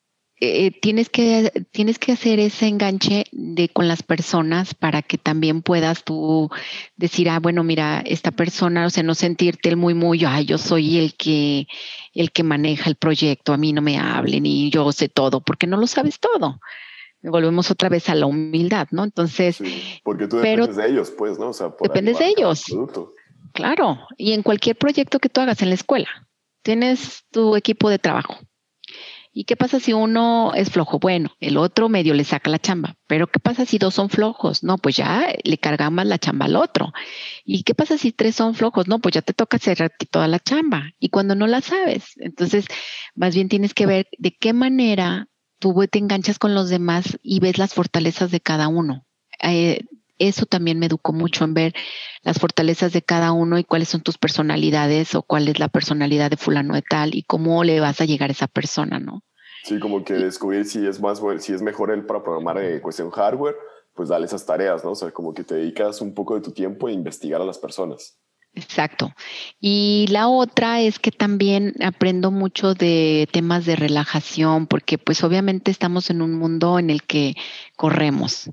eh, 0.44 0.72
tienes, 0.72 1.08
que, 1.08 1.52
tienes 1.70 2.00
que 2.00 2.10
hacer 2.10 2.40
ese 2.40 2.66
enganche 2.66 3.26
de, 3.30 3.68
con 3.68 3.86
las 3.86 4.02
personas 4.02 4.74
para 4.74 5.00
que 5.00 5.16
también 5.16 5.62
puedas 5.62 6.02
tú 6.02 6.50
decir, 6.96 7.30
ah, 7.30 7.38
bueno, 7.38 7.62
mira, 7.62 8.02
esta 8.04 8.32
persona, 8.32 8.86
o 8.86 8.90
sea, 8.90 9.04
no 9.04 9.14
sentirte 9.14 9.68
el 9.68 9.76
muy, 9.76 9.94
muy, 9.94 10.24
ay, 10.24 10.44
yo 10.44 10.58
soy 10.58 10.98
el 10.98 11.14
que, 11.14 11.68
el 12.12 12.32
que 12.32 12.42
maneja 12.42 12.90
el 12.90 12.96
proyecto, 12.96 13.52
a 13.52 13.56
mí 13.56 13.72
no 13.72 13.82
me 13.82 13.98
hablen 13.98 14.44
y 14.44 14.68
yo 14.70 14.90
sé 14.90 15.08
todo, 15.08 15.42
porque 15.42 15.68
no 15.68 15.76
lo 15.76 15.86
sabes 15.86 16.18
todo 16.18 16.58
volvemos 17.22 17.70
otra 17.70 17.88
vez 17.88 18.08
a 18.08 18.16
la 18.16 18.26
humildad, 18.26 18.88
¿no? 18.90 19.04
Entonces, 19.04 19.62
porque 20.02 20.26
tú 20.26 20.38
dependes 20.38 20.74
de 20.74 20.88
ellos, 20.88 21.12
pues, 21.16 21.38
¿no? 21.38 21.50
O 21.50 21.52
sea, 21.52 21.72
dependes 21.80 22.18
de 22.18 22.26
ellos. 22.26 22.64
Claro, 23.52 24.00
y 24.16 24.32
en 24.32 24.42
cualquier 24.42 24.74
proyecto 24.74 25.20
que 25.20 25.28
tú 25.28 25.40
hagas 25.40 25.62
en 25.62 25.68
la 25.68 25.76
escuela, 25.76 26.08
tienes 26.62 27.26
tu 27.30 27.54
equipo 27.54 27.90
de 27.90 28.00
trabajo. 28.00 28.40
¿Y 29.34 29.44
qué 29.44 29.56
pasa 29.56 29.80
si 29.80 29.94
uno 29.94 30.52
es 30.54 30.70
flojo? 30.70 30.98
Bueno, 30.98 31.30
el 31.40 31.56
otro 31.56 31.88
medio 31.88 32.12
le 32.12 32.24
saca 32.24 32.50
la 32.50 32.58
chamba, 32.58 32.96
pero 33.06 33.28
¿qué 33.28 33.40
pasa 33.40 33.64
si 33.64 33.78
dos 33.78 33.94
son 33.94 34.10
flojos? 34.10 34.62
No, 34.62 34.76
pues 34.76 34.96
ya 34.96 35.26
le 35.42 35.56
cargamos 35.56 36.04
la 36.04 36.18
chamba 36.18 36.44
al 36.44 36.56
otro. 36.56 36.92
¿Y 37.44 37.62
qué 37.62 37.74
pasa 37.74 37.96
si 37.96 38.12
tres 38.12 38.36
son 38.36 38.54
flojos? 38.54 38.88
No, 38.88 38.98
pues 38.98 39.14
ya 39.14 39.22
te 39.22 39.32
toca 39.32 39.56
hacer 39.56 39.90
toda 40.10 40.28
la 40.28 40.38
chamba. 40.38 40.92
Y 40.98 41.08
cuando 41.08 41.34
no 41.34 41.46
la 41.46 41.62
sabes, 41.62 42.12
entonces 42.16 42.66
más 43.14 43.34
bien 43.34 43.48
tienes 43.48 43.72
que 43.72 43.86
ver 43.86 44.06
de 44.18 44.36
qué 44.36 44.52
manera 44.52 45.28
tú 45.58 45.74
te 45.90 45.98
enganchas 45.98 46.38
con 46.38 46.54
los 46.54 46.68
demás 46.68 47.18
y 47.22 47.40
ves 47.40 47.56
las 47.56 47.72
fortalezas 47.72 48.30
de 48.30 48.40
cada 48.40 48.68
uno. 48.68 49.06
Eh, 49.42 49.86
eso 50.28 50.46
también 50.46 50.78
me 50.78 50.86
educó 50.86 51.12
mucho 51.12 51.44
en 51.44 51.54
ver 51.54 51.74
las 52.22 52.38
fortalezas 52.38 52.92
de 52.92 53.02
cada 53.02 53.32
uno 53.32 53.58
y 53.58 53.64
cuáles 53.64 53.88
son 53.88 54.02
tus 54.02 54.18
personalidades 54.18 55.14
o 55.14 55.22
cuál 55.22 55.48
es 55.48 55.58
la 55.58 55.68
personalidad 55.68 56.30
de 56.30 56.36
fulano 56.36 56.74
de 56.74 56.82
tal 56.82 57.14
y 57.14 57.24
cómo 57.24 57.64
le 57.64 57.80
vas 57.80 58.00
a 58.00 58.04
llegar 58.04 58.30
a 58.30 58.32
esa 58.32 58.46
persona, 58.46 58.98
¿no? 58.98 59.22
Sí, 59.64 59.78
como 59.78 60.04
que 60.04 60.14
descubrir 60.14 60.64
si 60.64 60.86
es 60.86 61.00
más 61.00 61.20
si 61.38 61.52
es 61.52 61.62
mejor 61.62 61.90
él 61.92 62.04
para 62.04 62.22
programar 62.22 62.58
en 62.58 62.80
cuestión 62.80 63.10
hardware, 63.10 63.56
pues 63.94 64.08
dale 64.08 64.26
esas 64.26 64.44
tareas, 64.44 64.84
¿no? 64.84 64.90
O 64.90 64.94
sea, 64.94 65.10
como 65.10 65.34
que 65.34 65.44
te 65.44 65.54
dedicas 65.54 66.00
un 66.00 66.14
poco 66.14 66.34
de 66.34 66.40
tu 66.40 66.52
tiempo 66.52 66.88
a 66.88 66.92
investigar 66.92 67.40
a 67.40 67.44
las 67.44 67.58
personas. 67.58 68.18
Exacto. 68.54 69.14
Y 69.60 70.06
la 70.10 70.28
otra 70.28 70.82
es 70.82 70.98
que 70.98 71.10
también 71.10 71.74
aprendo 71.82 72.30
mucho 72.30 72.74
de 72.74 73.28
temas 73.32 73.64
de 73.64 73.76
relajación, 73.76 74.66
porque 74.66 74.98
pues 74.98 75.24
obviamente 75.24 75.70
estamos 75.70 76.10
en 76.10 76.20
un 76.20 76.34
mundo 76.34 76.78
en 76.78 76.90
el 76.90 77.02
que 77.02 77.34
corremos 77.76 78.50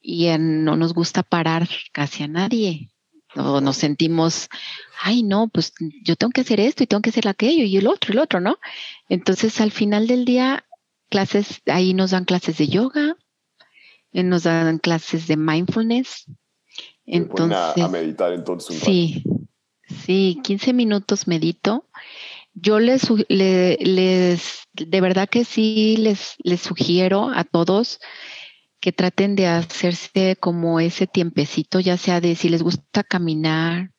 y 0.00 0.28
no 0.38 0.76
nos 0.76 0.94
gusta 0.94 1.22
parar 1.22 1.68
casi 1.92 2.22
a 2.22 2.28
nadie. 2.28 2.90
O 3.36 3.60
nos 3.60 3.76
sentimos, 3.76 4.48
ay, 5.00 5.22
no, 5.22 5.48
pues 5.48 5.72
yo 6.02 6.16
tengo 6.16 6.32
que 6.32 6.40
hacer 6.40 6.58
esto 6.58 6.82
y 6.82 6.86
tengo 6.86 7.00
que 7.00 7.10
hacer 7.10 7.28
aquello 7.28 7.64
y 7.64 7.76
el 7.76 7.86
otro, 7.86 8.12
el 8.12 8.18
otro, 8.18 8.40
¿no? 8.40 8.58
Entonces 9.08 9.60
al 9.60 9.70
final 9.70 10.08
del 10.08 10.24
día, 10.24 10.64
clases, 11.08 11.62
ahí 11.66 11.94
nos 11.94 12.10
dan 12.10 12.24
clases 12.24 12.58
de 12.58 12.66
yoga, 12.66 13.16
eh, 14.12 14.24
nos 14.24 14.42
dan 14.42 14.78
clases 14.78 15.28
de 15.28 15.36
mindfulness, 15.36 16.26
entonces, 17.06 17.82
a, 17.84 17.88
meditar 17.88 18.32
entonces 18.32 18.70
un 18.70 18.76
Sí, 18.76 19.24
sí, 20.04 20.40
15 20.44 20.72
minutos 20.72 21.26
medito. 21.26 21.88
Yo 22.54 22.78
les, 22.78 23.08
les, 23.28 24.68
de 24.74 25.00
verdad 25.00 25.28
que 25.28 25.44
sí, 25.44 25.96
les, 25.98 26.34
les 26.42 26.60
sugiero 26.60 27.30
a 27.32 27.44
todos 27.44 28.00
que 28.80 28.92
traten 28.92 29.36
de 29.36 29.46
hacerse 29.46 30.36
como 30.40 30.80
ese 30.80 31.06
tiempecito, 31.06 31.80
ya 31.80 31.96
sea 31.96 32.20
de 32.20 32.34
si 32.34 32.48
les 32.48 32.62
gusta 32.62 33.04
caminar, 33.04 33.92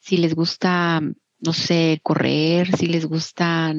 si 0.00 0.16
les 0.16 0.34
gusta, 0.34 1.00
no 1.38 1.52
sé, 1.52 2.00
correr, 2.02 2.74
si 2.76 2.86
les 2.86 3.04
gusta 3.06 3.74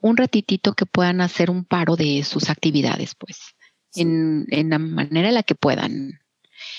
un 0.00 0.16
ratitito 0.16 0.74
que 0.74 0.86
puedan 0.86 1.20
hacer 1.20 1.50
un 1.50 1.64
paro 1.64 1.96
de 1.96 2.22
sus 2.24 2.50
actividades, 2.50 3.14
pues, 3.14 3.38
en, 3.94 4.46
en 4.50 4.70
la 4.70 4.78
manera 4.78 5.28
en 5.28 5.34
la 5.34 5.42
que 5.42 5.54
puedan. 5.54 6.20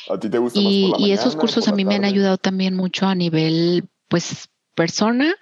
¿A 0.09 0.19
ti 0.19 0.29
te 0.29 0.37
gusta 0.37 0.59
y, 0.59 0.91
más 0.91 0.99
Y 0.99 1.11
esos 1.11 1.35
cursos 1.35 1.67
a 1.67 1.73
mí 1.73 1.85
me 1.85 1.95
han 1.95 2.05
ayudado 2.05 2.37
también 2.37 2.75
mucho 2.75 3.07
a 3.07 3.15
nivel, 3.15 3.89
pues, 4.07 4.49
persona, 4.75 5.35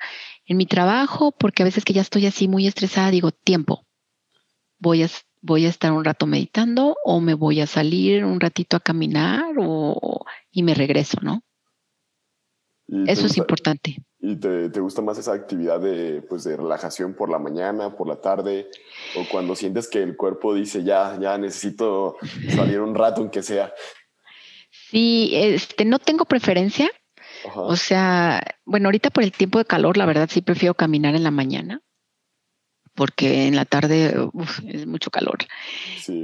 en 0.45 0.57
mi 0.57 0.65
trabajo, 0.65 1.31
porque 1.31 1.63
a 1.63 1.65
veces 1.65 1.83
que 1.83 1.93
ya 1.93 2.01
estoy 2.01 2.25
así 2.25 2.47
muy 2.47 2.67
estresada, 2.67 3.11
digo, 3.11 3.31
tiempo, 3.31 3.85
voy 4.79 5.03
a, 5.03 5.09
voy 5.47 5.65
a 5.65 5.69
estar 5.69 5.91
un 5.91 6.03
rato 6.03 6.27
meditando 6.27 6.95
o 7.03 7.19
me 7.21 7.33
voy 7.33 7.61
a 7.61 7.67
salir 7.67 8.23
un 8.25 8.39
ratito 8.39 8.77
a 8.77 8.81
caminar 8.81 9.55
o, 9.57 10.25
y 10.51 10.61
me 10.61 10.75
regreso, 10.75 11.17
¿no? 11.21 11.41
Eso 13.07 13.25
es 13.25 13.37
importante. 13.37 13.97
¿Y 14.19 14.37
te, 14.37 14.69
te, 14.69 14.79
gusta 14.79 15.01
más 15.01 15.17
esa 15.17 15.33
actividad 15.33 15.79
de, 15.81 16.21
pues, 16.21 16.43
de 16.45 16.55
relajación 16.55 17.13
por 17.13 17.29
la 17.29 17.37
mañana, 17.37 17.95
por 17.95 18.07
la 18.07 18.21
tarde, 18.21 18.69
o 19.17 19.25
cuando 19.29 19.55
sientes 19.55 19.89
que 19.89 20.01
el 20.01 20.15
cuerpo 20.15 20.53
dice, 20.53 20.83
ya, 20.83 21.17
ya 21.19 21.37
necesito 21.37 22.15
salir 22.55 22.79
un 22.79 22.95
rato, 22.95 23.21
aunque 23.21 23.43
sea? 23.43 23.73
Sí, 24.89 25.31
este, 25.33 25.83
no 25.83 25.99
tengo 25.99 26.25
preferencia. 26.25 26.89
O 27.55 27.75
sea, 27.75 28.41
bueno, 28.65 28.87
ahorita 28.87 29.09
por 29.09 29.23
el 29.23 29.31
tiempo 29.31 29.59
de 29.59 29.65
calor, 29.65 29.97
la 29.97 30.05
verdad 30.05 30.29
sí 30.31 30.41
prefiero 30.41 30.73
caminar 30.73 31.13
en 31.15 31.23
la 31.23 31.31
mañana, 31.31 31.81
porque 32.97 33.47
en 33.47 33.55
la 33.55 33.63
tarde 33.63 34.13
es 34.67 34.85
mucho 34.85 35.09
calor. 35.09 35.37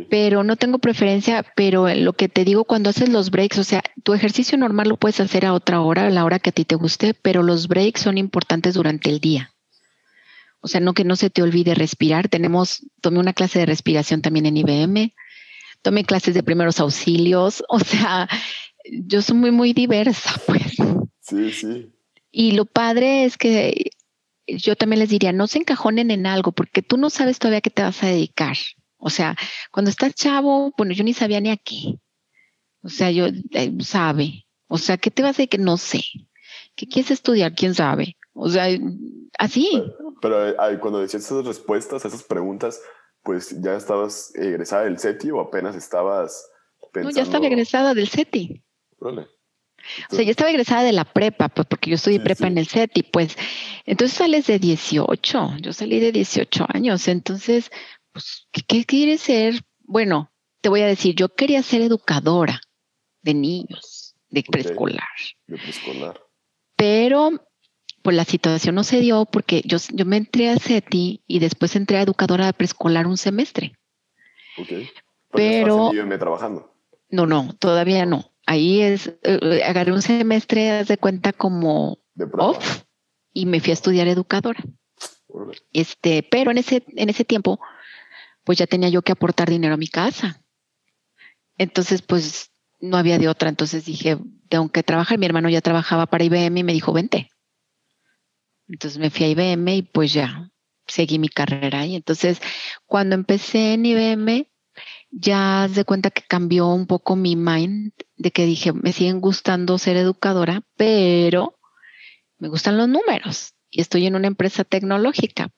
Pero 0.10 0.44
no 0.44 0.58
tengo 0.58 0.80
preferencia, 0.80 1.46
pero 1.56 1.88
lo 1.94 2.14
que 2.14 2.28
te 2.28 2.44
digo 2.44 2.66
cuando 2.66 2.90
haces 2.90 3.08
los 3.08 3.32
breaks, 3.32 3.60
o 3.60 3.64
sea, 3.64 3.82
tu 4.04 4.14
ejercicio 4.14 4.58
normal 4.58 4.90
lo 4.90 4.98
puedes 4.98 5.21
hacer 5.21 5.46
a 5.46 5.54
otra 5.54 5.80
hora, 5.80 6.08
a 6.08 6.10
la 6.10 6.26
hora 6.26 6.40
que 6.40 6.50
a 6.50 6.54
ti 6.54 6.65
te 6.65 6.76
guste, 6.76 7.13
pero 7.13 7.44
los 7.44 7.69
breaks 7.69 8.02
son 8.02 8.17
importantes 8.17 8.74
durante 8.74 9.10
el 9.10 9.19
día. 9.19 9.54
O 10.60 10.67
sea, 10.67 10.82
no 10.82 10.94
que 10.94 11.06
no 11.06 11.15
se 11.15 11.30
te 11.30 11.42
olvide 11.42 11.76
respirar. 11.76 12.28
Tenemos, 12.28 12.86
tomé 13.02 13.19
una 13.19 13.34
clase 13.34 13.60
de 13.60 13.65
respiración 13.65 14.21
también 14.21 14.46
en 14.46 14.58
IBM 14.58 15.13
tomé 15.84 16.06
clases 16.06 16.34
de 16.34 16.42
primeros 16.42 16.80
auxilios, 16.80 17.63
o 17.69 17.80
sea, 17.80 18.28
yo 18.90 19.21
soy 19.21 19.38
muy, 19.38 19.52
muy 19.52 19.74
diversa, 19.74 20.42
pues. 20.48 20.76
Sí, 21.21 21.52
sí. 21.52 21.92
Y 22.32 22.54
lo 22.54 22.65
padre 22.65 23.26
es 23.26 23.38
que 23.38 23.92
yo 24.58 24.75
también 24.75 24.99
les 24.99 25.10
diría, 25.10 25.31
no 25.31 25.47
se 25.47 25.60
encajonen 25.60 26.12
en 26.12 26.25
algo, 26.25 26.51
porque 26.51 26.81
tú 26.81 26.97
no 26.97 27.10
sabes 27.10 27.39
todavía 27.39 27.62
qué 27.62 27.69
te 27.69 27.83
vas 27.83 28.04
a 28.04 28.08
dedicar. 28.08 28.56
O 28.97 29.10
sea, 29.10 29.35
cuando 29.71 29.89
estás 29.89 30.15
chavo, 30.15 30.73
bueno, 30.77 30.93
yo 30.93 31.04
ni 31.04 31.13
sabía 31.13 31.41
ni 31.41 31.49
aquí. 31.49 31.99
O 32.83 32.89
sea, 32.89 33.12
yo 33.12 33.27
eh, 33.51 33.73
sabe. 33.81 34.45
O 34.67 34.77
sea, 34.77 34.97
¿qué 34.97 35.12
te 35.12 35.21
vas 35.21 35.31
a 35.31 35.33
decir 35.33 35.49
que 35.49 35.58
no 35.58 35.77
sé? 35.77 36.01
¿Qué 36.75 36.87
quieres 36.87 37.12
estudiar? 37.12 37.54
¿Quién 37.54 37.73
sabe? 37.73 38.17
O 38.33 38.49
sea, 38.49 38.67
así. 39.37 39.83
Pero, 40.21 40.49
eh, 40.49 40.79
cuando 40.79 40.99
decías 40.99 41.23
esas 41.23 41.45
respuestas 41.45 42.04
a 42.04 42.08
esas 42.08 42.23
preguntas, 42.23 42.81
pues 43.23 43.62
ya 43.62 43.75
estabas 43.75 44.33
egresada 44.35 44.83
del 44.83 44.99
CETI 44.99 45.31
o 45.31 45.39
apenas 45.39 45.75
estabas 45.75 46.49
pensando... 46.91 47.10
No, 47.10 47.15
ya 47.15 47.23
estaba 47.23 47.47
egresada 47.47 47.93
del 47.93 48.10
CETI. 48.10 48.63
Vale. 48.99 49.27
O 50.12 50.15
sea, 50.15 50.23
yo 50.23 50.31
estaba 50.31 50.50
egresada 50.50 50.84
de 50.84 50.94
la 50.94 51.06
prepa, 51.06 51.50
pues 51.50 51.67
porque 51.67 51.90
yo 51.90 51.96
estudié 51.96 52.19
prepa 52.19 52.48
en 52.48 52.58
el 52.58 52.67
CETI, 52.67 53.04
pues 53.04 53.38
entonces 53.86 54.17
sales 54.17 54.48
de 54.48 54.60
18, 54.60 55.58
yo 55.60 55.73
salí 55.73 56.00
de 56.00 56.12
18 56.12 56.65
años, 56.69 57.08
entonces, 57.08 57.71
pues, 58.12 58.48
¿qué, 58.52 58.62
qué 58.62 58.86
quieres 58.86 59.21
ser? 59.21 59.62
Bueno, 59.81 60.31
te 60.62 60.69
voy 60.69 60.81
a 60.81 60.88
decir, 60.88 61.15
yo 61.15 61.29
quería 61.29 61.62
ser 61.63 61.81
educadora 61.81 62.62
de 63.21 63.34
niños, 63.34 64.15
de 64.29 64.44
preescolar. 64.44 65.08
De 65.48 65.58
preescolar. 65.58 66.21
Pero 66.75 67.31
pues 68.04 68.15
la 68.17 68.25
situación 68.25 68.75
no 68.75 68.84
se 68.84 69.00
dio 69.00 69.25
porque 69.25 69.62
yo, 69.65 69.77
yo 69.94 70.06
me 70.06 70.17
entré 70.17 70.50
a 70.50 70.60
CETI 70.60 71.23
y 71.25 71.40
después 71.40 71.75
entré 71.75 71.98
a 71.98 72.02
educadora 72.02 72.46
de 72.46 72.54
preescolar 72.54 73.08
un 73.08 73.17
semestre. 73.17 73.73
Ok. 74.58 74.90
Pero... 75.31 75.92
trabajando. 76.19 76.75
No, 77.10 77.25
no, 77.25 77.56
todavía 77.60 78.06
no. 78.06 78.33
Ahí 78.46 78.81
es, 78.81 79.13
eh, 79.23 79.62
agarré 79.63 79.91
un 79.91 80.02
semestre, 80.02 80.71
haz 80.71 80.87
de 80.87 80.98
cuenta 80.98 81.31
como 81.33 82.00
off 82.37 82.83
y 83.31 83.46
me 83.46 83.60
fui 83.60 83.71
a 83.71 83.73
estudiar 83.73 84.08
educadora. 84.08 84.63
Este, 85.71 86.23
pero 86.29 86.52
en 86.52 86.58
ese, 86.58 86.83
en 86.87 87.10
ese 87.10 87.25
tiempo, 87.25 87.60
pues 88.44 88.58
ya 88.58 88.67
tenía 88.67 88.89
yo 88.89 89.02
que 89.02 89.13
aportar 89.13 89.50
dinero 89.50 89.73
a 89.73 89.77
mi 89.77 89.87
casa. 89.87 90.44
Entonces, 91.58 92.02
pues 92.02 92.52
no 92.83 92.98
había 92.98 93.17
de 93.17 93.29
otra. 93.29 93.50
Entonces 93.50 93.85
dije, 93.85 94.17
tengo 94.50 94.69
que 94.69 94.83
trabajar. 94.83 95.17
Mi 95.17 95.25
hermano 95.25 95.50
ya 95.50 95.62
trabajaba 95.62 96.06
para 96.06 96.25
IBM 96.25 96.60
y 96.60 96.63
me 96.63 96.73
dijo, 96.73 96.94
vente. 96.94 97.29
Entonces 98.67 99.00
me 99.00 99.10
fui 99.10 99.25
a 99.25 99.29
IBM 99.29 99.75
y 99.75 99.81
pues 99.83 100.13
ya 100.13 100.52
seguí 100.85 101.17
mi 101.17 101.29
carrera. 101.29 101.85
Y 101.85 101.96
entonces 101.96 102.41
cuando 102.85 103.15
empecé 103.15 103.73
en 103.73 103.85
IBM, 103.85 104.52
ya 105.16 105.68
de 105.68 105.86
cuenta 105.86 106.10
que 106.10 106.24
cambió 106.28 106.68
un 106.68 106.88
poco 106.88 107.16
mi 107.16 107.36
mind 107.36 107.94
de 108.18 108.32
que 108.32 108.46
dije, 108.46 108.74
me 108.74 108.92
siguen 108.92 109.22
gustando 109.22 109.78
ser 109.78 109.96
educadora, 109.98 110.64
pero 110.76 111.58
me 112.40 112.50
gustan 112.50 112.78
los 112.78 112.90
números 112.90 113.54
y 113.70 113.82
estoy 113.82 114.08
en 114.08 114.16
una 114.16 114.28
empresa 114.28 114.64
tecnológica. 114.64 115.50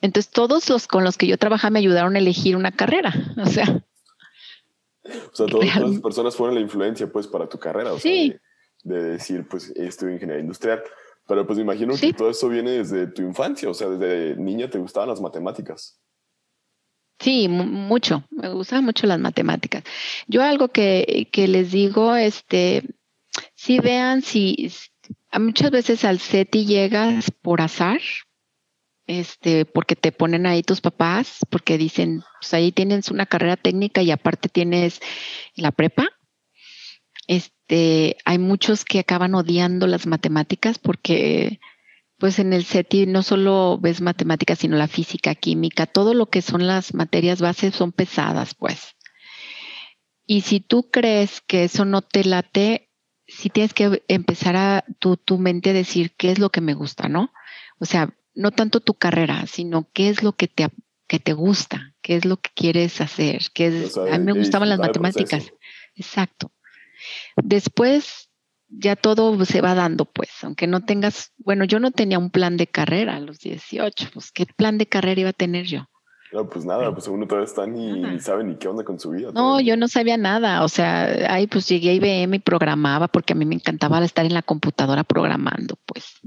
Entonces 0.00 0.32
todos 0.32 0.68
los 0.68 0.88
con 0.88 1.04
los 1.04 1.16
que 1.16 1.26
yo 1.26 1.38
trabajaba 1.38 1.70
me 1.70 1.78
ayudaron 1.78 2.16
a 2.16 2.18
elegir 2.18 2.56
una 2.56 2.72
carrera. 2.72 3.14
O 3.36 3.46
sea, 3.46 3.84
o 5.04 5.34
sea, 5.34 5.46
todas 5.46 5.76
las 5.76 6.00
personas 6.00 6.36
fueron 6.36 6.54
la 6.54 6.60
influencia, 6.60 7.10
pues, 7.10 7.26
para 7.26 7.48
tu 7.48 7.58
carrera. 7.58 7.92
O 7.92 7.98
sí. 7.98 8.28
Sea, 8.28 8.40
de, 8.84 9.02
decir, 9.02 9.46
pues, 9.48 9.70
estudio 9.70 10.14
ingeniería 10.14 10.42
industrial. 10.42 10.82
Pero, 11.26 11.46
pues, 11.46 11.56
me 11.56 11.64
imagino 11.64 11.94
que 11.96 12.12
todo 12.12 12.30
eso 12.30 12.48
viene 12.48 12.72
desde 12.72 13.06
tu 13.08 13.22
infancia. 13.22 13.68
O 13.68 13.74
sea, 13.74 13.88
desde 13.88 14.36
niña 14.36 14.70
te 14.70 14.78
gustaban 14.78 15.08
las 15.08 15.20
matemáticas. 15.20 16.00
Sí, 17.22 17.46
mucho. 17.46 18.24
Me 18.30 18.48
gustaban 18.48 18.84
mucho 18.84 19.06
las 19.06 19.20
matemáticas. 19.20 19.84
Yo 20.26 20.42
algo 20.42 20.68
que, 20.68 21.28
que 21.30 21.46
les 21.46 21.70
digo, 21.70 22.16
este, 22.16 22.82
si 23.54 23.78
vean, 23.78 24.22
si 24.22 24.72
muchas 25.38 25.70
veces 25.70 26.04
al 26.04 26.18
SETI 26.18 26.66
llegas 26.66 27.30
por 27.30 27.60
azar, 27.60 28.00
este, 29.06 29.66
porque 29.66 29.94
te 29.94 30.10
ponen 30.10 30.46
ahí 30.46 30.64
tus 30.64 30.80
papás, 30.80 31.38
porque 31.48 31.78
dicen, 31.78 32.24
pues 32.40 32.54
ahí 32.54 32.72
tienes 32.72 33.08
una 33.08 33.26
carrera 33.26 33.56
técnica 33.56 34.02
y 34.02 34.10
aparte 34.10 34.48
tienes 34.48 35.00
la 35.54 35.70
prepa. 35.70 36.08
Este, 37.28 38.16
hay 38.24 38.38
muchos 38.38 38.84
que 38.84 38.98
acaban 38.98 39.36
odiando 39.36 39.86
las 39.86 40.08
matemáticas 40.08 40.80
porque 40.80 41.60
pues 42.22 42.38
en 42.38 42.52
el 42.52 42.64
CETI 42.64 43.06
no 43.06 43.24
solo 43.24 43.78
ves 43.80 44.00
matemáticas, 44.00 44.60
sino 44.60 44.76
la 44.76 44.86
física, 44.86 45.34
química, 45.34 45.86
todo 45.86 46.14
lo 46.14 46.26
que 46.26 46.40
son 46.40 46.68
las 46.68 46.94
materias 46.94 47.40
bases 47.40 47.74
son 47.74 47.90
pesadas, 47.90 48.54
pues. 48.54 48.94
Y 50.24 50.42
si 50.42 50.60
tú 50.60 50.88
crees 50.88 51.40
que 51.40 51.64
eso 51.64 51.84
no 51.84 52.00
te 52.00 52.22
late, 52.22 52.92
sí 53.26 53.50
tienes 53.50 53.74
que 53.74 54.04
empezar 54.06 54.54
a 54.54 54.84
tu, 55.00 55.16
tu 55.16 55.36
mente 55.38 55.72
decir 55.72 56.14
qué 56.16 56.30
es 56.30 56.38
lo 56.38 56.50
que 56.50 56.60
me 56.60 56.74
gusta, 56.74 57.08
¿no? 57.08 57.32
O 57.80 57.86
sea, 57.86 58.14
no 58.36 58.52
tanto 58.52 58.78
tu 58.78 58.94
carrera, 58.94 59.48
sino 59.48 59.90
qué 59.92 60.08
es 60.08 60.22
lo 60.22 60.34
que 60.34 60.46
te, 60.46 60.68
que 61.08 61.18
te 61.18 61.32
gusta, 61.32 61.96
qué 62.02 62.14
es 62.14 62.24
lo 62.24 62.36
que 62.36 62.50
quieres 62.54 63.00
hacer, 63.00 63.46
qué 63.52 63.66
es, 63.66 63.96
a 63.96 64.16
mí 64.18 64.26
me 64.26 64.38
gustaban 64.38 64.68
las 64.68 64.78
matemáticas. 64.78 65.52
Exacto. 65.96 66.52
Después 67.34 68.30
ya 68.78 68.96
todo 68.96 69.44
se 69.44 69.60
va 69.60 69.74
dando, 69.74 70.04
pues, 70.04 70.30
aunque 70.42 70.66
no 70.66 70.84
tengas, 70.84 71.32
bueno, 71.38 71.64
yo 71.64 71.78
no 71.80 71.90
tenía 71.90 72.18
un 72.18 72.30
plan 72.30 72.56
de 72.56 72.66
carrera 72.66 73.16
a 73.16 73.20
los 73.20 73.38
18, 73.40 74.08
pues, 74.14 74.32
¿qué 74.32 74.46
plan 74.46 74.78
de 74.78 74.86
carrera 74.86 75.20
iba 75.20 75.30
a 75.30 75.34
tener 75.34 75.66
yo? 75.66 75.86
No, 76.32 76.48
pues 76.48 76.64
nada, 76.64 76.90
pues 76.94 77.06
uno 77.08 77.26
todavía 77.26 77.44
está 77.44 77.66
ni, 77.66 78.00
ni 78.00 78.18
sabe 78.18 78.42
ni 78.42 78.56
qué 78.56 78.66
onda 78.66 78.84
con 78.84 78.98
su 78.98 79.10
vida. 79.10 79.32
No, 79.34 79.60
yo 79.60 79.76
no 79.76 79.86
sabía 79.86 80.16
nada, 80.16 80.64
o 80.64 80.68
sea, 80.68 81.32
ahí 81.32 81.46
pues 81.46 81.68
llegué 81.68 81.90
a 81.90 81.94
IBM 81.94 82.36
y 82.36 82.38
programaba 82.38 83.08
porque 83.08 83.34
a 83.34 83.36
mí 83.36 83.44
me 83.44 83.54
encantaba 83.54 84.02
estar 84.02 84.24
en 84.24 84.32
la 84.32 84.40
computadora 84.40 85.04
programando, 85.04 85.76
pues. 85.84 86.20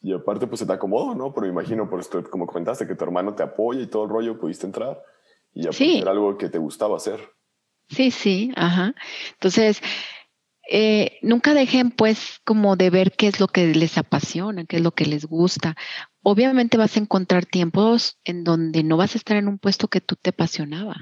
Y 0.00 0.14
aparte, 0.14 0.46
pues 0.46 0.60
se 0.60 0.66
te 0.66 0.72
acomodó, 0.72 1.14
¿no? 1.14 1.32
Pero 1.34 1.46
me 1.46 1.52
imagino, 1.52 1.88
por 1.88 2.00
esto, 2.00 2.22
como 2.30 2.46
comentaste, 2.46 2.86
que 2.86 2.94
tu 2.94 3.04
hermano 3.04 3.34
te 3.34 3.42
apoya 3.42 3.82
y 3.82 3.86
todo 3.86 4.04
el 4.04 4.10
rollo, 4.10 4.38
pudiste 4.38 4.66
entrar 4.66 5.02
y 5.52 5.64
ya 5.64 5.72
sí. 5.72 5.98
era 6.00 6.10
algo 6.10 6.36
que 6.36 6.48
te 6.48 6.58
gustaba 6.58 6.96
hacer. 6.96 7.20
Sí, 7.88 8.10
sí, 8.10 8.52
ajá. 8.56 8.94
Entonces, 9.34 9.80
eh, 10.70 11.18
nunca 11.22 11.54
dejen 11.54 11.90
pues 11.90 12.40
como 12.44 12.76
de 12.76 12.90
ver 12.90 13.12
qué 13.12 13.28
es 13.28 13.40
lo 13.40 13.48
que 13.48 13.74
les 13.74 13.98
apasiona, 13.98 14.64
qué 14.64 14.76
es 14.76 14.82
lo 14.82 14.92
que 14.92 15.06
les 15.06 15.26
gusta. 15.26 15.76
Obviamente 16.22 16.78
vas 16.78 16.96
a 16.96 17.00
encontrar 17.00 17.46
tiempos 17.46 18.18
en 18.24 18.44
donde 18.44 18.82
no 18.82 18.96
vas 18.96 19.14
a 19.14 19.18
estar 19.18 19.36
en 19.36 19.48
un 19.48 19.58
puesto 19.58 19.88
que 19.88 20.00
tú 20.00 20.16
te 20.16 20.30
apasionaba. 20.30 20.96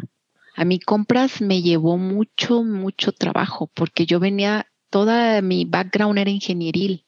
A 0.57 0.65
mí 0.65 0.81
compras 0.81 1.41
me 1.41 1.63
llevó 1.63 1.97
mucho, 1.97 2.63
mucho 2.63 3.13
trabajo 3.13 3.71
porque 3.75 4.07
yo 4.07 4.21
venía, 4.21 4.67
toda 4.91 5.41
mi 5.43 5.65
background 5.65 6.19
era 6.19 6.31
ingenieril 6.31 7.07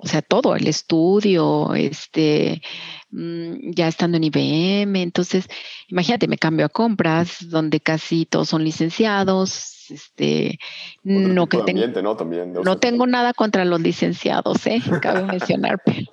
o 0.00 0.06
sea, 0.06 0.22
todo, 0.22 0.54
el 0.54 0.66
estudio, 0.68 1.74
este, 1.74 2.62
mm, 3.10 3.72
ya 3.72 3.88
estando 3.88 4.16
en 4.16 4.24
IBM. 4.24 5.02
Entonces, 5.02 5.46
imagínate, 5.88 6.28
me 6.28 6.38
cambio 6.38 6.66
a 6.66 6.68
compras, 6.68 7.38
donde 7.48 7.80
casi 7.80 8.24
todos 8.24 8.48
son 8.48 8.64
licenciados. 8.64 9.77
Este, 9.90 10.58
no 11.02 11.46
que 11.46 11.58
tengo, 11.58 12.02
¿no? 12.02 12.16
También, 12.16 12.52
no 12.52 12.78
tengo 12.78 13.06
nada 13.06 13.32
contra 13.32 13.64
los 13.64 13.80
licenciados, 13.80 14.66
¿eh? 14.66 14.80
cabe 15.02 15.22
mencionar, 15.22 15.80
pero, 15.84 16.06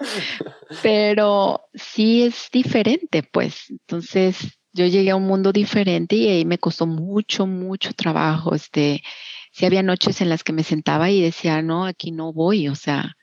pero 0.81 1.61
sí 1.73 2.23
es 2.23 2.49
diferente, 2.51 3.23
pues. 3.23 3.69
Entonces, 3.69 4.59
yo 4.73 4.85
llegué 4.85 5.11
a 5.11 5.15
un 5.15 5.27
mundo 5.27 5.51
diferente 5.51 6.15
y 6.15 6.27
ahí 6.29 6.45
me 6.45 6.57
costó 6.57 6.85
mucho, 6.87 7.47
mucho 7.47 7.93
trabajo. 7.93 8.55
Este, 8.55 9.03
sí 9.51 9.65
había 9.65 9.83
noches 9.83 10.21
en 10.21 10.29
las 10.29 10.43
que 10.43 10.53
me 10.53 10.63
sentaba 10.63 11.09
y 11.09 11.21
decía, 11.21 11.61
no, 11.61 11.85
aquí 11.85 12.11
no 12.11 12.33
voy, 12.33 12.67
o 12.67 12.75
sea, 12.75 13.15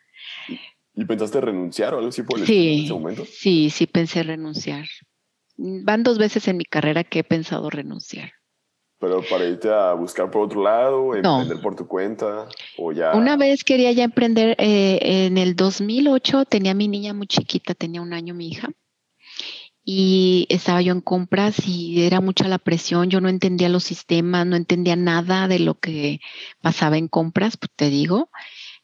¿Y 0.95 1.05
pensaste 1.05 1.41
renunciar 1.41 1.95
o 1.95 1.99
algo 1.99 2.11
así 2.11 2.23
por 2.23 2.39
el 2.39 2.47
sí, 2.47 2.69
en 2.69 2.85
ese 2.85 2.93
momento? 2.93 3.25
Sí, 3.25 3.71
sí 3.71 3.87
pensé 3.87 4.23
renunciar. 4.23 4.87
Van 5.57 6.03
dos 6.03 6.19
veces 6.19 6.49
en 6.49 6.57
mi 6.57 6.65
carrera 6.65 7.05
que 7.05 7.21
he 7.21 7.25
pensado 7.25 7.71
renunciar. 7.71 8.33
Pero 9.03 9.21
para 9.29 9.45
irte 9.45 9.69
a 9.69 9.95
buscar 9.95 10.31
por 10.31 10.43
otro 10.43 10.63
lado, 10.63 11.17
emprender 11.17 11.61
por 11.61 11.75
tu 11.75 11.89
cuenta 11.89 12.47
o 12.79 12.93
ya. 12.93 13.15
Una 13.15 13.37
vez 13.37 13.65
quería 13.65 13.91
ya 13.91 14.05
emprender. 14.05 14.55
Eh, 14.61 15.27
en 15.27 15.39
el 15.39 15.57
2008 15.57 16.45
tenía 16.45 16.73
mi 16.73 16.87
niña 16.87 17.13
muy 17.13 17.27
chiquita, 17.27 17.75
tenía 17.75 18.01
un 18.01 18.13
año 18.13 18.33
mi 18.33 18.47
hija. 18.47 18.69
Y 19.85 20.47
estaba 20.51 20.83
yo 20.83 20.93
en 20.93 21.01
compras 21.01 21.67
y 21.67 22.07
era 22.07 22.21
mucha 22.21 22.47
la 22.47 22.59
presión. 22.59 23.11
Yo 23.11 23.21
no 23.21 23.29
entendía 23.29 23.69
los 23.69 23.83
sistemas, 23.83 24.47
no 24.47 24.55
entendía 24.55 24.95
nada 24.95 25.49
de 25.49 25.59
lo 25.59 25.75
que 25.81 26.21
pasaba 26.61 26.97
en 26.97 27.09
compras, 27.09 27.57
pues 27.57 27.73
te 27.75 27.91
digo. 27.91 28.31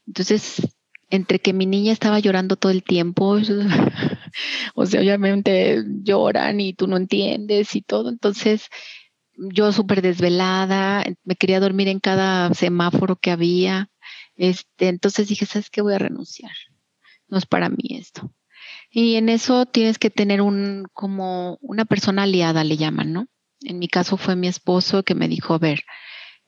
Entonces 0.05 0.61
entre 1.11 1.39
que 1.39 1.53
mi 1.53 1.65
niña 1.65 1.93
estaba 1.93 2.19
llorando 2.19 2.57
todo 2.57 2.73
el 2.73 2.83
tiempo, 2.83 3.39
o 4.75 4.87
sea, 4.87 5.01
obviamente 5.01 5.85
lloran 6.03 6.61
y 6.61 6.75
tú 6.75 6.89
no 6.89 6.97
entiendes 6.97 7.77
y 7.77 7.83
todo, 7.83 8.09
entonces 8.11 8.69
yo 9.39 9.73
súper 9.73 10.03
desvelada, 10.03 11.05
me 11.25 11.37
quería 11.37 11.61
dormir 11.61 11.89
en 11.89 12.01
cada 12.01 12.53
semáforo 12.55 13.17
que 13.17 13.31
había, 13.31 13.91
este, 14.37 14.89
entonces 14.89 15.29
dije, 15.29 15.47
¿sabes 15.47 15.71
qué? 15.71 15.81
Voy 15.81 15.95
a 15.95 15.99
renunciar, 15.99 16.53
no 17.29 17.39
es 17.39 17.47
para 17.47 17.69
mí 17.69 17.97
esto. 17.99 18.33
Y 18.91 19.17
en 19.17 19.29
eso 19.29 19.67
tienes 19.67 19.99
que 19.99 20.11
tener 20.11 20.41
un, 20.41 20.87
como 20.93 21.59
una 21.61 21.85
persona 21.85 22.25
aliada, 22.25 22.65
le 22.65 22.77
llaman, 22.77 23.13
¿no? 23.13 23.27
En 23.61 23.79
mi 23.79 23.89
caso 23.89 24.17
fue 24.17 24.37
mi 24.37 24.49
esposo 24.49 25.03
que 25.03 25.15
me 25.15 25.29
dijo, 25.29 25.55
a 25.55 25.59
ver, 25.59 25.85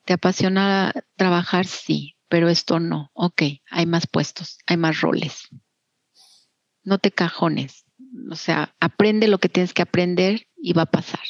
¿te 0.04 0.14
apasiona 0.14 0.92
trabajar? 1.16 1.66
Sí, 1.66 2.16
pero 2.28 2.48
esto 2.48 2.80
no. 2.80 3.10
Ok, 3.12 3.42
hay 3.70 3.86
más 3.86 4.06
puestos, 4.06 4.58
hay 4.66 4.76
más 4.76 5.00
roles. 5.00 5.48
No 6.82 6.98
te 6.98 7.10
cajones. 7.10 7.84
O 8.30 8.36
sea, 8.36 8.74
aprende 8.80 9.28
lo 9.28 9.38
que 9.38 9.48
tienes 9.48 9.74
que 9.74 9.82
aprender 9.82 10.46
iba 10.56 10.82
a 10.82 10.90
pasar. 10.90 11.20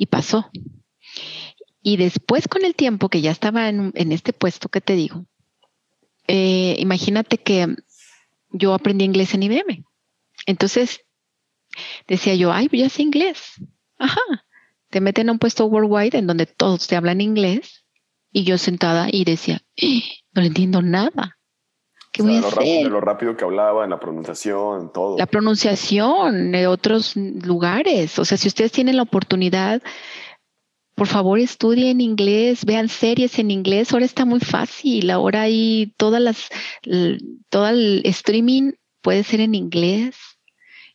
Y 0.00 0.06
pasó. 0.06 0.50
Y 1.82 1.98
después 1.98 2.48
con 2.48 2.64
el 2.64 2.74
tiempo 2.74 3.10
que 3.10 3.20
ya 3.20 3.30
estaba 3.30 3.68
en, 3.68 3.92
este 3.94 4.32
puesto 4.32 4.70
que 4.70 4.80
te 4.80 4.94
digo, 4.94 5.26
eh, 6.26 6.74
imagínate 6.78 7.36
que 7.36 7.76
yo 8.48 8.72
aprendí 8.72 9.04
inglés 9.04 9.34
en 9.34 9.42
IBM. 9.42 9.84
Entonces 10.46 11.02
decía 12.08 12.34
yo, 12.34 12.50
ay, 12.50 12.70
ya 12.72 12.88
sé 12.88 13.02
inglés. 13.02 13.56
Ajá. 13.98 14.22
Te 14.88 15.02
meten 15.02 15.28
a 15.28 15.32
un 15.32 15.38
puesto 15.38 15.66
worldwide 15.66 16.16
en 16.16 16.26
donde 16.26 16.46
todos 16.46 16.86
te 16.86 16.96
hablan 16.96 17.20
inglés 17.20 17.84
y 18.32 18.44
yo 18.44 18.56
sentada 18.56 19.08
y 19.12 19.24
decía, 19.24 19.60
eh, 19.76 20.02
no 20.32 20.40
le 20.40 20.48
entiendo 20.48 20.80
nada. 20.80 21.38
¿Qué 22.24 22.28
voy 22.28 22.36
a 22.36 22.40
lo 22.40 22.50
Rápido, 22.50 22.90
lo 22.90 23.00
rápido 23.00 23.36
que 23.36 23.44
hablaba, 23.44 23.84
en 23.84 23.90
la 23.90 24.00
pronunciación, 24.00 24.92
todo. 24.92 25.16
La 25.18 25.26
pronunciación 25.26 26.52
de 26.52 26.66
otros 26.66 27.16
lugares. 27.16 28.18
O 28.18 28.24
sea, 28.24 28.36
si 28.36 28.48
ustedes 28.48 28.72
tienen 28.72 28.96
la 28.96 29.02
oportunidad, 29.02 29.82
por 30.94 31.06
favor 31.06 31.38
estudien 31.38 32.00
inglés, 32.00 32.64
vean 32.64 32.88
series 32.88 33.38
en 33.38 33.50
inglés. 33.50 33.92
Ahora 33.92 34.04
está 34.04 34.24
muy 34.24 34.40
fácil. 34.40 35.10
Ahora 35.10 35.42
hay 35.42 35.94
todas 35.96 36.20
las, 36.20 36.48
todo 37.48 37.68
el 37.68 38.02
streaming 38.04 38.72
puede 39.00 39.24
ser 39.24 39.40
en 39.40 39.54
inglés 39.54 40.16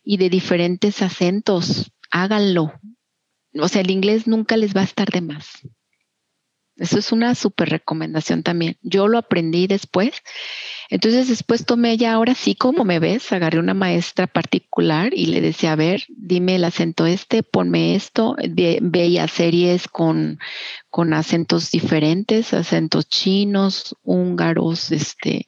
y 0.04 0.16
de 0.18 0.30
diferentes 0.30 1.02
acentos. 1.02 1.90
Háganlo. 2.10 2.72
O 3.58 3.68
sea, 3.68 3.80
el 3.80 3.90
inglés 3.90 4.28
nunca 4.28 4.56
les 4.56 4.76
va 4.76 4.82
a 4.82 4.84
estar 4.84 5.08
de 5.10 5.22
más. 5.22 5.62
Eso 6.76 6.98
es 6.98 7.10
una 7.10 7.34
súper 7.34 7.70
recomendación 7.70 8.42
también. 8.42 8.76
Yo 8.82 9.08
lo 9.08 9.18
aprendí 9.18 9.66
después. 9.66 10.12
Entonces 10.88 11.28
después 11.28 11.64
tomé 11.64 11.96
ya 11.96 12.12
ahora 12.12 12.34
sí, 12.34 12.54
como 12.54 12.84
me 12.84 12.98
ves, 12.98 13.32
agarré 13.32 13.58
una 13.58 13.74
maestra 13.74 14.26
particular 14.26 15.12
y 15.14 15.26
le 15.26 15.40
decía, 15.40 15.72
a 15.72 15.76
ver, 15.76 16.04
dime 16.08 16.56
el 16.56 16.64
acento 16.64 17.06
este, 17.06 17.42
ponme 17.42 17.94
esto. 17.94 18.36
veía 18.82 19.28
series 19.28 19.88
con, 19.88 20.38
con 20.90 21.12
acentos 21.12 21.70
diferentes, 21.70 22.54
acentos 22.54 23.08
chinos, 23.08 23.96
húngaros, 24.02 24.92
este, 24.92 25.46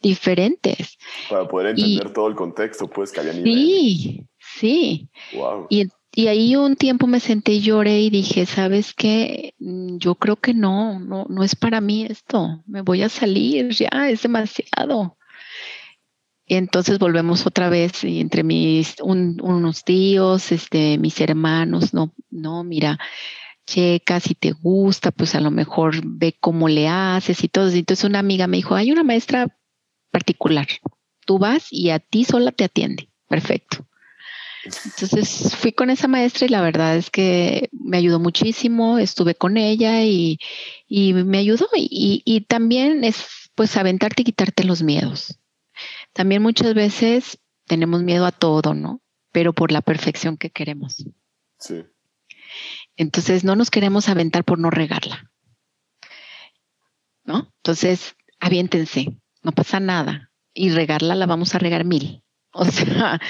diferentes. 0.00 0.98
Para 1.28 1.46
poder 1.46 1.68
entender 1.68 2.12
todo 2.12 2.28
el 2.28 2.34
contexto, 2.34 2.88
pues 2.88 3.12
que 3.12 3.20
había 3.20 3.32
Sí, 3.32 4.26
sí. 4.38 5.08
Wow. 5.34 5.66
Y 5.68 5.88
y 6.12 6.26
ahí 6.26 6.56
un 6.56 6.76
tiempo 6.76 7.06
me 7.06 7.20
senté 7.20 7.52
y 7.52 7.60
lloré 7.60 8.00
y 8.00 8.10
dije, 8.10 8.44
¿sabes 8.46 8.94
qué? 8.94 9.54
Mm, 9.58 9.98
yo 9.98 10.16
creo 10.16 10.36
que 10.36 10.54
no, 10.54 10.98
no, 10.98 11.26
no 11.28 11.44
es 11.44 11.54
para 11.54 11.80
mí 11.80 12.04
esto. 12.04 12.62
Me 12.66 12.82
voy 12.82 13.02
a 13.02 13.08
salir, 13.08 13.70
ya 13.70 14.10
es 14.10 14.22
demasiado. 14.22 15.16
Y 16.46 16.56
entonces 16.56 16.98
volvemos 16.98 17.46
otra 17.46 17.68
vez 17.68 18.02
y 18.02 18.20
entre 18.20 18.42
mis 18.42 18.96
unos 19.00 19.84
tíos, 19.84 20.50
este, 20.50 20.98
mis 20.98 21.20
hermanos, 21.20 21.94
no, 21.94 22.12
no, 22.28 22.64
mira, 22.64 22.98
checa 23.66 24.18
si 24.18 24.34
te 24.34 24.50
gusta, 24.50 25.12
pues 25.12 25.36
a 25.36 25.40
lo 25.40 25.52
mejor 25.52 26.00
ve 26.04 26.36
cómo 26.40 26.68
le 26.68 26.88
haces 26.88 27.44
y 27.44 27.48
todo. 27.48 27.68
Entonces 27.70 28.04
una 28.04 28.18
amiga 28.18 28.48
me 28.48 28.56
dijo, 28.56 28.74
hay 28.74 28.90
una 28.90 29.04
maestra 29.04 29.56
particular, 30.10 30.66
tú 31.24 31.38
vas 31.38 31.68
y 31.70 31.90
a 31.90 32.00
ti 32.00 32.24
sola 32.24 32.50
te 32.50 32.64
atiende. 32.64 33.10
Perfecto. 33.28 33.86
Entonces 34.64 35.54
fui 35.56 35.72
con 35.72 35.90
esa 35.90 36.08
maestra 36.08 36.46
y 36.46 36.50
la 36.50 36.60
verdad 36.60 36.96
es 36.96 37.10
que 37.10 37.70
me 37.72 37.96
ayudó 37.96 38.20
muchísimo, 38.20 38.98
estuve 38.98 39.34
con 39.34 39.56
ella 39.56 40.04
y, 40.04 40.38
me 40.88 41.38
ayudó. 41.38 41.68
Y, 41.74 42.46
también 42.48 43.04
es 43.04 43.50
pues 43.54 43.76
aventarte 43.76 44.22
y 44.22 44.26
quitarte 44.26 44.64
los 44.64 44.82
miedos. 44.82 45.38
También 46.12 46.42
muchas 46.42 46.74
veces 46.74 47.38
tenemos 47.66 48.02
miedo 48.02 48.26
a 48.26 48.32
todo, 48.32 48.74
¿no? 48.74 49.00
Pero 49.32 49.52
por 49.52 49.72
la 49.72 49.80
perfección 49.80 50.36
que 50.36 50.50
queremos. 50.50 51.04
Sí. 51.58 51.84
Entonces 52.96 53.44
no 53.44 53.56
nos 53.56 53.70
queremos 53.70 54.08
aventar 54.08 54.44
por 54.44 54.58
no 54.58 54.70
regarla. 54.70 55.30
¿No? 57.24 57.52
Entonces, 57.58 58.16
aviéntense, 58.40 59.16
no 59.42 59.52
pasa 59.52 59.80
nada. 59.80 60.32
Y 60.52 60.70
regarla 60.70 61.14
la 61.14 61.26
vamos 61.26 61.54
a 61.54 61.58
regar 61.58 61.84
mil. 61.84 62.22
O 62.52 62.64
sea, 62.64 63.20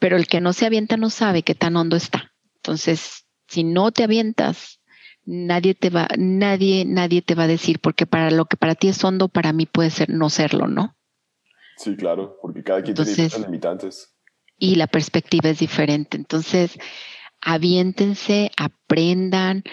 pero 0.00 0.16
el 0.16 0.26
que 0.26 0.40
no 0.40 0.52
se 0.52 0.66
avienta 0.66 0.96
no 0.96 1.10
sabe 1.10 1.44
qué 1.44 1.54
tan 1.54 1.76
hondo 1.76 1.94
está. 1.94 2.32
Entonces, 2.56 3.26
si 3.46 3.62
no 3.62 3.92
te 3.92 4.02
avientas, 4.02 4.80
nadie 5.24 5.74
te 5.74 5.90
va, 5.90 6.08
nadie, 6.18 6.84
nadie 6.84 7.22
te 7.22 7.36
va 7.36 7.44
a 7.44 7.48
decir, 7.48 7.78
porque 7.78 8.06
para 8.06 8.30
lo 8.30 8.46
que 8.46 8.56
para 8.56 8.74
ti 8.74 8.88
es 8.88 9.04
hondo, 9.04 9.28
para 9.28 9.52
mí 9.52 9.66
puede 9.66 9.90
ser 9.90 10.10
no 10.10 10.30
serlo, 10.30 10.66
¿no? 10.66 10.96
Sí, 11.76 11.96
claro, 11.96 12.38
porque 12.42 12.62
cada 12.62 12.82
quien 12.82 12.96
tiene 12.96 13.30
sus 13.30 13.40
limitantes. 13.40 14.14
Y 14.58 14.74
la 14.74 14.86
perspectiva 14.86 15.50
es 15.50 15.58
diferente. 15.58 16.16
Entonces, 16.16 16.78
aviéntense, 17.40 18.50
aprendan. 18.56 19.64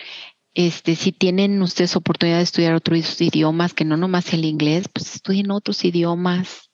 Este, 0.54 0.96
si 0.96 1.12
tienen 1.12 1.62
ustedes 1.62 1.96
oportunidad 1.96 2.38
de 2.38 2.44
estudiar 2.44 2.74
otros 2.74 3.20
idiomas, 3.22 3.74
que 3.74 3.86
no 3.86 3.98
nomás 3.98 4.34
el 4.34 4.46
inglés, 4.46 4.88
pues 4.88 5.16
estudien 5.16 5.52
otros 5.52 5.84
idiomas. 5.84 6.72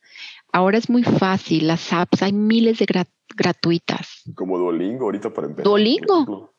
Ahora 0.52 0.78
es 0.78 0.90
muy 0.90 1.04
fácil, 1.04 1.68
las 1.68 1.92
apps, 1.92 2.22
hay 2.22 2.32
miles 2.32 2.78
de 2.78 2.86
gratuitas. 3.36 4.24
Como 4.36 4.58
Duolingo 4.58 5.06
ahorita 5.06 5.34
para 5.34 5.48
empezar. 5.48 5.66
Duolingo. 5.66 6.54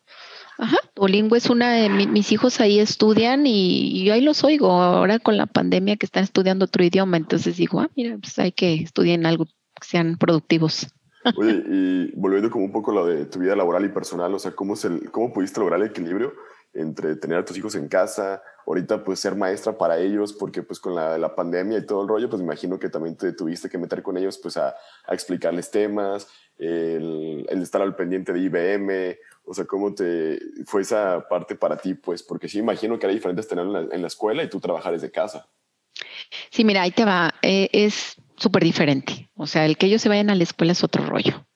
Ajá, 0.56 0.76
Duolingo 0.94 1.34
es 1.34 1.50
una 1.50 1.72
de 1.72 1.88
mis 1.88 2.30
hijos 2.30 2.60
ahí 2.60 2.78
estudian 2.78 3.44
y, 3.46 4.04
yo 4.04 4.14
ahí 4.14 4.20
los 4.20 4.44
oigo 4.44 4.70
ahora 4.70 5.18
con 5.18 5.36
la 5.36 5.46
pandemia 5.46 5.96
que 5.96 6.06
están 6.06 6.22
estudiando 6.22 6.66
otro 6.66 6.84
idioma, 6.84 7.16
entonces 7.16 7.56
digo, 7.56 7.80
ah, 7.80 7.90
mira, 7.96 8.16
pues 8.18 8.38
hay 8.38 8.52
que 8.52 8.74
estudien 8.74 9.26
algo 9.26 9.46
que 9.46 9.52
sean 9.86 10.16
productivos. 10.16 10.86
Oye, 11.36 11.64
y 11.68 12.12
volviendo 12.14 12.50
como 12.50 12.66
un 12.66 12.72
poco 12.72 12.92
a 12.92 12.94
lo 12.94 13.06
de 13.06 13.26
tu 13.26 13.40
vida 13.40 13.56
laboral 13.56 13.84
y 13.84 13.88
personal, 13.88 14.32
o 14.32 14.38
sea, 14.38 14.52
¿cómo, 14.52 14.74
es 14.74 14.84
el, 14.84 15.10
cómo 15.10 15.32
pudiste 15.32 15.58
lograr 15.58 15.80
el 15.80 15.88
equilibrio 15.88 16.34
entre 16.72 17.16
tener 17.16 17.38
a 17.38 17.44
tus 17.44 17.56
hijos 17.56 17.74
en 17.74 17.88
casa, 17.88 18.42
ahorita 18.66 19.04
pues 19.04 19.20
ser 19.20 19.34
maestra 19.34 19.76
para 19.76 19.98
ellos, 19.98 20.32
porque 20.32 20.62
pues 20.62 20.80
con 20.80 20.94
la, 20.94 21.34
pandemia 21.34 21.78
y 21.78 21.86
todo 21.86 22.02
el 22.02 22.08
rollo, 22.08 22.28
pues 22.28 22.40
me 22.40 22.46
imagino 22.46 22.78
que 22.78 22.88
también 22.88 23.16
te 23.16 23.32
tuviste 23.32 23.68
que 23.68 23.78
meter 23.78 24.02
con 24.02 24.16
ellos 24.16 24.38
pues 24.38 24.56
a, 24.56 24.74
explicarles 25.08 25.70
temas, 25.70 26.28
el, 26.58 27.46
estar 27.50 27.82
al 27.82 27.96
pendiente 27.96 28.32
de 28.32 28.40
IBM, 28.40 29.18
o 29.44 29.54
sea, 29.54 29.64
cómo 29.64 29.94
te 29.94 30.38
fue 30.66 30.82
esa 30.82 31.26
parte 31.28 31.54
para 31.56 31.76
ti, 31.76 31.94
pues, 31.94 32.22
porque 32.22 32.48
sí 32.48 32.58
imagino 32.58 32.98
que 32.98 33.06
era 33.06 33.14
diferente 33.14 33.42
tenerlo 33.42 33.92
en 33.92 34.00
la, 34.00 34.06
escuela 34.06 34.42
y 34.42 34.48
tú 34.48 34.60
trabajar 34.60 34.92
desde 34.92 35.10
casa. 35.10 35.48
Sí, 36.50 36.64
mira, 36.64 36.82
ahí 36.82 36.90
te 36.90 37.04
va, 37.04 37.34
eh, 37.42 37.68
es 37.72 38.16
súper 38.36 38.64
diferente, 38.64 39.30
o 39.34 39.46
sea, 39.46 39.66
el 39.66 39.76
que 39.76 39.86
ellos 39.86 40.02
se 40.02 40.08
vayan 40.08 40.30
a 40.30 40.34
la 40.34 40.42
escuela 40.42 40.72
es 40.72 40.82
otro 40.82 41.04
rollo. 41.04 41.46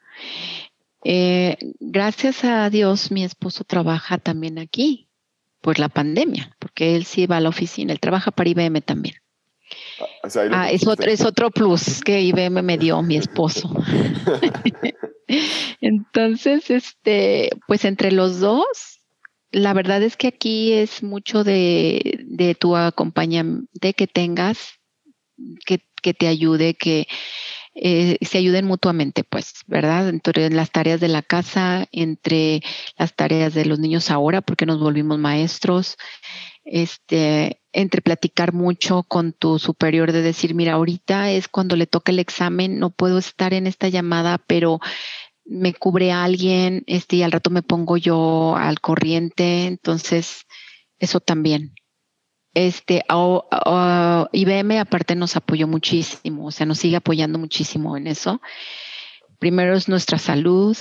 Eh, 1.05 1.57
gracias 1.81 2.45
a 2.45 2.69
Dios, 2.71 3.11
mi 3.11 3.25
esposo 3.25 3.65
trabaja 3.65 4.19
también 4.19 4.59
aquí 4.59 5.09
por 5.61 5.79
la 5.79 5.89
pandemia, 5.89 6.57
porque 6.79 6.95
él 6.95 7.07
sí 7.07 7.27
va 7.27 7.39
a 7.39 7.41
la 7.41 7.49
oficina, 7.49 7.93
él 7.93 7.99
trabaja 7.99 8.31
para 8.31 8.51
IBM 8.51 8.81
también. 8.83 9.17
Ah, 10.53 10.71
es, 10.71 10.87
otro, 10.87 11.11
es 11.11 11.23
otro 11.23 11.51
plus 11.51 12.03
que 12.03 12.21
IBM 12.21 12.63
me 12.63 12.79
dio 12.79 13.03
mi 13.03 13.17
esposo. 13.17 13.69
Entonces, 15.81 16.71
este, 16.71 17.51
pues 17.67 17.85
entre 17.85 18.13
los 18.13 18.39
dos, 18.39 19.01
la 19.51 19.75
verdad 19.75 20.05
es 20.05 20.17
que 20.17 20.29
aquí 20.29 20.73
es 20.73 21.03
mucho 21.03 21.43
de, 21.43 22.21
de 22.25 22.55
tu 22.55 22.77
acompañante 22.77 23.95
que 23.95 24.07
tengas, 24.07 24.79
que, 25.67 25.83
que 26.01 26.15
te 26.15 26.29
ayude, 26.29 26.75
que 26.75 27.09
eh, 27.81 28.19
se 28.23 28.39
ayuden 28.39 28.67
mutuamente, 28.67 29.23
pues, 29.23 29.63
¿verdad? 29.69 30.09
Entre 30.09 30.51
las 30.51 30.73
tareas 30.73 31.01
de 31.01 31.07
la 31.07 31.23
casa, 31.23 31.87
entre 31.93 32.61
las 32.97 33.15
tareas 33.15 33.55
de 33.55 33.67
los 33.67 33.79
niños 33.79 34.11
ahora, 34.11 34.43
porque 34.43 34.67
nos 34.67 34.81
volvimos 34.81 35.19
maestros, 35.19 35.97
este, 36.71 37.63
entre 37.73 38.03
platicar 38.03 38.53
mucho 38.53 39.03
con 39.03 39.33
tu 39.33 39.59
superior 39.59 40.13
de 40.13 40.23
decir, 40.23 40.55
mira, 40.55 40.75
ahorita 40.75 41.31
es 41.31 41.49
cuando 41.49 41.77
le 41.77 41.87
toca 41.87 42.13
el 42.13 42.19
examen, 42.19 42.79
no 42.79 42.91
puedo 42.91 43.19
estar 43.19 43.55
en 43.55 43.67
esta 43.67 43.89
llamada, 43.89 44.39
pero 44.47 44.81
me 45.45 45.73
cubre 45.73 46.13
alguien, 46.13 46.85
este, 46.87 47.17
y 47.17 47.23
al 47.23 47.33
rato 47.33 47.51
me 47.51 47.63
pongo 47.63 47.97
yo 47.97 48.57
al 48.57 48.81
corriente, 48.81 49.67
entonces 49.67 50.47
eso 50.99 51.21
también. 51.21 51.75
Este, 52.55 53.05
IBM 54.33 54.79
aparte 54.79 55.15
nos 55.15 55.37
apoyó 55.37 55.67
muchísimo, 55.67 56.47
o 56.47 56.51
sea, 56.51 56.67
nos 56.67 56.79
sigue 56.79 56.97
apoyando 56.97 57.39
muchísimo 57.39 57.97
en 57.97 58.07
eso. 58.09 58.41
Primero 59.39 59.75
es 59.75 59.89
nuestra 59.89 60.19
salud, 60.19 60.77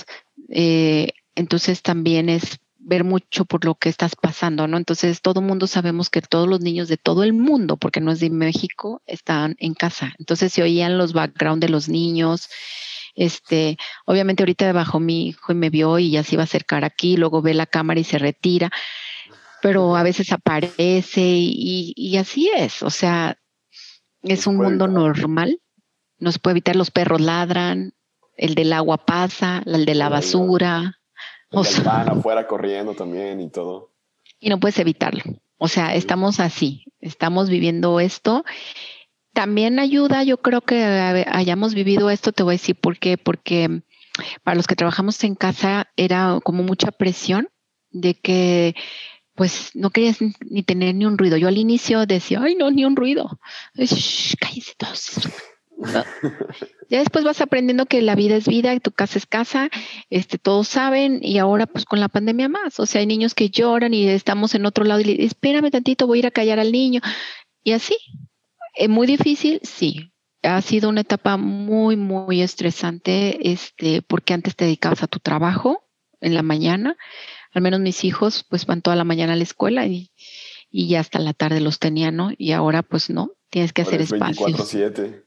eh, 0.50 1.12
entonces 1.34 1.82
también 1.82 2.28
es 2.28 2.58
ver 2.88 3.04
mucho 3.04 3.44
por 3.44 3.64
lo 3.66 3.74
que 3.74 3.90
estás 3.90 4.16
pasando, 4.16 4.66
¿no? 4.66 4.78
Entonces, 4.78 5.20
todo 5.20 5.40
el 5.40 5.46
mundo 5.46 5.66
sabemos 5.66 6.08
que 6.08 6.22
todos 6.22 6.48
los 6.48 6.60
niños 6.60 6.88
de 6.88 6.96
todo 6.96 7.22
el 7.22 7.34
mundo, 7.34 7.76
porque 7.76 8.00
no 8.00 8.10
es 8.10 8.20
de 8.20 8.30
México, 8.30 9.02
están 9.06 9.56
en 9.58 9.74
casa. 9.74 10.14
Entonces, 10.18 10.52
se 10.52 10.62
oían 10.62 10.96
los 10.96 11.12
background 11.12 11.62
de 11.62 11.68
los 11.68 11.90
niños. 11.90 12.48
Este, 13.14 13.76
obviamente 14.06 14.42
ahorita 14.42 14.72
bajó 14.72 15.00
mi 15.00 15.28
hijo 15.28 15.52
y 15.52 15.54
me 15.54 15.70
vio 15.70 15.98
y 15.98 16.12
ya 16.12 16.22
se 16.22 16.36
iba 16.36 16.42
a 16.42 16.44
acercar 16.44 16.84
aquí, 16.84 17.16
luego 17.16 17.42
ve 17.42 17.52
la 17.52 17.66
cámara 17.66 18.00
y 18.00 18.04
se 18.04 18.16
retira, 18.16 18.70
pero 19.60 19.96
a 19.96 20.04
veces 20.04 20.30
aparece 20.30 21.20
y, 21.20 21.92
y 21.96 22.16
así 22.16 22.48
es, 22.56 22.80
o 22.84 22.90
sea, 22.90 23.36
es 24.22 24.46
un 24.46 24.56
mundo 24.56 24.86
normal, 24.86 25.60
nos 26.20 26.38
puede 26.38 26.52
evitar, 26.52 26.76
los 26.76 26.92
perros 26.92 27.20
ladran, 27.20 27.92
el 28.36 28.54
del 28.54 28.72
agua 28.72 29.04
pasa, 29.04 29.64
el 29.66 29.84
de 29.84 29.96
la 29.96 30.08
basura, 30.08 30.97
O 31.50 31.62
van 31.84 32.08
afuera 32.18 32.46
corriendo 32.46 32.94
también 32.94 33.40
y 33.40 33.50
todo. 33.50 33.90
Y 34.40 34.48
no 34.48 34.60
puedes 34.60 34.78
evitarlo. 34.78 35.22
O 35.58 35.68
sea, 35.68 35.94
estamos 35.94 36.40
así, 36.40 36.84
estamos 37.00 37.50
viviendo 37.50 37.98
esto. 38.00 38.44
También 39.32 39.78
ayuda, 39.78 40.22
yo 40.22 40.38
creo 40.38 40.60
que 40.60 40.82
hayamos 40.82 41.74
vivido 41.74 42.10
esto, 42.10 42.32
te 42.32 42.42
voy 42.42 42.52
a 42.52 42.58
decir 42.60 42.76
por 42.76 42.98
qué, 42.98 43.18
porque 43.18 43.82
para 44.42 44.56
los 44.56 44.66
que 44.66 44.76
trabajamos 44.76 45.22
en 45.24 45.34
casa 45.34 45.88
era 45.96 46.38
como 46.42 46.62
mucha 46.62 46.90
presión 46.90 47.48
de 47.90 48.14
que 48.14 48.74
pues 49.34 49.70
no 49.74 49.90
querías 49.90 50.18
ni 50.40 50.64
tener 50.64 50.96
ni 50.96 51.06
un 51.06 51.16
ruido. 51.16 51.36
Yo 51.36 51.46
al 51.46 51.58
inicio 51.58 52.06
decía, 52.06 52.40
ay, 52.42 52.56
no, 52.56 52.70
ni 52.72 52.84
un 52.84 52.96
ruido. 52.96 53.38
cállese 54.40 54.74
todos. 54.76 55.28
Ya 56.88 56.98
después 56.98 57.24
vas 57.24 57.40
aprendiendo 57.40 57.86
que 57.86 58.02
la 58.02 58.14
vida 58.14 58.36
es 58.36 58.46
vida, 58.46 58.72
que 58.74 58.80
tu 58.80 58.92
casa 58.92 59.18
es 59.18 59.26
casa, 59.26 59.70
este, 60.10 60.38
todos 60.38 60.68
saben, 60.68 61.20
y 61.22 61.38
ahora 61.38 61.66
pues 61.66 61.84
con 61.84 62.00
la 62.00 62.08
pandemia 62.08 62.48
más. 62.48 62.80
O 62.80 62.86
sea, 62.86 63.00
hay 63.00 63.06
niños 63.06 63.34
que 63.34 63.50
lloran 63.50 63.94
y 63.94 64.08
estamos 64.08 64.54
en 64.54 64.66
otro 64.66 64.84
lado 64.84 65.00
y 65.00 65.04
le 65.04 65.24
espérame 65.24 65.70
tantito, 65.70 66.06
voy 66.06 66.18
a 66.18 66.20
ir 66.20 66.26
a 66.26 66.30
callar 66.30 66.58
al 66.58 66.72
niño. 66.72 67.00
Y 67.62 67.72
así. 67.72 67.96
¿Es 68.74 68.88
muy 68.88 69.06
difícil? 69.06 69.60
Sí. 69.62 70.12
Ha 70.42 70.62
sido 70.62 70.88
una 70.88 71.00
etapa 71.00 71.36
muy, 71.36 71.96
muy 71.96 72.42
estresante, 72.42 73.50
este, 73.50 74.02
porque 74.02 74.34
antes 74.34 74.54
te 74.54 74.66
dedicabas 74.66 75.02
a 75.02 75.08
tu 75.08 75.18
trabajo 75.18 75.84
en 76.20 76.34
la 76.34 76.42
mañana, 76.42 76.96
al 77.52 77.62
menos 77.62 77.80
mis 77.80 78.04
hijos 78.04 78.44
pues 78.48 78.66
van 78.66 78.82
toda 78.82 78.96
la 78.96 79.04
mañana 79.04 79.32
a 79.32 79.36
la 79.36 79.42
escuela 79.42 79.86
y, 79.86 80.12
y 80.70 80.88
ya 80.88 81.00
hasta 81.00 81.18
la 81.18 81.32
tarde 81.32 81.60
los 81.60 81.78
tenían, 81.78 82.16
¿no? 82.16 82.30
Y 82.36 82.52
ahora 82.52 82.82
pues 82.82 83.10
no, 83.10 83.32
tienes 83.50 83.72
que 83.72 83.82
hacer 83.82 84.00
espacio. 84.00 84.46
24-7. 84.46 85.24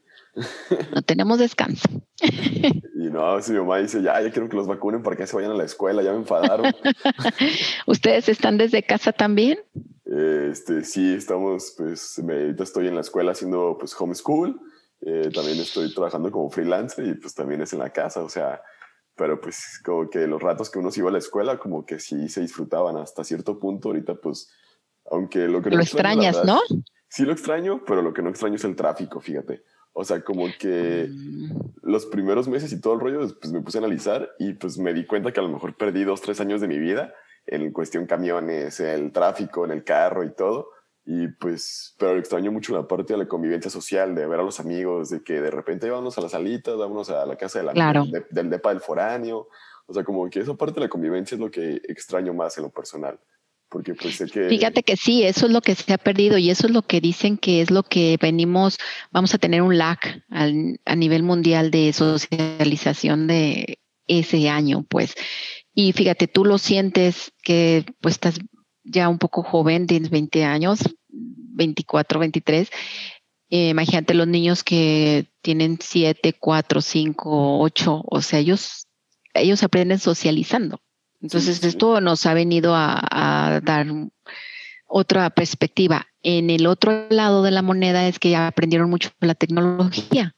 No 0.94 1.02
tenemos 1.02 1.38
descanso. 1.38 1.88
Y 2.94 3.10
no, 3.10 3.42
si 3.42 3.50
mi 3.50 3.58
mamá 3.58 3.78
dice, 3.78 4.00
ya, 4.00 4.20
ya 4.22 4.30
quiero 4.30 4.48
que 4.48 4.56
los 4.56 4.68
vacunen 4.68 5.02
para 5.02 5.16
que 5.16 5.26
se 5.26 5.34
vayan 5.34 5.50
a 5.50 5.56
la 5.56 5.64
escuela, 5.64 6.04
ya 6.04 6.12
me 6.12 6.18
enfadaron. 6.18 6.72
¿Ustedes 7.88 8.28
están 8.28 8.58
desde 8.58 8.84
casa 8.84 9.10
también? 9.10 9.58
Este, 10.04 10.84
sí, 10.84 11.12
estamos, 11.12 11.74
pues, 11.76 12.16
ahorita 12.20 12.62
estoy 12.62 12.86
en 12.86 12.94
la 12.94 13.00
escuela 13.00 13.32
haciendo, 13.32 13.76
pues, 13.76 14.00
homeschool. 14.00 14.60
Eh, 15.00 15.30
también 15.34 15.58
estoy 15.58 15.92
trabajando 15.92 16.30
como 16.30 16.48
freelancer 16.48 17.08
y, 17.08 17.14
pues, 17.14 17.34
también 17.34 17.60
es 17.60 17.72
en 17.72 17.80
la 17.80 17.90
casa, 17.90 18.22
o 18.22 18.28
sea, 18.28 18.62
pero 19.16 19.40
pues 19.40 19.80
como 19.84 20.08
que 20.08 20.26
los 20.26 20.42
ratos 20.42 20.70
que 20.70 20.78
uno 20.78 20.90
se 20.90 21.00
iba 21.00 21.08
a 21.08 21.12
la 21.12 21.18
escuela 21.18 21.58
como 21.58 21.84
que 21.84 21.98
sí 21.98 22.28
se 22.28 22.40
disfrutaban 22.40 22.96
hasta 22.96 23.24
cierto 23.24 23.58
punto 23.58 23.88
ahorita 23.88 24.14
pues 24.14 24.50
aunque 25.10 25.48
lo 25.48 25.60
que 25.60 25.70
lo 25.70 25.80
extrañas 25.80 26.44
no 26.44 26.60
sí 27.08 27.24
lo 27.24 27.32
extraño 27.32 27.82
pero 27.86 28.02
lo 28.02 28.12
que 28.12 28.22
no 28.22 28.30
extraño 28.30 28.56
es 28.56 28.64
el 28.64 28.74
tráfico 28.74 29.20
fíjate 29.20 29.62
o 29.92 30.04
sea 30.04 30.22
como 30.22 30.46
que 30.58 31.08
mm. 31.10 31.80
los 31.82 32.06
primeros 32.06 32.48
meses 32.48 32.72
y 32.72 32.80
todo 32.80 32.94
el 32.94 33.00
rollo 33.00 33.18
pues 33.40 33.52
me 33.52 33.60
puse 33.60 33.78
a 33.78 33.80
analizar 33.80 34.30
y 34.38 34.54
pues 34.54 34.78
me 34.78 34.94
di 34.94 35.04
cuenta 35.06 35.32
que 35.32 35.40
a 35.40 35.42
lo 35.42 35.48
mejor 35.48 35.76
perdí 35.76 36.04
dos 36.04 36.20
tres 36.20 36.40
años 36.40 36.60
de 36.60 36.68
mi 36.68 36.78
vida 36.78 37.14
en 37.46 37.72
cuestión 37.72 38.06
camiones 38.06 38.80
el 38.80 39.12
tráfico 39.12 39.64
en 39.64 39.72
el 39.72 39.84
carro 39.84 40.24
y 40.24 40.32
todo 40.32 40.68
y 41.04 41.28
pues, 41.28 41.96
pero 41.98 42.16
extraño 42.16 42.52
mucho 42.52 42.74
la 42.74 42.86
parte 42.86 43.14
de 43.14 43.18
la 43.18 43.26
convivencia 43.26 43.70
social, 43.70 44.14
de 44.14 44.26
ver 44.26 44.38
a 44.38 44.44
los 44.44 44.60
amigos, 44.60 45.10
de 45.10 45.22
que 45.22 45.40
de 45.40 45.50
repente 45.50 45.90
vámonos 45.90 46.16
a 46.16 46.20
las 46.20 46.32
salitas, 46.32 46.76
vámonos 46.76 47.10
a 47.10 47.26
la 47.26 47.36
casa 47.36 47.58
de 47.58 47.64
la, 47.64 48.04
del 48.30 48.50
depa 48.50 48.70
del 48.70 48.80
foráneo. 48.80 49.48
O 49.86 49.94
sea, 49.94 50.04
como 50.04 50.30
que 50.30 50.40
esa 50.40 50.54
parte 50.54 50.74
de 50.74 50.82
la 50.82 50.88
convivencia 50.88 51.34
es 51.34 51.40
lo 51.40 51.50
que 51.50 51.80
extraño 51.88 52.32
más 52.34 52.56
en 52.56 52.64
lo 52.64 52.70
personal. 52.70 53.18
Pues 53.72 54.30
que... 54.32 54.48
Fíjate 54.48 54.82
que 54.82 54.96
sí, 54.96 55.22
eso 55.22 55.46
es 55.46 55.52
lo 55.52 55.62
que 55.62 55.74
se 55.74 55.92
ha 55.94 55.98
perdido 55.98 56.36
y 56.36 56.50
eso 56.50 56.66
es 56.66 56.72
lo 56.72 56.82
que 56.82 57.00
dicen 57.00 57.38
que 57.38 57.62
es 57.62 57.70
lo 57.70 57.82
que 57.82 58.18
venimos, 58.20 58.78
vamos 59.10 59.34
a 59.34 59.38
tener 59.38 59.62
un 59.62 59.78
lag 59.78 59.98
a 60.30 60.96
nivel 60.96 61.22
mundial 61.22 61.70
de 61.70 61.92
socialización 61.92 63.26
de 63.26 63.78
ese 64.06 64.48
año, 64.48 64.84
pues. 64.88 65.14
Y 65.74 65.92
fíjate, 65.92 66.28
tú 66.28 66.44
lo 66.44 66.58
sientes 66.58 67.32
que 67.42 67.86
pues 68.00 68.16
estás 68.16 68.38
ya 68.84 69.08
un 69.08 69.18
poco 69.18 69.42
joven, 69.42 69.86
tienes 69.86 70.10
20 70.10 70.44
años, 70.44 70.80
24, 71.08 72.20
23. 72.20 72.68
imagínate 73.48 74.14
los 74.14 74.26
niños 74.26 74.62
que 74.64 75.28
tienen 75.40 75.78
7, 75.80 76.34
4, 76.38 76.80
5, 76.80 77.60
8, 77.60 78.02
o 78.04 78.22
sea, 78.22 78.38
ellos, 78.38 78.86
ellos 79.34 79.62
aprenden 79.62 79.98
socializando. 79.98 80.80
Entonces, 81.22 81.62
esto 81.62 82.00
nos 82.00 82.26
ha 82.26 82.34
venido 82.34 82.74
a, 82.74 83.60
dar 83.62 83.86
otra 84.86 85.30
perspectiva. 85.30 86.08
En 86.22 86.50
el 86.50 86.66
otro 86.66 87.06
lado 87.08 87.42
de 87.42 87.50
la 87.50 87.62
moneda 87.62 88.06
es 88.06 88.18
que 88.18 88.30
ya 88.30 88.46
aprendieron 88.46 88.90
mucho 88.90 89.10
la 89.20 89.34
tecnología. 89.34 90.34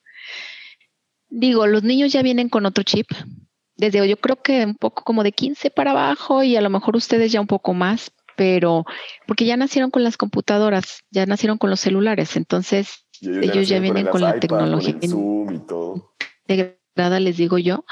Digo, 1.28 1.66
los 1.66 1.82
niños 1.82 2.12
ya 2.12 2.22
vienen 2.22 2.49
con 2.49 2.64
otro 2.66 2.85
chip, 2.85 3.09
desde 3.76 4.07
yo 4.09 4.16
creo 4.18 4.41
que 4.41 4.64
un 4.64 4.76
poco 4.76 5.03
como 5.03 5.24
de 5.24 5.32
15 5.32 5.70
para 5.70 5.91
abajo 5.91 6.43
y 6.45 6.57
a 6.57 6.61
lo 6.61 6.70
mejor 6.70 6.95
ustedes 6.95 7.32
ya 7.32 7.41
un 7.41 7.49
poco 7.49 7.74
más, 7.74 8.12
pero 8.37 8.85
porque 9.26 9.45
ya 9.45 9.57
nacieron 9.57 9.91
con 9.91 10.05
las 10.05 10.16
computadoras, 10.16 11.01
ya 11.11 11.26
nacieron 11.26 11.59
con 11.59 11.70
los 11.70 11.80
celulares, 11.80 12.37
entonces 12.37 13.05
ellos, 13.20 13.68
ya, 13.68 13.80
vienen 13.80 14.07
con, 14.07 14.20
la 14.20 14.39
tecnología. 14.39 14.99
Con 15.01 15.09
Zoom 15.09 15.55
y 15.55 15.59
todo. 15.66 16.14
Degradada, 16.47 17.18
les 17.18 17.37
digo 17.37 17.59
yo. 17.59 17.85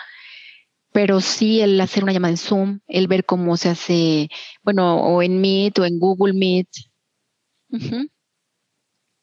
Pero 0.92 1.20
sí 1.20 1.60
el 1.60 1.80
hacer 1.80 2.02
una 2.02 2.12
llamada 2.12 2.32
en 2.32 2.38
Zoom, 2.38 2.80
el 2.86 3.08
ver 3.08 3.24
cómo 3.24 3.56
se 3.56 3.70
hace, 3.70 4.28
bueno, 4.62 4.96
o 5.00 5.22
en 5.22 5.40
Meet 5.40 5.78
o 5.78 5.84
en 5.84 5.98
Google 5.98 6.34
Meet. 6.34 6.68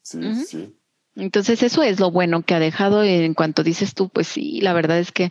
Sí, 0.02 0.18
sí. 0.46 0.76
Entonces 1.16 1.62
eso 1.62 1.82
es 1.82 1.98
lo 2.00 2.10
bueno 2.10 2.42
que 2.42 2.54
ha 2.54 2.60
dejado 2.60 3.02
en 3.02 3.34
cuanto 3.34 3.62
dices 3.62 3.94
tú, 3.94 4.08
pues 4.08 4.28
sí, 4.28 4.60
la 4.60 4.72
verdad 4.72 4.98
es 4.98 5.12
que 5.12 5.30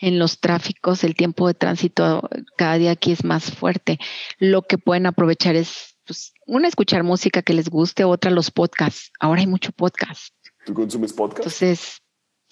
en 0.00 0.18
los 0.18 0.40
tráficos 0.40 1.04
el 1.04 1.14
tiempo 1.14 1.46
de 1.46 1.54
tránsito 1.54 2.28
cada 2.56 2.78
día 2.78 2.90
aquí 2.90 3.12
es 3.12 3.24
más 3.24 3.50
fuerte. 3.50 3.98
Lo 4.38 4.62
que 4.62 4.76
pueden 4.76 5.06
aprovechar 5.06 5.56
es, 5.56 5.96
pues, 6.04 6.34
una, 6.46 6.68
escuchar 6.68 7.04
música 7.04 7.42
que 7.42 7.54
les 7.54 7.68
guste, 7.68 8.04
otra 8.04 8.30
los 8.30 8.50
podcasts. 8.50 9.12
Ahora 9.20 9.40
hay 9.40 9.46
mucho 9.46 9.72
podcast. 9.72 10.34
¿Tú 10.66 10.74
consumes 10.74 11.12
podcast? 11.12 11.38
Entonces, 11.38 12.02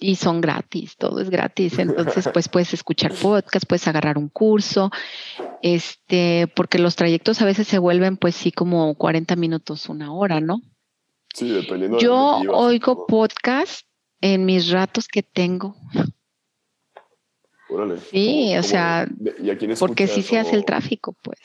y 0.01 0.16
son 0.16 0.40
gratis, 0.40 0.96
todo 0.96 1.20
es 1.20 1.30
gratis. 1.30 1.78
Entonces, 1.78 2.28
pues 2.32 2.49
puedes 2.49 2.72
escuchar 2.74 3.12
podcast, 3.14 3.66
puedes 3.66 3.86
agarrar 3.88 4.18
un 4.18 4.28
curso, 4.28 4.90
este, 5.62 6.46
porque 6.55 6.78
los 6.78 6.96
trayectos 6.96 7.42
a 7.42 7.44
veces 7.44 7.68
se 7.68 7.78
vuelven, 7.78 8.16
pues 8.16 8.34
sí, 8.34 8.53
como 8.53 8.94
40 8.94 9.36
minutos, 9.36 9.88
una 9.88 10.12
hora, 10.12 10.40
¿no? 10.40 10.61
Sí, 11.34 11.51
dependiendo. 11.51 11.99
Yo 11.99 12.40
oigo 12.53 13.07
podcast 13.07 13.86
en 14.20 14.44
mis 14.44 14.70
ratos 14.70 15.09
que 15.09 15.22
tengo. 15.22 15.76
Órale. 17.70 17.99
Sí, 17.99 18.57
o 18.57 18.62
sea, 18.62 19.07
porque 19.78 20.07
sí 20.07 20.22
se 20.22 20.38
hace 20.38 20.57
el 20.57 20.64
tráfico, 20.64 21.14
pues. 21.22 21.38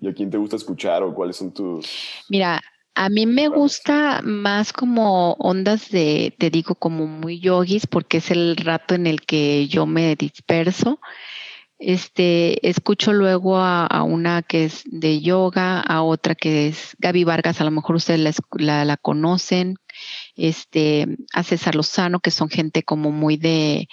¿Y 0.00 0.08
a 0.08 0.14
quién 0.14 0.30
te 0.30 0.38
gusta 0.38 0.54
escuchar 0.54 1.02
o 1.02 1.12
cuáles 1.12 1.36
son 1.36 1.52
tus? 1.52 1.86
Mira, 2.28 2.62
a 2.94 3.08
mí 3.08 3.26
me 3.26 3.48
gusta 3.48 4.20
más 4.22 4.72
como 4.72 5.32
ondas 5.34 5.90
de, 5.90 6.34
te 6.38 6.50
digo, 6.50 6.76
como 6.76 7.06
muy 7.06 7.40
yogis, 7.40 7.86
porque 7.86 8.18
es 8.18 8.30
el 8.30 8.56
rato 8.56 8.94
en 8.94 9.06
el 9.06 9.22
que 9.22 9.66
yo 9.68 9.86
me 9.86 10.14
disperso. 10.16 11.00
Este, 11.78 12.66
escucho 12.68 13.12
luego 13.12 13.58
a, 13.58 14.02
una 14.04 14.42
que 14.42 14.64
es 14.66 14.84
de 14.86 15.20
yoga, 15.20 15.80
a 15.80 16.02
otra 16.02 16.34
que 16.34 16.68
es 16.68 16.96
Gaby 16.98 17.24
Vargas, 17.24 17.60
a 17.60 17.64
lo 17.64 17.72
mejor 17.72 17.96
ustedes 17.96 18.38
la, 18.52 18.84
la, 18.84 18.96
conocen, 18.96 19.76
este, 20.36 21.06
a 21.32 21.42
César 21.42 21.74
Lozano, 21.74 22.20
que 22.20 22.30
son 22.30 22.48
gente 22.48 22.84
como 22.84 23.10
muy 23.10 23.36
de, 23.36 23.88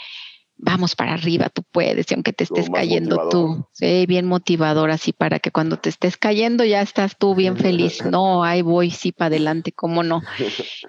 vamos 0.62 0.96
para 0.96 1.14
arriba, 1.14 1.50
tú 1.50 1.64
puedes, 1.64 2.10
y 2.10 2.14
aunque 2.14 2.34
te 2.34 2.44
estés 2.44 2.70
cayendo 2.70 3.30
tú, 3.30 3.66
sí, 3.74 4.06
bien 4.06 4.28
motivador 4.28 4.92
así 4.92 5.12
para 5.12 5.40
que 5.40 5.52
cuando 5.52 5.78
te 5.78 5.90
estés 5.90 6.18
cayendo 6.18 6.64
ya 6.64 6.82
estás 6.82 7.18
tú 7.18 7.36
bien 7.36 7.58
feliz. 7.58 8.00
No, 8.12 8.44
ahí 8.44 8.62
voy, 8.62 8.92
sí, 8.92 9.12
para 9.14 9.28
adelante, 9.28 9.72
cómo 9.72 10.04
no. 10.04 10.22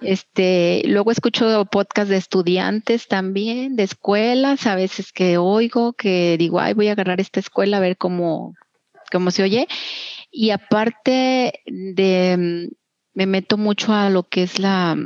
Este, 0.01 0.83
luego 0.87 1.13
escucho 1.13 1.65
podcast 1.67 2.11
de 2.11 2.17
estudiantes 2.17 3.07
también, 3.07 3.77
de 3.77 3.85
escuelas, 3.85 4.67
a 4.67 4.75
veces 4.75 5.13
que 5.13 5.39
oigo, 5.39 5.93
que 5.93 6.37
digo, 6.37 6.59
ay, 6.59 6.75
voy 6.75 6.89
a 6.89 6.93
agarrar 6.93 7.21
esta 7.21 7.39
escuela 7.39 7.77
a 7.77 7.81
ver 7.81 7.97
cómo, 7.97 8.55
cómo 9.11 9.31
se 9.31 9.45
oye. 9.45 9.69
Y 10.33 10.51
aparte 10.51 11.61
de 11.67 12.71
me 13.15 13.27
meto 13.27 13.59
mucho 13.59 13.93
a 13.93 14.11
lo 14.11 14.25
que 14.25 14.43
es 14.43 14.59
la, 14.59 14.97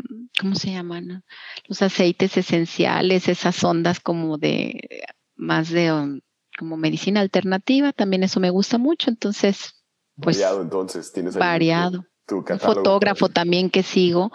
¿cómo 0.41 0.55
se 0.55 0.73
llaman? 0.73 1.25
Los 1.67 1.83
aceites 1.83 2.37
esenciales, 2.37 3.29
esas 3.29 3.63
ondas 3.65 4.01
como 4.01 4.39
de, 4.39 5.05
más 5.35 5.71
de, 5.71 5.93
um, 5.93 6.21
como 6.59 6.77
medicina 6.77 7.21
alternativa, 7.21 7.93
también 7.93 8.23
eso 8.23 8.41
me 8.41 8.51
gusta 8.51 8.79
mucho, 8.79 9.11
entonces, 9.11 9.85
pues. 10.21 10.39
Variado, 10.39 10.63
entonces, 10.63 11.13
tienes 11.13 11.37
Variado. 11.37 12.05
un 12.31 12.59
fotógrafo 12.59 13.29
también 13.29 13.71
que 13.71 13.83
sigo, 13.83 14.33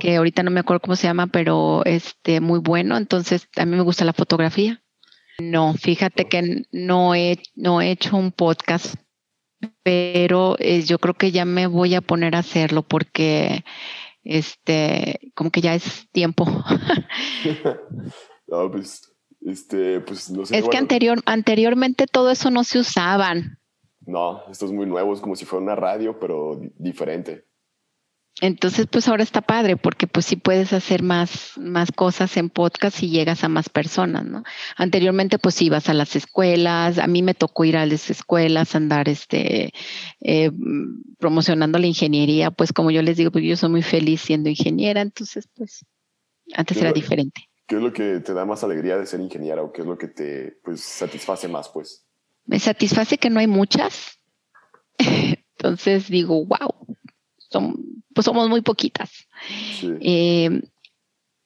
que 0.00 0.16
ahorita 0.16 0.42
no 0.42 0.50
me 0.50 0.60
acuerdo 0.60 0.80
cómo 0.80 0.96
se 0.96 1.06
llama, 1.06 1.26
pero 1.26 1.84
este, 1.84 2.40
muy 2.40 2.58
bueno, 2.58 2.96
entonces 2.96 3.48
a 3.56 3.64
mí 3.64 3.76
me 3.76 3.82
gusta 3.82 4.04
la 4.04 4.12
fotografía. 4.12 4.82
No, 5.38 5.74
fíjate 5.74 6.28
que 6.28 6.66
no 6.70 7.14
he, 7.14 7.42
no 7.56 7.80
he 7.80 7.90
hecho 7.90 8.16
un 8.16 8.30
podcast 8.30 8.94
pero 9.82 10.56
eh, 10.58 10.82
yo 10.82 10.98
creo 10.98 11.14
que 11.14 11.30
ya 11.30 11.44
me 11.44 11.66
voy 11.66 11.94
a 11.94 12.00
poner 12.00 12.36
a 12.36 12.40
hacerlo 12.40 12.82
porque 12.82 13.64
este 14.22 15.32
como 15.34 15.50
que 15.50 15.60
ya 15.60 15.74
es 15.74 16.08
tiempo. 16.12 16.46
no, 18.46 18.70
pues 18.70 19.14
Este, 19.40 20.00
pues 20.00 20.30
no 20.30 20.46
sé. 20.46 20.58
Es 20.58 20.68
que 20.68 20.76
anterior, 20.76 21.20
anteriormente 21.26 22.06
todo 22.06 22.30
eso 22.30 22.50
no 22.50 22.64
se 22.64 22.78
usaban. 22.78 23.58
No, 24.06 24.42
esto 24.50 24.66
es 24.66 24.72
muy 24.72 24.86
nuevo, 24.86 25.14
es 25.14 25.20
como 25.20 25.36
si 25.36 25.44
fuera 25.44 25.62
una 25.62 25.76
radio, 25.76 26.18
pero 26.18 26.60
diferente. 26.76 27.46
Entonces, 28.40 28.88
pues 28.90 29.06
ahora 29.06 29.22
está 29.22 29.42
padre 29.42 29.76
porque 29.76 30.08
pues 30.08 30.26
sí 30.26 30.34
puedes 30.34 30.72
hacer 30.72 31.02
más, 31.02 31.52
más 31.56 31.92
cosas 31.92 32.36
en 32.36 32.50
podcast 32.50 33.00
y 33.02 33.08
llegas 33.08 33.44
a 33.44 33.48
más 33.48 33.68
personas, 33.68 34.24
¿no? 34.24 34.42
Anteriormente 34.76 35.38
pues 35.38 35.62
ibas 35.62 35.88
a 35.88 35.94
las 35.94 36.16
escuelas, 36.16 36.98
a 36.98 37.06
mí 37.06 37.22
me 37.22 37.34
tocó 37.34 37.64
ir 37.64 37.76
a 37.76 37.86
las 37.86 38.10
escuelas, 38.10 38.74
andar 38.74 39.08
este, 39.08 39.72
eh, 40.20 40.50
promocionando 41.18 41.78
la 41.78 41.86
ingeniería, 41.86 42.50
pues 42.50 42.72
como 42.72 42.90
yo 42.90 43.02
les 43.02 43.16
digo, 43.16 43.30
pues 43.30 43.44
yo 43.44 43.56
soy 43.56 43.70
muy 43.70 43.82
feliz 43.82 44.20
siendo 44.20 44.48
ingeniera, 44.48 45.00
entonces 45.00 45.48
pues 45.54 45.86
antes 46.54 46.76
era 46.76 46.92
diferente. 46.92 47.48
¿Qué 47.66 47.76
es 47.76 47.82
lo 47.82 47.92
que 47.92 48.20
te 48.20 48.34
da 48.34 48.44
más 48.44 48.64
alegría 48.64 48.98
de 48.98 49.06
ser 49.06 49.20
ingeniera 49.20 49.62
o 49.62 49.72
qué 49.72 49.82
es 49.82 49.86
lo 49.86 49.96
que 49.96 50.08
te 50.08 50.58
pues, 50.62 50.80
satisface 50.80 51.48
más, 51.48 51.68
pues? 51.68 52.04
Me 52.44 52.58
satisface 52.58 53.16
que 53.16 53.30
no 53.30 53.40
hay 53.40 53.46
muchas. 53.46 54.20
Entonces 54.98 56.08
digo, 56.08 56.44
wow, 56.44 56.96
pues 58.14 58.24
somos 58.24 58.48
muy 58.48 58.62
poquitas. 58.62 59.10
Eh, 60.00 60.62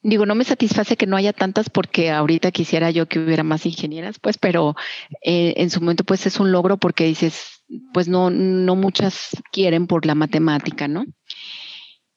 digo, 0.01 0.25
no 0.25 0.35
me 0.35 0.43
satisface 0.43 0.95
que 0.95 1.07
no 1.07 1.17
haya 1.17 1.33
tantas 1.33 1.69
porque 1.69 2.11
ahorita 2.11 2.51
quisiera 2.51 2.91
yo 2.91 3.07
que 3.07 3.19
hubiera 3.19 3.43
más 3.43 3.65
ingenieras, 3.65 4.19
pues, 4.19 4.37
pero 4.37 4.75
eh, 5.21 5.55
en 5.57 5.69
su 5.69 5.81
momento 5.81 6.03
pues 6.03 6.25
es 6.25 6.39
un 6.39 6.51
logro 6.51 6.77
porque 6.77 7.05
dices, 7.05 7.63
pues 7.93 8.07
no, 8.07 8.29
no 8.29 8.75
muchas 8.75 9.29
quieren 9.51 9.87
por 9.87 10.05
la 10.05 10.15
matemática, 10.15 10.87
¿no? 10.87 11.05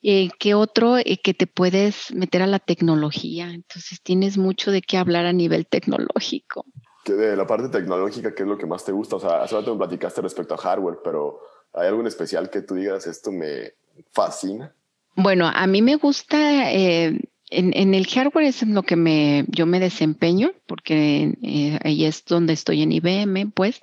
Eh, 0.05 0.31
¿Qué 0.39 0.55
otro 0.55 0.97
que 1.23 1.33
te 1.33 1.47
puedes 1.47 2.13
meter 2.13 2.43
a 2.43 2.49
la 2.49 2.59
tecnología? 2.59 3.51
Entonces 3.51 4.03
tienes 4.03 4.37
mucho 4.37 4.73
de 4.73 4.83
qué 4.83 4.99
hablar 4.99 5.27
a 5.27 5.33
nivel 5.33 5.67
tecnológico. 5.67 6.67
de 7.07 7.37
la 7.37 7.47
parte 7.47 7.69
tecnológica, 7.69 8.35
¿qué 8.35 8.43
es 8.43 8.49
lo 8.49 8.59
que 8.59 8.67
más 8.67 8.85
te 8.85 8.91
gusta? 8.91 9.17
O 9.17 9.21
sea, 9.21 9.45
hace 9.45 9.55
rato 9.55 9.73
me 9.73 9.79
platicaste 9.79 10.21
respecto 10.21 10.55
a 10.55 10.59
hardware, 10.59 10.99
pero 11.05 11.39
¿hay 11.73 11.87
algo 11.87 12.01
en 12.01 12.09
especial 12.09 12.51
que 12.51 12.63
tú 12.63 12.75
digas, 12.75 13.07
esto 13.07 13.31
me, 13.31 13.75
fascina? 14.13 14.75
Bueno, 15.15 15.51
a 15.53 15.67
mí 15.67 15.83
me 15.83 15.97
gusta, 15.97 16.73
eh, 16.73 17.21
en, 17.51 17.95
el 17.95 18.07
hardware 18.07 18.47
es 18.47 18.63
en 18.63 18.75
lo 18.75 18.83
que 18.83 18.97
me, 18.97 19.45
yo 19.49 19.67
me 19.67 19.79
desempeño, 19.79 20.53
porque 20.67 21.35
eh, 21.43 21.79
ahí 21.85 22.07
es 22.07 22.25
donde 22.25 22.55
estoy 22.55 22.83
en 22.83 22.93
IBM, 22.93 23.51
pues, 23.53 23.81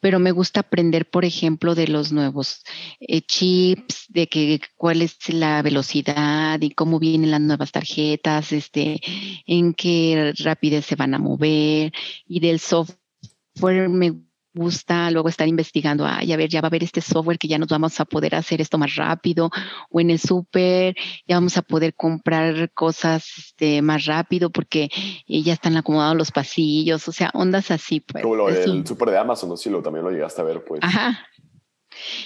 pero 0.00 0.18
me 0.18 0.32
gusta 0.32 0.60
aprender, 0.60 1.10
por 1.10 1.26
ejemplo, 1.26 1.74
de 1.74 1.88
los 1.88 2.10
nuevos 2.10 2.64
eh, 3.00 3.20
chips, 3.20 4.06
de 4.08 4.28
que 4.28 4.60
cuál 4.76 5.02
es 5.02 5.16
la 5.28 5.60
velocidad 5.60 6.58
y 6.62 6.70
cómo 6.70 6.98
vienen 6.98 7.30
las 7.30 7.40
nuevas 7.40 7.70
tarjetas, 7.70 8.52
este, 8.52 9.00
en 9.46 9.74
qué 9.74 10.32
rapidez 10.38 10.86
se 10.86 10.96
van 10.96 11.14
a 11.14 11.18
mover 11.18 11.92
y 12.26 12.40
del 12.40 12.60
software 12.60 13.90
me 13.90 14.10
gusta 14.10 14.31
luego 14.54 15.28
estar 15.28 15.48
investigando, 15.48 16.06
ay, 16.06 16.32
a 16.32 16.36
ver, 16.36 16.48
ya 16.48 16.60
va 16.60 16.66
a 16.66 16.70
haber 16.70 16.82
este 16.82 17.00
software 17.00 17.38
que 17.38 17.48
ya 17.48 17.58
nos 17.58 17.68
vamos 17.68 17.98
a 18.00 18.04
poder 18.04 18.34
hacer 18.34 18.60
esto 18.60 18.78
más 18.78 18.96
rápido, 18.96 19.50
o 19.90 20.00
en 20.00 20.10
el 20.10 20.18
súper 20.18 20.94
ya 21.26 21.36
vamos 21.36 21.56
a 21.56 21.62
poder 21.62 21.94
comprar 21.94 22.70
cosas 22.72 23.26
este, 23.38 23.82
más 23.82 24.04
rápido 24.06 24.50
porque 24.50 24.90
ya 25.26 25.52
están 25.52 25.76
acomodados 25.76 26.16
los 26.16 26.30
pasillos, 26.30 27.08
o 27.08 27.12
sea, 27.12 27.30
ondas 27.34 27.70
así, 27.70 28.00
pues. 28.00 28.22
Como 28.22 28.36
lo 28.36 28.46
del 28.48 28.86
súper 28.86 29.10
de 29.10 29.18
Amazon, 29.18 29.50
¿no? 29.50 29.56
Si 29.56 29.70
lo, 29.70 29.82
también 29.82 30.04
lo 30.04 30.10
llegaste 30.10 30.40
a 30.40 30.44
ver, 30.44 30.64
pues. 30.64 30.80
Ajá. 30.82 31.26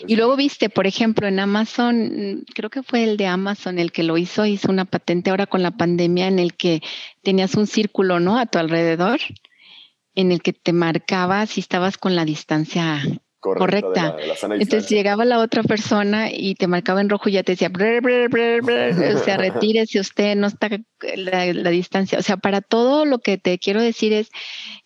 Y 0.07 0.16
luego 0.16 0.37
viste, 0.37 0.70
por 0.70 0.87
ejemplo, 0.87 1.27
en 1.27 1.41
Amazon, 1.41 2.45
creo 2.55 2.70
que 2.70 2.83
fue 2.83 3.05
el 3.05 3.16
de 3.16 3.27
Amazon 3.27 3.79
el 3.79 3.93
que 3.93 4.05
lo 4.05 4.16
hizo, 4.16 4.47
hizo 4.47 4.70
una 4.70 4.85
patente 4.85 5.31
ahora 5.31 5.47
con 5.47 5.62
la 5.62 5.72
pandemia 5.72 6.29
en 6.29 6.39
el 6.39 6.55
que 6.55 6.83
tenías 7.22 7.55
un 7.55 7.66
círculo, 7.66 8.20
¿no? 8.20 8.39
A 8.39 8.47
tu 8.47 8.59
alrededor 8.59 9.18
en 10.16 10.32
el 10.32 10.42
que 10.42 10.52
te 10.52 10.72
marcaba 10.72 11.46
si 11.46 11.60
estabas 11.60 11.98
con 11.98 12.16
la 12.16 12.24
distancia 12.24 13.00
correcta. 13.54 14.16
Entonces 14.58 14.88
llegaba 14.88 15.24
la 15.24 15.38
otra 15.38 15.62
persona 15.62 16.30
y 16.32 16.54
te 16.54 16.66
marcaba 16.66 17.00
en 17.00 17.08
rojo 17.08 17.28
y 17.28 17.32
ya 17.32 17.42
te 17.42 17.52
decía, 17.52 17.70
o 17.70 19.24
sea, 19.24 19.36
retírese 19.36 20.00
usted, 20.00 20.34
no 20.34 20.48
está 20.48 20.68
la, 21.16 21.52
la, 21.52 21.70
distancia. 21.70 22.18
O 22.18 22.22
sea, 22.22 22.38
para 22.38 22.60
todo 22.60 23.04
lo 23.04 23.20
que 23.20 23.38
te 23.38 23.58
quiero 23.58 23.80
decir 23.80 24.12
es, 24.12 24.30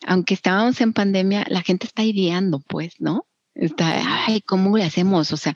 aunque 0.06 0.34
estábamos 0.34 0.80
en 0.80 0.92
pandemia, 0.92 1.46
la 1.48 1.62
gente 1.62 1.86
está 1.86 2.02
ideando, 2.02 2.60
pues, 2.60 2.94
¿no? 2.98 3.26
Está, 3.54 4.26
ay, 4.26 4.42
¿cómo 4.42 4.76
le 4.76 4.84
hacemos? 4.84 5.32
O 5.32 5.36
sea, 5.36 5.54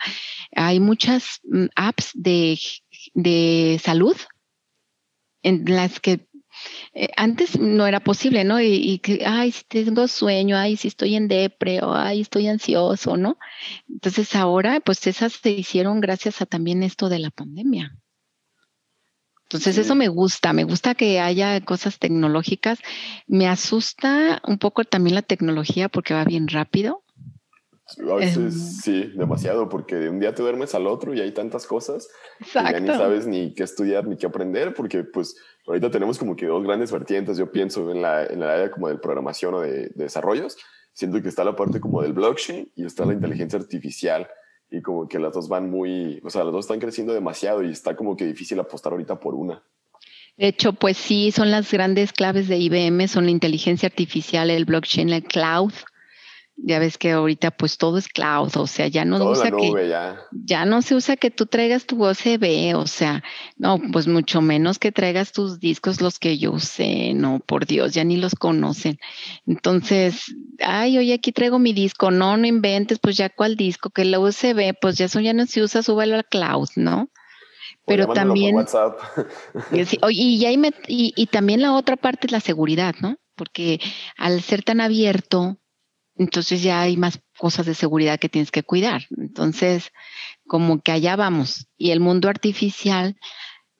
hay 0.54 0.80
muchas 0.80 1.40
mm, 1.44 1.66
apps 1.76 2.10
de, 2.14 2.58
de 3.14 3.80
salud 3.82 4.16
en 5.42 5.64
las 5.66 6.00
que 6.00 6.26
eh, 6.94 7.08
antes 7.16 7.58
no 7.58 7.86
era 7.86 8.00
posible, 8.00 8.44
¿no? 8.44 8.60
Y, 8.60 8.98
que, 8.98 9.24
ay, 9.26 9.52
si 9.52 9.64
tengo 9.64 10.06
sueño, 10.08 10.56
ay, 10.56 10.76
si 10.76 10.88
estoy 10.88 11.16
en 11.16 11.28
depre, 11.28 11.82
o 11.82 11.94
ay, 11.94 12.20
estoy 12.20 12.48
ansioso, 12.48 13.16
¿no? 13.16 13.38
Entonces 13.88 14.34
ahora, 14.34 14.80
pues 14.80 15.06
esas 15.06 15.32
se 15.34 15.50
hicieron 15.50 16.00
gracias 16.00 16.40
a 16.42 16.46
también 16.46 16.82
esto 16.82 17.08
de 17.08 17.18
la 17.18 17.30
pandemia. 17.30 17.96
Entonces 19.44 19.78
eso 19.78 19.94
me 19.94 20.08
gusta, 20.08 20.52
me 20.52 20.64
gusta 20.64 20.94
que 20.94 21.20
haya 21.20 21.60
cosas 21.60 21.98
tecnológicas. 21.98 22.80
Me 23.26 23.46
asusta 23.46 24.40
un 24.46 24.58
poco 24.58 24.84
también 24.84 25.14
la 25.14 25.22
tecnología 25.22 25.88
porque 25.88 26.14
va 26.14 26.24
bien 26.24 26.48
rápido. 26.48 27.04
A 28.10 28.14
veces 28.14 28.36
em. 28.36 28.50
sí, 28.50 29.12
demasiado, 29.14 29.68
porque 29.68 29.96
de 29.96 30.08
un 30.08 30.18
día 30.18 30.34
te 30.34 30.42
duermes 30.42 30.74
al 30.74 30.86
otro 30.86 31.12
y 31.12 31.20
hay 31.20 31.32
tantas 31.32 31.66
cosas 31.66 32.08
Exacto. 32.40 32.68
que 32.68 32.74
ya 32.74 32.80
ni 32.80 32.88
sabes 32.88 33.26
ni 33.26 33.54
qué 33.54 33.62
estudiar 33.62 34.06
ni 34.06 34.16
qué 34.16 34.26
aprender, 34.26 34.72
porque 34.72 35.04
pues 35.04 35.36
ahorita 35.66 35.90
tenemos 35.90 36.18
como 36.18 36.36
que 36.36 36.46
dos 36.46 36.62
grandes 36.62 36.92
vertientes, 36.92 37.36
yo 37.36 37.50
pienso 37.50 37.90
en 37.90 38.02
la, 38.02 38.24
en 38.24 38.40
la 38.40 38.52
área 38.52 38.70
como 38.70 38.88
de 38.88 38.96
programación 38.98 39.54
o 39.54 39.60
de, 39.60 39.90
desarrollos, 39.94 40.56
siento 40.92 41.20
que 41.22 41.28
está 41.28 41.44
la 41.44 41.56
parte 41.56 41.80
como 41.80 42.02
del 42.02 42.12
blockchain 42.12 42.70
y 42.76 42.84
está 42.84 43.04
la 43.04 43.14
inteligencia 43.14 43.58
artificial 43.58 44.28
y 44.70 44.82
como 44.82 45.08
que 45.08 45.18
las 45.18 45.32
dos 45.32 45.48
van 45.48 45.70
muy, 45.70 46.20
o 46.24 46.30
sea, 46.30 46.44
las 46.44 46.52
dos 46.52 46.64
están 46.64 46.80
creciendo 46.80 47.12
demasiado 47.12 47.62
y 47.62 47.70
está 47.70 47.96
como 47.96 48.16
que 48.16 48.26
difícil 48.26 48.58
apostar 48.60 48.92
ahorita 48.92 49.20
por 49.20 49.34
una. 49.34 49.62
De 50.36 50.48
hecho, 50.48 50.72
pues 50.72 50.96
sí, 50.96 51.30
son 51.30 51.50
las 51.50 51.70
grandes 51.70 52.12
claves 52.12 52.48
de 52.48 52.58
IBM, 52.58 53.06
son 53.06 53.26
la 53.26 53.30
inteligencia 53.30 53.86
artificial, 53.86 54.50
el 54.50 54.64
blockchain, 54.64 55.10
el 55.10 55.22
cloud 55.22 55.72
ya 56.56 56.78
ves 56.78 56.98
que 56.98 57.12
ahorita 57.12 57.50
pues 57.50 57.78
todo 57.78 57.98
es 57.98 58.08
cloud, 58.08 58.56
o 58.56 58.66
sea, 58.66 58.86
ya 58.86 59.04
no 59.04 59.22
usa 59.30 59.50
que 59.50 59.88
ya. 60.44 60.64
no 60.64 60.82
se 60.82 60.94
usa 60.94 61.16
que 61.16 61.30
tú 61.30 61.46
traigas 61.46 61.86
tu 61.86 62.04
USB, 62.04 62.74
o 62.76 62.86
sea, 62.86 63.22
no, 63.56 63.80
pues 63.92 64.06
mucho 64.06 64.40
menos 64.40 64.78
que 64.78 64.92
traigas 64.92 65.32
tus 65.32 65.58
discos 65.58 66.00
los 66.00 66.18
que 66.18 66.38
yo 66.38 66.52
usé, 66.52 67.12
no, 67.14 67.40
por 67.40 67.66
Dios, 67.66 67.92
ya 67.92 68.04
ni 68.04 68.16
los 68.16 68.34
conocen. 68.34 68.98
Entonces, 69.46 70.34
ay, 70.60 70.98
oye, 70.98 71.14
aquí 71.14 71.32
traigo 71.32 71.58
mi 71.58 71.72
disco, 71.72 72.10
no, 72.10 72.36
no 72.36 72.46
inventes, 72.46 72.98
pues 72.98 73.16
ya 73.16 73.28
cuál 73.28 73.56
disco, 73.56 73.90
que 73.90 74.02
el 74.02 74.16
USB, 74.16 74.74
pues 74.80 74.96
ya 74.96 75.06
eso 75.06 75.20
ya 75.20 75.32
no 75.32 75.46
se 75.46 75.62
usa, 75.62 75.82
súbelo 75.82 76.14
al 76.14 76.24
cloud, 76.24 76.68
¿no? 76.76 77.10
Pero 77.86 78.06
también 78.06 78.54
WhatsApp. 78.54 78.98
y, 79.72 80.38
ya 80.38 80.50
y, 80.50 81.12
y 81.16 81.26
también 81.26 81.60
la 81.60 81.74
otra 81.74 81.96
parte 81.96 82.28
es 82.28 82.32
la 82.32 82.40
seguridad, 82.40 82.94
¿no? 83.00 83.16
Porque 83.34 83.80
al 84.16 84.40
ser 84.40 84.62
tan 84.62 84.80
abierto, 84.80 85.58
entonces 86.16 86.62
ya 86.62 86.80
hay 86.80 86.96
más 86.96 87.20
cosas 87.38 87.66
de 87.66 87.74
seguridad 87.74 88.18
que 88.18 88.28
tienes 88.28 88.50
que 88.50 88.62
cuidar. 88.62 89.06
Entonces, 89.16 89.92
como 90.46 90.80
que 90.80 90.92
allá 90.92 91.16
vamos. 91.16 91.68
Y 91.76 91.90
el 91.90 92.00
mundo 92.00 92.28
artificial, 92.28 93.16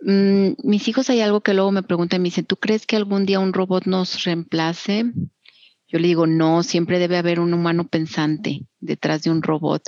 mm, 0.01 0.55
mis 0.65 0.89
hijos 0.89 1.11
hay 1.11 1.21
algo 1.21 1.43
que 1.43 1.55
luego 1.55 1.71
me 1.73 1.83
preguntan, 1.83 2.23
me 2.23 2.29
dicen, 2.29 2.47
¿tú 2.47 2.57
crees 2.57 2.87
que 2.87 2.97
algún 2.97 3.27
día 3.27 3.41
un 3.41 3.53
robot 3.53 3.87
nos 3.87 4.25
reemplace? 4.25 5.05
Yo 5.87 5.99
le 5.99 6.09
digo, 6.09 6.27
no, 6.27 6.63
siempre 6.63 6.99
debe 6.99 7.19
haber 7.19 7.39
un 7.39 7.55
humano 7.55 7.87
pensante 7.87 8.67
detrás 8.81 9.23
de 9.23 9.31
un 9.31 9.43
robot, 9.43 9.83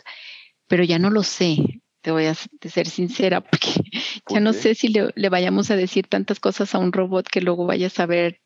pero 0.69 0.85
ya 0.85 0.99
no 0.99 1.11
lo 1.11 1.23
sé. 1.23 1.83
Te 2.01 2.13
voy 2.13 2.27
a 2.27 2.35
ser 2.35 2.89
sincera, 2.89 3.41
porque 3.51 3.71
ya 4.29 4.39
no 4.39 4.53
sé 4.53 4.77
si 4.77 4.89
le, 4.89 5.11
le, 5.17 5.29
vayamos 5.29 5.73
a 5.73 5.77
decir 5.77 6.07
tantas 6.07 6.39
cosas 6.39 6.73
a 6.75 6.79
un 6.79 6.93
robot 6.93 7.27
que 7.29 7.41
luego 7.41 7.67
vaya 7.67 7.89
a 7.89 7.91
saber 7.91 8.41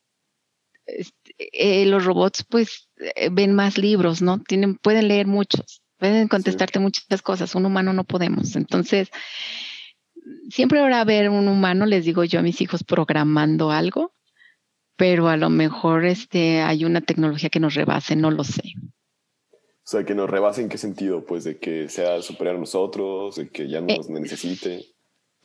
este, 0.86 1.20
eh, 1.53 1.86
los 1.86 2.05
robots 2.05 2.45
pues 2.49 2.88
eh, 2.99 3.28
ven 3.30 3.55
más 3.55 3.78
libros, 3.78 4.22
¿no? 4.22 4.41
Tienen, 4.43 4.76
pueden 4.76 5.09
leer 5.09 5.26
muchos, 5.26 5.82
pueden 5.99 6.28
contestarte 6.28 6.78
muchas 6.78 7.22
cosas, 7.22 7.55
un 7.55 7.66
humano 7.66 7.93
no 7.93 8.05
podemos. 8.05 8.57
Entonces, 8.57 9.11
siempre 10.51 10.80
habrá 10.80 11.01
haber 11.01 11.30
un 11.30 11.49
humano, 11.49 11.86
les 11.86 12.05
digo 12.05 12.24
yo 12.24 12.41
a 12.41 12.43
mis 12.43 12.61
hijos, 12.61 12.84
programando 12.84 13.70
algo, 13.70 14.12
pero 14.97 15.28
a 15.28 15.36
lo 15.36 15.51
mejor 15.51 16.05
este, 16.05 16.61
hay 16.61 16.84
una 16.84 17.01
tecnología 17.01 17.49
que 17.49 17.61
nos 17.61 17.74
rebase, 17.74 18.16
no 18.16 18.30
lo 18.30 18.45
sé. 18.45 18.74
O 19.53 19.91
sea, 19.91 20.05
que 20.05 20.14
nos 20.14 20.28
rebase 20.28 20.61
en 20.61 20.68
qué 20.68 20.78
sentido, 20.78 21.24
pues 21.24 21.45
de 21.45 21.59
que 21.59 21.88
sea 21.88 22.22
superior 22.22 22.57
a 22.57 22.61
nosotros, 22.61 23.36
de 23.36 23.49
que 23.49 23.68
ya 23.68 23.80
no 23.80 23.88
eh, 23.88 23.97
nos 23.97 24.11
necesite. 24.11 24.84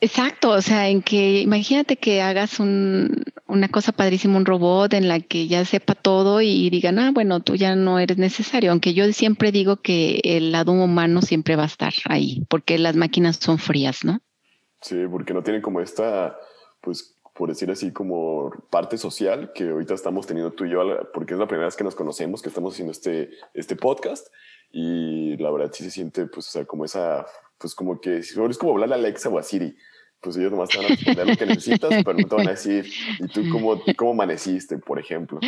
Exacto, 0.00 0.50
o 0.50 0.60
sea, 0.60 0.88
en 0.88 1.00
que 1.00 1.40
imagínate 1.40 1.96
que 1.96 2.20
hagas 2.20 2.60
un, 2.60 3.24
una 3.46 3.68
cosa 3.68 3.92
padrísima, 3.92 4.36
un 4.36 4.44
robot 4.44 4.92
en 4.92 5.08
la 5.08 5.20
que 5.20 5.48
ya 5.48 5.64
sepa 5.64 5.94
todo 5.94 6.42
y 6.42 6.68
digan, 6.68 6.98
ah, 6.98 7.12
bueno, 7.12 7.40
tú 7.40 7.54
ya 7.54 7.74
no 7.76 7.98
eres 7.98 8.18
necesario, 8.18 8.72
aunque 8.72 8.92
yo 8.92 9.10
siempre 9.12 9.52
digo 9.52 9.76
que 9.76 10.20
el 10.22 10.52
lado 10.52 10.72
humano 10.72 11.22
siempre 11.22 11.56
va 11.56 11.62
a 11.62 11.66
estar 11.66 11.94
ahí, 12.04 12.44
porque 12.50 12.78
las 12.78 12.94
máquinas 12.94 13.36
son 13.36 13.58
frías, 13.58 14.04
¿no? 14.04 14.20
Sí, 14.82 14.96
porque 15.10 15.32
no 15.32 15.42
tienen 15.42 15.62
como 15.62 15.80
esta, 15.80 16.36
pues, 16.82 17.16
por 17.34 17.48
decir 17.48 17.70
así, 17.70 17.90
como 17.90 18.50
parte 18.70 18.98
social 18.98 19.52
que 19.54 19.70
ahorita 19.70 19.94
estamos 19.94 20.26
teniendo 20.26 20.52
tú 20.52 20.66
y 20.66 20.70
yo, 20.70 20.82
porque 21.14 21.34
es 21.34 21.40
la 21.40 21.46
primera 21.46 21.66
vez 21.66 21.76
que 21.76 21.84
nos 21.84 21.94
conocemos, 21.94 22.42
que 22.42 22.50
estamos 22.50 22.74
haciendo 22.74 22.92
este, 22.92 23.30
este 23.54 23.76
podcast. 23.76 24.26
Y 24.70 25.36
la 25.38 25.50
verdad 25.50 25.70
sí 25.72 25.84
se 25.84 25.90
siente, 25.90 26.26
pues, 26.26 26.48
o 26.48 26.50
sea, 26.50 26.64
como 26.64 26.84
esa, 26.84 27.26
pues 27.58 27.74
como 27.74 28.00
que, 28.00 28.18
es 28.18 28.34
como 28.58 28.72
hablar 28.72 28.92
a 28.92 28.94
Alexa 28.96 29.28
o 29.28 29.38
a 29.38 29.42
Siri. 29.42 29.76
Pues 30.20 30.36
ellos 30.36 30.50
nomás 30.50 30.70
te 30.70 30.78
van 30.78 30.86
a 30.86 30.88
responder 30.88 31.26
lo 31.28 31.36
que 31.36 31.46
necesitas, 31.46 31.90
pero 32.04 32.18
no 32.18 32.26
te 32.26 32.34
van 32.34 32.48
a 32.48 32.52
decir, 32.52 32.90
¿y 33.20 33.28
tú 33.28 33.48
cómo, 33.50 33.80
cómo 33.96 34.12
amaneciste, 34.12 34.78
por 34.78 34.98
ejemplo? 34.98 35.38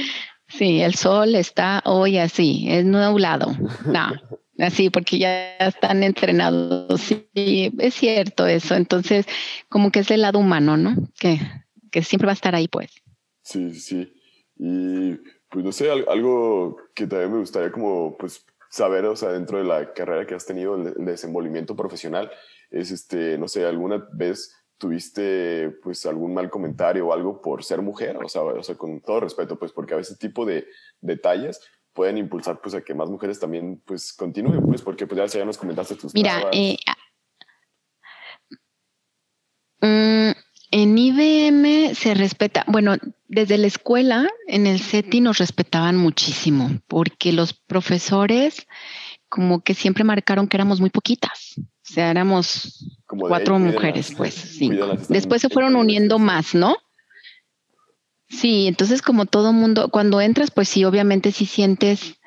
Sí, 0.48 0.80
el 0.82 0.94
sol 0.94 1.34
está 1.34 1.82
hoy 1.84 2.18
así, 2.18 2.66
es 2.68 2.84
nublado. 2.84 3.56
No, 3.86 4.10
así, 4.58 4.90
porque 4.90 5.18
ya 5.18 5.56
están 5.56 6.02
entrenados. 6.02 7.00
Sí, 7.34 7.72
es 7.78 7.94
cierto 7.94 8.46
eso. 8.46 8.74
Entonces, 8.74 9.26
como 9.68 9.90
que 9.90 10.00
es 10.00 10.10
el 10.10 10.22
lado 10.22 10.38
humano, 10.38 10.76
¿no? 10.76 10.94
Que 11.18 11.40
que 11.90 12.02
siempre 12.02 12.26
va 12.26 12.32
a 12.32 12.34
estar 12.34 12.54
ahí, 12.54 12.68
pues. 12.68 12.90
Sí, 13.42 13.74
sí. 13.74 14.12
Y 14.56 15.16
pues 15.50 15.64
no 15.64 15.72
sé, 15.72 15.90
algo 15.90 16.76
que 16.94 17.06
también 17.06 17.32
me 17.32 17.38
gustaría 17.38 17.72
como 17.72 18.16
pues 18.18 18.44
saber, 18.70 19.04
o 19.06 19.16
sea, 19.16 19.30
dentro 19.30 19.58
de 19.58 19.64
la 19.64 19.92
carrera 19.92 20.26
que 20.26 20.34
has 20.34 20.46
tenido, 20.46 20.74
el 20.74 20.94
desenvolvimiento 21.04 21.74
profesional, 21.76 22.30
es 22.70 22.90
este, 22.90 23.38
no 23.38 23.48
sé, 23.48 23.64
alguna 23.64 24.06
vez 24.12 24.54
tuviste 24.78 25.70
pues 25.82 26.06
algún 26.06 26.34
mal 26.34 26.50
comentario 26.50 27.08
o 27.08 27.12
algo 27.12 27.42
por 27.42 27.64
ser 27.64 27.82
mujer, 27.82 28.16
o 28.16 28.28
sea, 28.28 28.42
o 28.42 28.62
sea, 28.62 28.76
con 28.76 29.00
todo 29.00 29.20
respeto, 29.20 29.58
pues 29.58 29.72
porque 29.72 29.94
a 29.94 29.96
veces 29.96 30.18
tipo 30.18 30.46
de 30.46 30.66
detalles 31.00 31.60
pueden 31.92 32.16
impulsar 32.16 32.60
pues 32.60 32.74
a 32.76 32.82
que 32.82 32.94
más 32.94 33.08
mujeres 33.08 33.40
también 33.40 33.82
pues 33.84 34.12
continúen, 34.12 34.62
pues 34.62 34.82
porque 34.82 35.06
pues 35.06 35.18
ya, 35.18 35.38
ya 35.38 35.44
nos 35.44 35.58
comentaste 35.58 35.96
tus 35.96 36.14
Mira, 36.14 36.48
eh, 36.52 36.76
mm, 39.80 40.30
en 40.82 40.96
IBM 40.96 41.94
se 41.94 42.14
respeta, 42.14 42.64
bueno, 42.66 42.96
desde 43.28 43.58
la 43.58 43.66
escuela, 43.66 44.28
en 44.46 44.66
el 44.66 44.80
CETI 44.80 45.20
nos 45.20 45.38
respetaban 45.38 45.96
muchísimo, 45.96 46.70
porque 46.86 47.32
los 47.32 47.52
profesores 47.52 48.66
como 49.28 49.60
que 49.60 49.74
siempre 49.74 50.04
marcaron 50.04 50.48
que 50.48 50.56
éramos 50.56 50.80
muy 50.80 50.90
poquitas. 50.90 51.54
O 51.58 51.92
sea, 51.92 52.10
éramos 52.10 52.86
cuatro 53.06 53.58
mujeres, 53.58 54.12
pues, 54.16 54.34
cinco. 54.34 54.96
Después 55.08 55.42
se 55.42 55.48
fueron 55.48 55.76
uniendo 55.76 56.18
más, 56.18 56.54
¿no? 56.54 56.76
Sí, 58.28 58.66
entonces 58.66 59.00
como 59.00 59.26
todo 59.26 59.52
mundo, 59.52 59.88
cuando 59.88 60.20
entras, 60.20 60.50
pues 60.50 60.68
sí, 60.68 60.84
obviamente 60.84 61.32
sí 61.32 61.46
sientes 61.46 62.17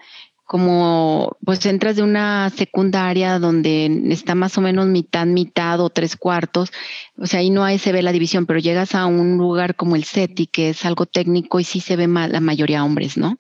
como 0.52 1.38
pues 1.46 1.66
entras 1.66 1.96
de 1.96 2.04
una 2.04 2.50
secundaria 2.50 3.40
donde 3.40 3.86
está 4.10 4.36
más 4.36 4.58
o 4.58 4.62
menos 4.62 4.86
mitad, 4.86 5.26
mitad 5.26 5.80
o 5.80 5.90
tres 5.90 6.18
cuartos, 6.18 6.74
o 7.16 7.26
sea, 7.26 7.40
ahí 7.40 7.50
no 7.50 7.66
se 7.78 7.94
ve 7.94 8.02
la 8.02 8.12
división, 8.12 8.46
pero 8.46 8.60
llegas 8.60 8.94
a 8.94 9.06
un 9.06 9.38
lugar 9.38 9.78
como 9.78 9.96
el 9.96 10.04
CETI, 10.04 10.48
que 10.48 10.72
es 10.72 10.84
algo 10.84 11.06
técnico 11.06 11.62
y 11.62 11.64
sí 11.64 11.80
se 11.80 11.96
ve 11.96 12.06
la 12.06 12.42
mayoría 12.42 12.84
hombres, 12.84 13.16
¿no? 13.16 13.40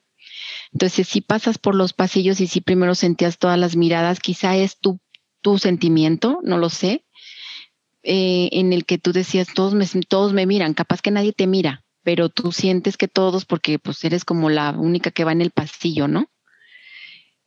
Entonces, 0.71 1.05
si 1.05 1.19
pasas 1.19 1.57
por 1.57 1.75
los 1.75 1.91
pasillos 1.91 2.39
y 2.39 2.47
si 2.47 2.61
primero 2.61 2.95
sentías 2.95 3.37
todas 3.37 3.59
las 3.59 3.75
miradas, 3.75 4.21
quizá 4.21 4.55
es 4.55 4.79
tu, 4.79 5.01
tu 5.41 5.57
sentimiento, 5.57 6.39
no 6.43 6.57
lo 6.57 6.69
sé, 6.69 7.03
eh, 8.03 8.47
en 8.53 8.71
el 8.71 8.85
que 8.85 8.99
tú 8.99 9.11
decías, 9.11 9.49
todos 9.53 9.73
me, 9.73 9.85
todos 10.07 10.31
me 10.31 10.45
miran, 10.45 10.73
capaz 10.73 11.01
que 11.01 11.11
nadie 11.11 11.33
te 11.33 11.45
mira, 11.45 11.83
pero 12.03 12.29
tú 12.29 12.53
sientes 12.53 12.95
que 12.95 13.09
todos, 13.09 13.43
porque 13.43 13.79
pues 13.79 14.01
eres 14.05 14.23
como 14.23 14.49
la 14.49 14.71
única 14.71 15.11
que 15.11 15.25
va 15.25 15.33
en 15.33 15.41
el 15.41 15.51
pasillo, 15.51 16.07
¿no? 16.07 16.30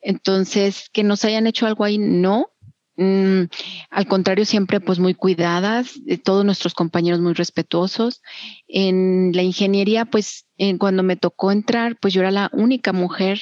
Entonces, 0.05 0.91
que 0.93 1.03
nos 1.03 1.25
hayan 1.25 1.47
hecho 1.47 1.67
algo 1.67 1.83
ahí, 1.83 1.97
no. 1.97 2.51
Mm, 2.97 3.45
al 3.91 4.07
contrario, 4.07 4.45
siempre 4.45 4.79
pues 4.79 5.01
muy 5.01 5.15
cuidadas, 5.15 5.99
eh, 6.07 6.19
todos 6.19 6.45
nuestros 6.45 6.75
compañeros 6.75 7.21
muy 7.21 7.33
respetuosos. 7.33 8.23
En 8.69 9.33
la 9.35 9.43
ingeniería, 9.43 10.05
pues 10.05 10.47
cuando 10.79 11.03
me 11.03 11.17
tocó 11.17 11.51
entrar, 11.51 11.97
pues 12.01 12.13
yo 12.13 12.21
era 12.21 12.31
la 12.31 12.51
única 12.53 12.93
mujer. 12.93 13.41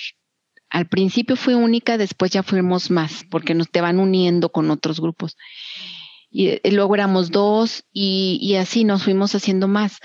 Al 0.70 0.86
principio 0.86 1.36
fui 1.36 1.54
única, 1.54 1.98
después 1.98 2.30
ya 2.30 2.42
fuimos 2.44 2.90
más, 2.90 3.24
porque 3.28 3.54
nos 3.54 3.68
te 3.68 3.80
van 3.80 3.98
uniendo 3.98 4.50
con 4.50 4.70
otros 4.70 5.00
grupos. 5.00 5.36
Y, 6.30 6.48
eh, 6.48 6.60
luego 6.70 6.94
éramos 6.94 7.30
dos 7.30 7.84
y 7.92 8.54
así 8.54 8.84
nos 8.84 9.02
fuimos 9.02 9.34
haciendo 9.34 9.66
más, 9.68 9.98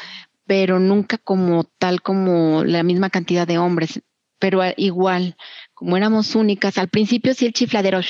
pero 0.45 0.79
nunca 0.79 1.19
como 1.19 1.65
tal 1.77 2.01
como 2.01 2.63
la 2.65 2.83
misma 2.83 3.11
cantidad 3.11 3.47
de 3.47 3.59
hombres 3.59 4.01
pero 4.39 4.61
igual, 4.75 5.35
como 5.77 5.95
éramos 5.95 6.33
únicas, 6.33 6.79
al 6.79 6.87
principio 6.89 7.35
sí 7.35 7.45
el 7.45 7.53
chifladero, 7.53 8.01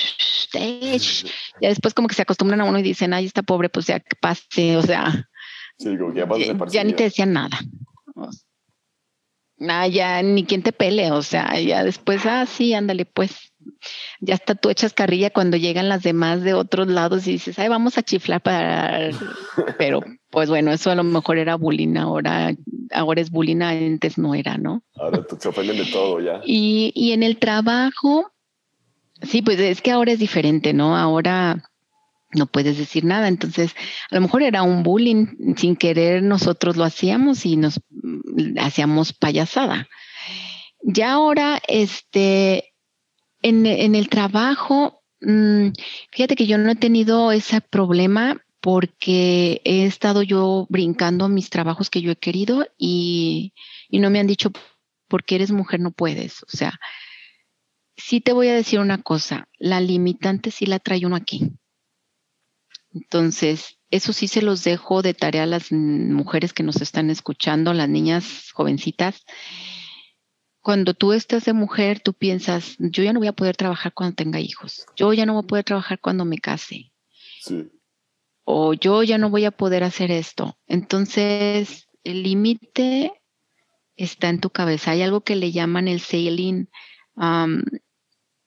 ya 1.61 1.67
después 1.67 1.93
como 1.93 2.07
que 2.07 2.15
se 2.15 2.21
acostumbran 2.21 2.61
a 2.61 2.63
uno 2.63 2.79
y 2.79 2.81
dicen, 2.81 3.13
ay, 3.13 3.25
está 3.25 3.43
pobre, 3.43 3.67
pues 3.67 3.87
ya 3.87 3.99
que 3.99 4.15
pase, 4.15 4.77
o 4.77 4.81
sea, 4.81 5.29
ya, 5.77 6.83
ni 6.85 6.93
te 6.93 7.03
decían 7.03 7.33
nada. 7.33 7.59
nada, 9.57 9.85
ya 9.87 10.23
ni 10.23 10.45
quien 10.45 10.63
te 10.63 10.71
pele, 10.71 11.11
o 11.11 11.21
sea, 11.21 11.59
ya 11.59 11.83
después, 11.83 12.25
ah, 12.25 12.45
sí, 12.45 12.73
ándale, 12.73 13.03
pues, 13.03 13.51
ya 14.19 14.35
está 14.35 14.55
tú 14.55 14.69
echas 14.69 14.93
carrilla 14.93 15.29
cuando 15.29 15.57
llegan 15.57 15.89
las 15.89 16.03
demás 16.03 16.41
de 16.41 16.53
otros 16.53 16.87
lados 16.87 17.27
y 17.27 17.33
dices, 17.33 17.57
ay, 17.59 17.69
vamos 17.69 17.97
a 17.97 18.03
chiflar 18.03 18.41
para, 18.41 19.09
pero 19.77 20.01
pues 20.29 20.49
bueno, 20.49 20.71
eso 20.71 20.91
a 20.91 20.95
lo 20.95 21.03
mejor 21.03 21.37
era 21.37 21.55
bullying, 21.55 21.95
ahora, 21.97 22.53
ahora 22.91 23.21
es 23.21 23.31
bullying, 23.31 23.61
antes 23.61 24.17
no 24.17 24.35
era, 24.35 24.57
¿no? 24.57 24.83
Ahora 24.95 25.25
se 25.39 25.47
ofenden 25.47 25.77
de 25.77 25.85
todo 25.85 26.19
ya. 26.19 26.41
Y, 26.45 26.91
y 26.95 27.11
en 27.11 27.23
el 27.23 27.37
trabajo, 27.37 28.31
sí, 29.21 29.41
pues 29.41 29.59
es 29.59 29.81
que 29.81 29.91
ahora 29.91 30.11
es 30.11 30.19
diferente, 30.19 30.73
¿no? 30.73 30.97
Ahora 30.97 31.63
no 32.33 32.45
puedes 32.45 32.77
decir 32.77 33.05
nada. 33.05 33.27
Entonces, 33.27 33.75
a 34.11 34.15
lo 34.15 34.21
mejor 34.21 34.43
era 34.43 34.63
un 34.63 34.83
bullying, 34.83 35.55
sin 35.55 35.75
querer 35.75 36.23
nosotros 36.23 36.77
lo 36.77 36.83
hacíamos 36.83 37.45
y 37.45 37.57
nos 37.57 37.79
mm, 37.89 38.57
hacíamos 38.59 39.13
payasada. 39.13 39.87
Ya 40.83 41.13
ahora, 41.13 41.61
este, 41.67 42.73
en, 43.41 43.95
el 43.95 44.09
trabajo, 44.09 45.03
mmm, 45.21 45.69
fíjate 46.11 46.35
que 46.35 46.47
yo 46.47 46.57
no 46.57 46.71
he 46.71 46.75
tenido 46.75 47.31
ese 47.31 47.61
problema 47.61 48.41
porque 48.61 49.61
he 49.63 49.85
estado 49.85 50.23
yo 50.23 50.65
brincando 50.69 51.29
mis 51.29 51.49
trabajos 51.49 51.89
que 51.89 52.01
yo 52.01 52.11
he 52.11 52.15
querido 52.15 52.67
y, 52.77 53.53
no 53.91 54.09
me 54.09 54.19
han 54.19 54.27
dicho, 54.27 54.51
porque 55.07 55.35
eres 55.35 55.51
mujer 55.51 55.79
no 55.79 55.91
puedes. 55.91 56.43
O 56.43 56.49
sea, 56.49 56.79
sí 57.95 58.21
te 58.21 58.33
voy 58.33 58.49
a 58.49 58.55
decir 58.55 58.79
una 58.79 59.01
cosa, 59.01 59.47
la 59.57 59.79
limitante 59.79 60.51
sí 60.51 60.65
la 60.65 60.79
trae 60.79 61.05
uno 61.05 61.15
aquí. 61.15 61.51
Entonces, 62.93 63.77
eso 63.91 64.11
sí 64.11 64.27
se 64.27 64.41
los 64.41 64.63
dejo 64.63 65.01
de 65.01 65.13
tarea 65.13 65.43
a 65.43 65.47
las 65.47 65.71
mujeres 65.71 66.51
que 66.51 66.63
nos 66.63 66.81
están 66.81 67.09
escuchando, 67.09 67.73
las 67.73 67.87
niñas 67.87 68.51
jovencitas. 68.53 69.23
Cuando 70.67 70.93
tú 70.93 71.13
estás 71.13 71.45
de 71.45 71.53
mujer, 71.53 72.01
tú 72.01 72.13
piensas, 72.13 72.75
yo 72.79 73.01
ya 73.01 73.13
no 73.13 73.19
voy 73.19 73.29
a 73.29 73.33
poder 73.33 73.55
trabajar 73.55 73.93
cuando 73.93 74.15
tenga 74.15 74.41
hijos, 74.41 74.85
yo 74.97 75.13
ya 75.13 75.25
no 75.25 75.33
voy 75.33 75.43
a 75.43 75.47
poder 75.47 75.63
trabajar 75.63 75.99
cuando 75.99 76.25
me 76.25 76.39
case. 76.39 76.91
Sí 77.39 77.69
o 78.49 78.73
yo 78.73 79.03
ya 79.03 79.17
no 79.17 79.29
voy 79.29 79.43
a 79.43 79.51
poder 79.51 79.83
hacer 79.83 80.09
esto. 80.09 80.57
Entonces, 80.67 81.89
el 82.05 82.23
límite 82.23 83.11
está 83.97 84.29
en 84.29 84.39
tu 84.39 84.51
cabeza. 84.51 84.91
Hay 84.91 85.01
algo 85.01 85.19
que 85.19 85.35
le 85.35 85.51
llaman 85.51 85.89
el 85.89 85.99
sailing. 85.99 86.69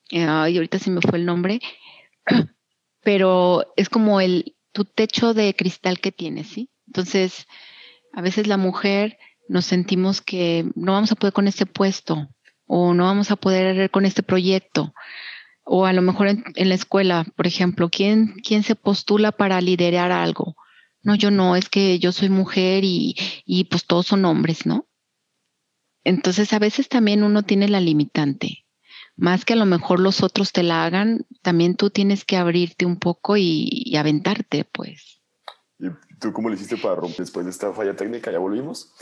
y 0.09 0.23
ahorita 0.23 0.79
se 0.79 0.91
me 0.91 1.03
fue 1.03 1.19
el 1.19 1.27
nombre, 1.27 1.61
pero 3.03 3.75
es 3.77 3.91
como 3.91 4.23
el 4.23 4.57
tu 4.73 4.87
techo 4.87 5.35
de 5.35 5.55
cristal 5.55 6.01
que 6.01 6.13
tienes, 6.13 6.49
¿sí? 6.49 6.71
Entonces, 6.87 7.47
a 8.15 8.23
veces 8.23 8.47
la 8.47 8.57
mujer 8.57 9.19
nos 9.51 9.67
sentimos 9.67 10.21
que 10.21 10.71
no 10.75 10.93
vamos 10.93 11.13
a 11.13 11.17
poder 11.17 11.33
con 11.33 11.49
este 11.49 11.67
puesto 11.67 12.29
o 12.67 12.95
no 12.95 13.05
vamos 13.05 13.31
a 13.31 13.37
poder 13.37 13.91
con 13.91 14.07
este 14.07 14.23
proyecto 14.23 14.95
o 15.65 15.87
a 15.87 15.93
lo 15.93 16.03
mejor 16.03 16.29
en, 16.29 16.69
la 16.69 16.75
escuela, 16.75 17.25
por 17.37 17.47
ejemplo, 17.47 17.91
¿quién, 17.91 18.35
¿quién 18.45 18.63
se 18.63 18.75
postula 18.75 19.31
para 19.31 19.61
liderar 19.61 20.11
algo? 20.11 20.57
No, 21.03 21.15
yo 21.15 21.31
no, 21.31 21.55
es 21.55 21.69
que 21.69 21.99
yo 21.99 22.13
soy 22.13 22.29
mujer 22.29 22.83
y, 22.85 23.15
y 23.45 23.65
pues 23.65 23.87
todos 23.87 24.07
son 24.07 24.25
hombres, 24.25 24.67
¿no? 24.67 24.89
Entonces 26.03 26.53
a 26.53 26.59
veces 26.59 26.89
también 26.89 27.23
uno 27.23 27.43
tiene 27.43 27.69
la 27.69 27.81
limitante. 27.81 28.67
Más 29.17 29.45
que 29.45 29.53
a 29.53 29.57
lo 29.57 29.67
mejor 29.67 30.01
los 30.01 30.23
otros 30.23 30.51
te 30.53 30.63
la 30.63 30.85
hagan, 30.85 31.27
también 31.43 31.77
tú 31.77 31.91
tienes 31.91 32.25
que 32.25 32.37
abrirte 32.37 32.87
un 32.87 32.99
poco 32.99 33.37
y, 33.37 33.95
aventarte, 33.97 34.65
pues. 34.65 35.23
¿Y 35.79 35.89
tú 36.19 36.33
cómo 36.33 36.49
le 36.49 36.57
hiciste 36.57 36.79
para 36.79 36.97
romper 36.97 37.19
después 37.19 37.45
de 37.47 37.53
esta 37.53 37.73
falla 37.73 37.95
técnica? 37.95 38.33
Ya 38.33 38.39
volvimos. 38.39 38.93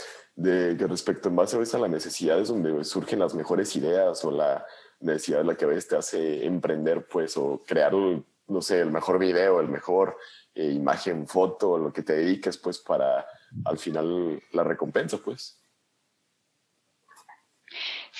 De 0.41 0.77
que 0.77 0.87
respecto 0.87 1.27
en 1.27 1.35
base 1.35 1.57
a, 1.57 1.59
a 1.59 1.79
las 1.79 1.89
necesidades 1.89 2.47
donde 2.47 2.85
surgen 2.85 3.19
las 3.19 3.35
mejores 3.35 3.75
ideas 3.75 4.23
o 4.23 4.31
la, 4.31 4.65
necesidad 4.99 5.43
la 5.43 5.55
que 5.55 5.65
a 5.65 5.69
veces 5.69 5.87
te 5.87 5.95
hace 5.95 6.45
emprender, 6.45 7.07
pues, 7.07 7.37
o 7.37 7.61
crear, 7.65 7.93
no 7.93 8.61
sé, 8.61 8.81
el 8.81 8.91
mejor 8.91 9.19
video, 9.19 9.59
el 9.59 9.69
mejor 9.69 10.17
eh, 10.53 10.71
imagen, 10.71 11.27
foto, 11.27 11.77
lo 11.77 11.93
que 11.93 12.03
te 12.03 12.13
dediques, 12.13 12.57
pues, 12.57 12.79
para 12.79 13.25
al 13.65 13.77
final 13.77 14.41
la 14.51 14.63
recompensa, 14.63 15.17
pues. 15.17 15.57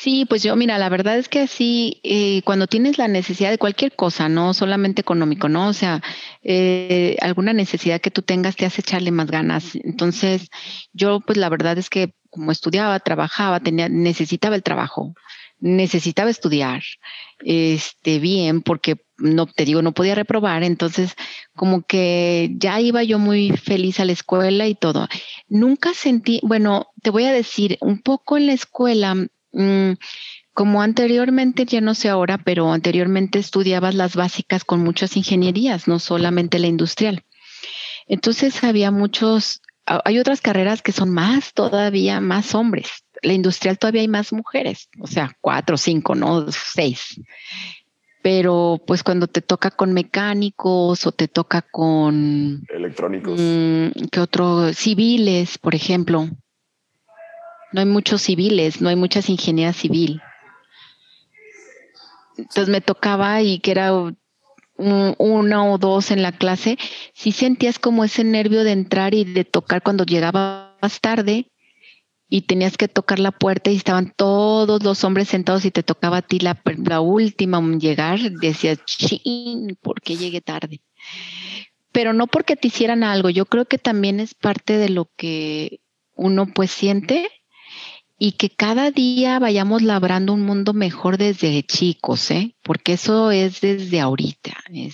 Sí, 0.02 0.24
pues 0.24 0.44
yo, 0.44 0.56
mira, 0.56 0.78
la 0.78 0.88
verdad 0.88 1.18
es 1.18 1.28
que 1.28 1.42
así, 1.42 2.00
eh, 2.04 2.42
cuando 2.46 2.68
tienes 2.68 2.98
la 2.98 3.10
necesidad 3.10 3.50
de 3.50 3.58
cualquier 3.58 3.98
cosa, 3.98 4.30
no 4.30 4.54
solamente 4.54 5.02
económico, 5.02 5.50
¿no? 5.50 5.68
O 5.68 5.74
sea, 5.74 6.02
eh, 6.42 7.18
alguna 7.20 7.52
necesidad 7.52 8.00
que 8.00 8.10
tú 8.10 8.22
tengas 8.22 8.56
te 8.56 8.66
hace 8.66 8.80
echarle 8.80 9.12
más 9.12 9.30
ganas. 9.30 9.76
Entonces, 9.76 10.48
yo, 10.94 11.20
pues 11.20 11.38
la 11.38 11.50
verdad 11.50 11.78
es 11.78 11.90
que 11.90 12.14
como 12.30 12.54
estudiaba, 12.54 12.98
trabajaba, 13.02 13.60
tenía, 13.60 13.90
necesitaba 13.90 14.56
el 14.56 14.64
trabajo, 14.64 15.16
necesitaba 15.60 16.30
estudiar, 16.30 16.82
este, 17.40 18.20
bien, 18.20 18.62
porque 18.62 19.02
no, 19.18 19.48
te 19.48 19.66
digo, 19.66 19.82
no 19.82 19.92
podía 19.92 20.16
reprobar, 20.16 20.64
entonces 20.64 21.16
como 21.58 21.82
que 21.82 22.52
ya 22.56 22.80
iba 22.80 23.04
yo 23.04 23.20
muy 23.20 23.52
feliz 23.52 24.00
a 24.00 24.06
la 24.06 24.14
escuela 24.14 24.66
y 24.68 24.76
todo. 24.76 25.10
Nunca 25.50 25.94
sentí, 25.94 26.40
bueno, 26.42 26.88
te 27.02 27.10
voy 27.10 27.26
a 27.26 27.34
decir, 27.34 27.78
un 27.82 28.02
poco 28.02 28.38
en 28.38 28.48
la 28.48 28.54
escuela 28.54 29.28
Mm, 29.52 29.94
como 30.54 30.82
anteriormente, 30.82 31.66
ya 31.66 31.82
no 31.82 31.96
sé 31.96 32.10
ahora, 32.10 32.38
pero 32.38 32.72
anteriormente 32.72 33.40
estudiabas 33.40 33.96
las 33.96 34.16
básicas 34.16 34.64
con 34.64 34.82
muchas 34.82 35.16
ingenierías, 35.16 35.88
no 35.88 36.00
solamente 36.00 36.60
la 36.60 36.68
industrial. 36.68 37.24
Entonces 38.08 38.64
había 38.64 38.92
muchos, 38.92 39.62
hay 39.86 40.20
otras 40.20 40.42
carreras 40.42 40.82
que 40.82 40.92
son 40.92 41.12
más 41.12 41.54
todavía 41.54 42.20
más 42.20 42.56
hombres. 42.56 43.06
La 43.22 43.34
industrial 43.34 43.78
todavía 43.78 44.02
hay 44.02 44.08
más 44.08 44.34
mujeres, 44.34 44.90
o 45.00 45.08
sea, 45.08 45.36
cuatro, 45.42 45.78
cinco, 45.78 46.16
no 46.16 46.52
seis. 46.52 47.22
Pero 48.22 48.82
pues 48.86 49.02
cuando 49.02 49.28
te 49.28 49.42
toca 49.42 49.72
con 49.72 49.94
mecánicos 49.94 51.06
o 51.06 51.12
te 51.14 51.30
toca 51.30 51.62
con 51.62 52.66
electrónicos, 52.68 53.40
mm, 53.40 54.08
¿qué 54.12 54.20
otro? 54.20 54.74
Civiles, 54.74 55.58
por 55.58 55.74
ejemplo 55.74 56.28
no 57.72 57.82
hay 57.82 57.86
muchos 57.86 58.22
civiles, 58.22 58.82
no 58.82 58.90
hay 58.90 58.96
muchas 58.96 59.30
ingenierías 59.30 59.76
civil. 59.76 60.22
Entonces 62.38 62.70
me 62.70 62.82
tocaba 62.82 63.42
y 63.42 63.60
que 63.60 63.72
era 63.72 63.92
una 64.78 65.66
o 65.66 65.78
dos 65.78 66.10
en 66.12 66.22
la 66.22 66.32
clase, 66.32 66.78
si 67.14 67.34
sentías 67.34 67.80
como 67.80 68.06
ese 68.06 68.24
nervio 68.24 68.64
de 68.64 68.72
entrar 68.72 69.14
y 69.14 69.26
de 69.26 69.44
tocar 69.44 69.84
cuando 69.84 70.06
llegabas 70.06 71.02
tarde 71.02 71.52
y 72.30 72.44
tenías 72.44 72.78
que 72.78 72.88
tocar 72.88 73.20
la 73.20 73.32
puerta 73.32 73.72
y 73.72 73.76
estaban 73.76 74.14
todos 74.16 74.82
los 74.84 75.04
hombres 75.04 75.28
sentados 75.28 75.66
y 75.66 75.72
te 75.72 75.84
tocaba 75.84 76.18
a 76.18 76.22
ti 76.22 76.40
la, 76.40 76.62
la 76.86 77.02
última 77.02 77.60
llegar, 77.78 78.20
decías, 78.20 78.80
ching, 78.86 79.76
¿por 79.82 80.00
qué 80.02 80.16
llegué 80.16 80.40
tarde? 80.40 80.82
Pero 81.92 82.14
no 82.14 82.28
porque 82.28 82.56
te 82.56 82.68
hicieran 82.68 83.04
algo, 83.04 83.30
yo 83.30 83.48
creo 83.48 83.66
que 83.66 83.80
también 83.80 84.20
es 84.20 84.34
parte 84.34 84.78
de 84.78 84.90
lo 84.90 85.10
que 85.18 85.82
uno 86.14 86.48
pues 86.54 86.72
siente 86.72 87.28
y 88.22 88.34
que 88.34 88.50
cada 88.50 88.92
día 88.92 89.40
vayamos 89.40 89.82
labrando 89.82 90.34
un 90.34 90.42
mundo 90.42 90.74
mejor 90.74 91.18
desde 91.18 91.64
chicos, 91.64 92.30
¿eh? 92.32 92.54
porque 92.62 92.94
eso 92.94 93.32
es 93.32 93.62
desde 93.62 94.02
ahorita. 94.02 94.52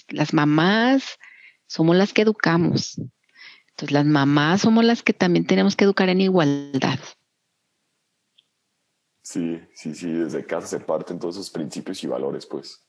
las 0.10 0.34
mamás 0.34 1.18
somos 1.66 1.96
las 1.96 2.14
que 2.14 2.22
educamos. 2.22 3.02
Entonces 3.70 3.92
las 3.92 4.06
mamás 4.06 4.62
somos 4.62 4.86
las 4.86 5.02
que 5.02 5.14
también 5.14 5.48
tenemos 5.48 5.76
que 5.76 5.86
educar 5.86 6.08
en 6.10 6.22
igualdad. 6.22 7.00
Sí, 9.24 9.60
sí, 9.74 9.96
sí, 9.96 10.12
desde 10.12 10.46
casa 10.46 10.68
se 10.68 10.80
parten 10.80 11.18
todos 11.18 11.36
esos 11.36 11.50
principios 11.50 12.04
y 12.04 12.08
valores, 12.08 12.46
pues. 12.46 12.86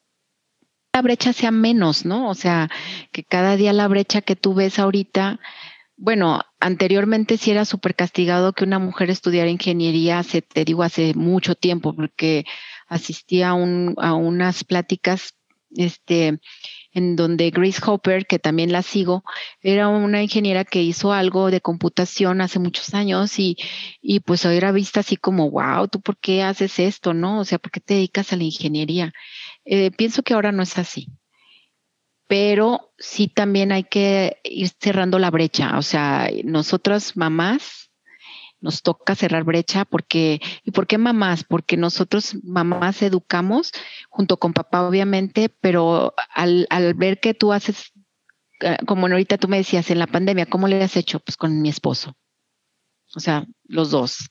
La 0.93 1.01
brecha 1.01 1.33
sea 1.33 1.51
menos, 1.51 2.05
¿no? 2.05 2.29
O 2.29 2.35
sea, 2.35 2.71
que 3.11 3.25
cada 3.25 3.57
día 3.57 3.73
la 3.73 3.89
brecha 3.89 4.21
que 4.21 4.37
tú 4.37 4.53
ves 4.53 4.79
ahorita 4.79 5.41
bueno, 5.97 6.43
anteriormente 6.61 7.39
sí 7.39 7.51
era 7.51 7.65
súper 7.65 7.95
castigado 7.95 8.53
que 8.53 8.65
una 8.65 8.79
mujer 8.79 9.11
estudiara 9.11 9.51
ingeniería, 9.51 10.19
hace, 10.19 10.43
te 10.43 10.65
digo, 10.65 10.83
hace 10.83 11.15
mucho 11.15 11.55
tiempo, 11.55 11.95
porque 11.95 12.45
asistía 12.87 13.51
a, 13.51 13.55
un, 13.55 13.95
a 13.99 14.15
unas 14.15 14.65
pláticas 14.65 15.35
este, 15.75 16.39
en 16.93 17.17
donde 17.17 17.51
Grace 17.51 17.81
Hopper, 17.85 18.27
que 18.27 18.39
también 18.39 18.73
la 18.73 18.83
sigo, 18.83 19.25
era 19.63 19.89
una 19.89 20.23
ingeniera 20.23 20.65
que 20.65 20.83
hizo 20.83 21.13
algo 21.13 21.51
de 21.51 21.61
computación 21.61 22.41
hace 22.41 22.59
muchos 22.59 22.95
años 22.95 23.39
y, 23.39 23.57
y 24.03 24.21
pues 24.21 24.45
era 24.45 24.73
vista 24.73 25.01
así 25.01 25.17
como, 25.17 25.51
wow, 25.51 25.89
¿tú 25.89 26.01
por 26.01 26.19
qué 26.19 26.43
haces 26.43 26.79
esto? 26.79 27.15
¿No? 27.15 27.41
O 27.41 27.45
sea, 27.45 27.59
¿por 27.59 27.71
qué 27.71 27.81
te 27.81 27.95
dedicas 27.95 28.33
a 28.33 28.37
la 28.37 28.45
ingeniería? 28.45 29.13
Eh, 29.65 29.91
pienso 29.91 30.23
que 30.23 30.35
ahora 30.35 30.53
no 30.53 30.63
es 30.63 30.79
así 30.79 31.09
pero 32.27 32.93
sí 32.99 33.29
también 33.29 33.73
hay 33.73 33.85
que 33.85 34.39
ir 34.45 34.71
cerrando 34.81 35.19
la 35.19 35.31
brecha. 35.31 35.79
O 35.79 35.83
sea, 35.83 36.29
nosotras 36.45 37.17
mamás 37.17 37.91
nos 38.61 38.83
toca 38.83 39.15
cerrar 39.15 39.45
brecha 39.45 39.85
porque, 39.85 40.41
¿y 40.65 40.71
por 40.71 40.87
qué 40.87 40.99
mamás? 40.99 41.45
Porque 41.45 41.77
nosotros 41.77 42.37
mamás 42.43 43.03
educamos 43.03 43.71
junto 44.09 44.39
con 44.39 44.53
papá, 44.53 44.87
obviamente, 44.87 45.49
pero 45.49 46.15
al, 46.35 46.67
al 46.71 46.95
ver 46.95 47.21
que 47.21 47.35
tú 47.35 47.53
haces, 47.53 47.93
eh, 48.61 48.79
como 48.87 49.07
ahorita 49.07 49.39
tú 49.39 49.49
me 49.49 49.59
decías, 49.59 49.91
en 49.91 49.99
la 49.99 50.07
pandemia, 50.07 50.47
¿cómo 50.47 50.69
le 50.69 50.83
has 50.83 50.97
hecho? 50.97 51.21
Pues 51.21 51.37
con 51.37 51.61
mi 51.61 51.69
esposo. 51.69 52.17
O 53.15 53.21
sea, 53.21 53.47
los 53.65 53.91
dos. 53.91 54.29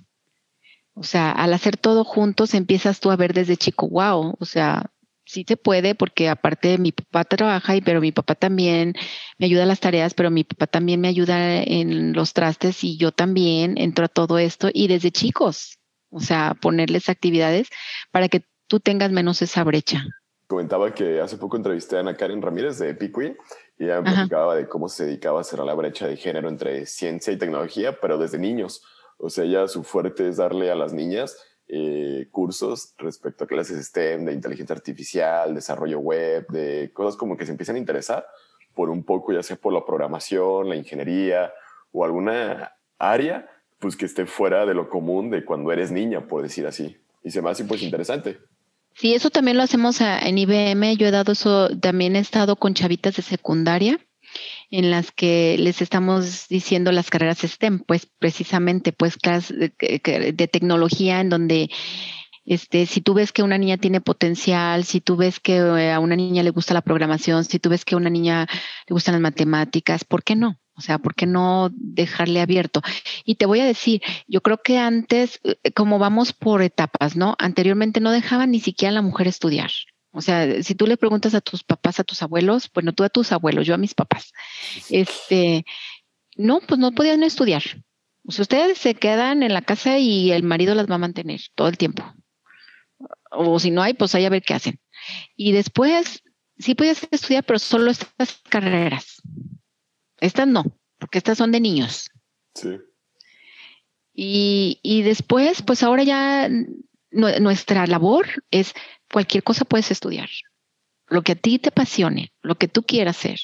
O 0.95 1.03
sea, 1.03 1.31
al 1.31 1.53
hacer 1.53 1.77
todo 1.77 2.03
juntos 2.03 2.53
empiezas 2.53 2.99
tú 2.99 3.11
a 3.11 3.15
ver 3.15 3.33
desde 3.33 3.57
chico, 3.57 3.87
wow, 3.89 4.35
o 4.39 4.45
sea, 4.45 4.91
sí 5.25 5.43
se 5.47 5.57
puede 5.57 5.95
porque 5.95 6.29
aparte 6.29 6.77
mi 6.77 6.91
papá 6.91 7.23
trabaja 7.23 7.75
y 7.75 7.81
pero 7.81 7.99
mi 7.99 8.11
papá 8.11 8.35
también 8.35 8.93
me 9.37 9.47
ayuda 9.47 9.63
a 9.63 9.67
las 9.67 9.79
tareas, 9.79 10.13
pero 10.13 10.31
mi 10.31 10.43
papá 10.43 10.67
también 10.67 11.01
me 11.01 11.07
ayuda 11.07 11.61
en 11.61 12.13
los 12.13 12.33
trastes 12.33 12.83
y 12.83 12.97
yo 12.97 13.11
también 13.11 13.77
entro 13.77 14.05
a 14.05 14.09
todo 14.09 14.37
esto 14.37 14.69
y 14.71 14.87
desde 14.87 15.11
chicos, 15.11 15.79
o 16.09 16.19
sea, 16.19 16.55
ponerles 16.61 17.09
actividades 17.09 17.69
para 18.11 18.29
que 18.29 18.45
tú 18.67 18.79
tengas 18.79 19.11
menos 19.11 19.41
esa 19.41 19.63
brecha. 19.63 20.05
Comentaba 20.47 20.93
que 20.93 21.19
hace 21.19 21.37
poco 21.37 21.57
entrevisté 21.57 21.97
a 21.97 22.01
Ana 22.01 22.15
Karen 22.15 22.41
Ramírez 22.41 22.77
de 22.77 22.93
Piqui 22.93 23.35
y 23.79 23.85
ella 23.85 24.01
me 24.01 24.11
platicaba 24.11 24.55
de 24.55 24.67
cómo 24.67 24.89
se 24.89 25.05
dedicaba 25.05 25.41
a 25.41 25.43
cerrar 25.43 25.65
la 25.65 25.73
brecha 25.73 26.07
de 26.07 26.17
género 26.17 26.49
entre 26.49 26.85
ciencia 26.85 27.33
y 27.33 27.37
tecnología, 27.37 27.99
pero 27.99 28.19
desde 28.19 28.37
niños. 28.37 28.83
O 29.17 29.29
sea, 29.29 29.43
ella 29.43 29.67
su 29.67 29.83
fuerte 29.83 30.27
es 30.27 30.37
darle 30.37 30.69
a 30.69 30.75
las 30.75 30.93
niñas 30.93 31.35
eh, 31.67 32.27
cursos 32.31 32.93
respecto 32.97 33.43
a 33.43 33.47
clases 33.47 33.83
STEM, 33.87 34.25
de 34.25 34.33
inteligencia 34.33 34.75
artificial, 34.75 35.55
desarrollo 35.55 35.99
web, 35.99 36.47
de 36.49 36.91
cosas 36.93 37.15
como 37.15 37.35
que 37.35 37.45
se 37.45 37.51
empiezan 37.51 37.75
a 37.75 37.79
interesar 37.79 38.25
por 38.73 38.89
un 38.89 39.03
poco, 39.03 39.33
ya 39.33 39.41
sea 39.41 39.55
por 39.55 39.73
la 39.73 39.85
programación, 39.85 40.69
la 40.69 40.75
ingeniería 40.75 41.51
o 41.91 42.05
alguna 42.05 42.73
área, 42.99 43.49
pues 43.79 43.95
que 43.95 44.05
esté 44.05 44.25
fuera 44.25 44.65
de 44.65 44.73
lo 44.73 44.89
común 44.89 45.29
de 45.29 45.43
cuando 45.45 45.71
eres 45.71 45.91
niña, 45.91 46.27
por 46.27 46.43
decir 46.43 46.67
así. 46.67 46.97
Y 47.23 47.31
se 47.31 47.41
me 47.41 47.49
hace 47.49 47.63
pues 47.63 47.81
interesante. 47.81 48.37
Sí, 48.93 49.13
eso 49.13 49.29
también 49.29 49.57
lo 49.57 49.63
hacemos 49.63 49.99
en 50.01 50.37
IBM. 50.37 50.97
Yo 50.97 51.07
he 51.07 51.11
dado 51.11 51.31
eso, 51.31 51.69
también 51.79 52.15
he 52.15 52.19
estado 52.19 52.55
con 52.55 52.73
chavitas 52.73 53.15
de 53.15 53.23
secundaria 53.23 53.99
en 54.71 54.91
las 54.91 55.11
que 55.11 55.57
les 55.59 55.81
estamos 55.81 56.47
diciendo 56.47 56.91
las 56.91 57.09
carreras 57.09 57.39
STEM, 57.39 57.79
pues 57.79 58.07
precisamente, 58.19 58.91
pues 58.91 59.17
clases 59.17 59.57
de, 59.57 60.49
tecnología 60.51 61.21
en 61.21 61.29
donde 61.29 61.69
este, 62.45 62.85
si 62.85 63.01
tú 63.01 63.13
ves 63.13 63.31
que 63.31 63.43
una 63.43 63.57
niña 63.57 63.77
tiene 63.77 64.01
potencial, 64.01 64.83
si 64.83 65.01
tú 65.01 65.15
ves 65.15 65.39
que 65.39 65.57
eh, 65.57 65.91
a 65.91 65.99
una 65.99 66.15
niña 66.15 66.43
le 66.43 66.51
gusta 66.51 66.73
la 66.73 66.81
programación, 66.81 67.43
si 67.43 67.59
tú 67.59 67.69
ves 67.69 67.85
que 67.85 67.95
a 67.95 67.97
una 67.97 68.09
niña 68.09 68.47
le 68.87 68.93
gustan 68.93 69.13
las 69.13 69.21
matemáticas, 69.21 70.03
¿por 70.03 70.23
qué 70.23 70.35
no? 70.35 70.59
O 70.77 70.81
sea, 70.81 70.99
¿por 70.99 71.15
qué 71.15 71.25
no 71.25 71.69
dejarle 71.73 72.41
abierto? 72.41 72.81
Y 73.23 73.35
te 73.35 73.45
voy 73.45 73.61
a 73.61 73.65
decir, 73.65 74.01
yo 74.27 74.41
creo 74.41 74.61
que 74.61 74.77
antes, 74.77 75.39
eh, 75.43 75.71
como 75.71 75.99
vamos 75.99 76.33
por 76.33 76.61
etapas, 76.61 77.15
¿no? 77.15 77.35
Anteriormente 77.39 78.01
no 78.01 78.11
dejaban 78.11 78.51
ni 78.51 78.59
siquiera 78.59 78.91
a 78.91 78.95
la 78.95 79.01
mujer 79.01 79.27
estudiar. 79.27 79.71
O 80.15 80.21
sea, 80.21 80.63
si 80.63 80.75
tú 80.75 80.87
le 80.87 80.95
preguntas 80.95 81.35
a 81.35 81.41
tus 81.41 81.65
papás, 81.65 81.99
a 81.99 82.05
tus 82.05 82.23
abuelos, 82.23 82.71
bueno, 82.73 82.93
tú 82.93 83.03
a 83.03 83.09
tus 83.09 83.33
abuelos, 83.33 83.67
yo 83.67 83.73
a 83.73 83.77
mis 83.77 83.93
papás, 83.93 84.31
este, 84.89 85.65
no, 86.37 86.61
pues 86.61 86.79
no 86.79 86.93
podían 86.93 87.21
estudiar. 87.21 87.63
O 88.25 88.31
sea, 88.31 88.43
ustedes 88.43 88.77
se 88.77 88.95
quedan 88.95 89.43
en 89.43 89.53
la 89.53 89.61
casa 89.61 89.99
y 89.99 90.31
el 90.31 90.43
marido 90.43 90.73
las 90.73 90.89
va 90.89 90.95
a 90.95 90.99
mantener 90.99 91.41
todo 91.53 91.67
el 91.67 91.77
tiempo. 91.77 92.03
O 93.29 93.59
si 93.59 93.71
no 93.71 93.81
hay, 93.83 93.93
pues 93.93 94.15
hay 94.15 94.23
a 94.23 94.29
ver 94.29 94.41
qué 94.41 94.53
hacen. 94.53 94.79
Y 95.35 95.51
después, 95.51 96.23
sí 96.57 96.75
podías 96.75 97.05
estudiar, 97.11 97.43
pero 97.43 97.59
solo 97.59 97.91
estas 97.91 98.41
carreras. 98.47 99.21
Estas 100.21 100.47
no, 100.47 100.63
porque 100.97 101.17
estas 101.17 101.37
son 101.37 101.51
de 101.51 101.59
niños. 101.59 102.09
Sí. 102.53 102.77
Y, 104.13 104.79
y 104.81 105.01
después, 105.01 105.61
pues 105.61 105.83
ahora 105.83 106.03
ya 106.03 106.49
nuestra 107.11 107.85
labor 107.85 108.27
es 108.49 108.73
cualquier 109.15 109.43
cosa 109.43 109.63
puedes 109.63 109.91
estudiar. 109.91 110.27
Lo 111.07 111.21
que 111.21 111.31
a 111.31 111.35
ti 111.35 111.57
te 111.57 111.69
apasione, 111.69 112.33
lo 112.41 112.55
que 112.55 112.67
tú 112.67 112.83
quieras 112.83 113.15
hacer. 113.15 113.39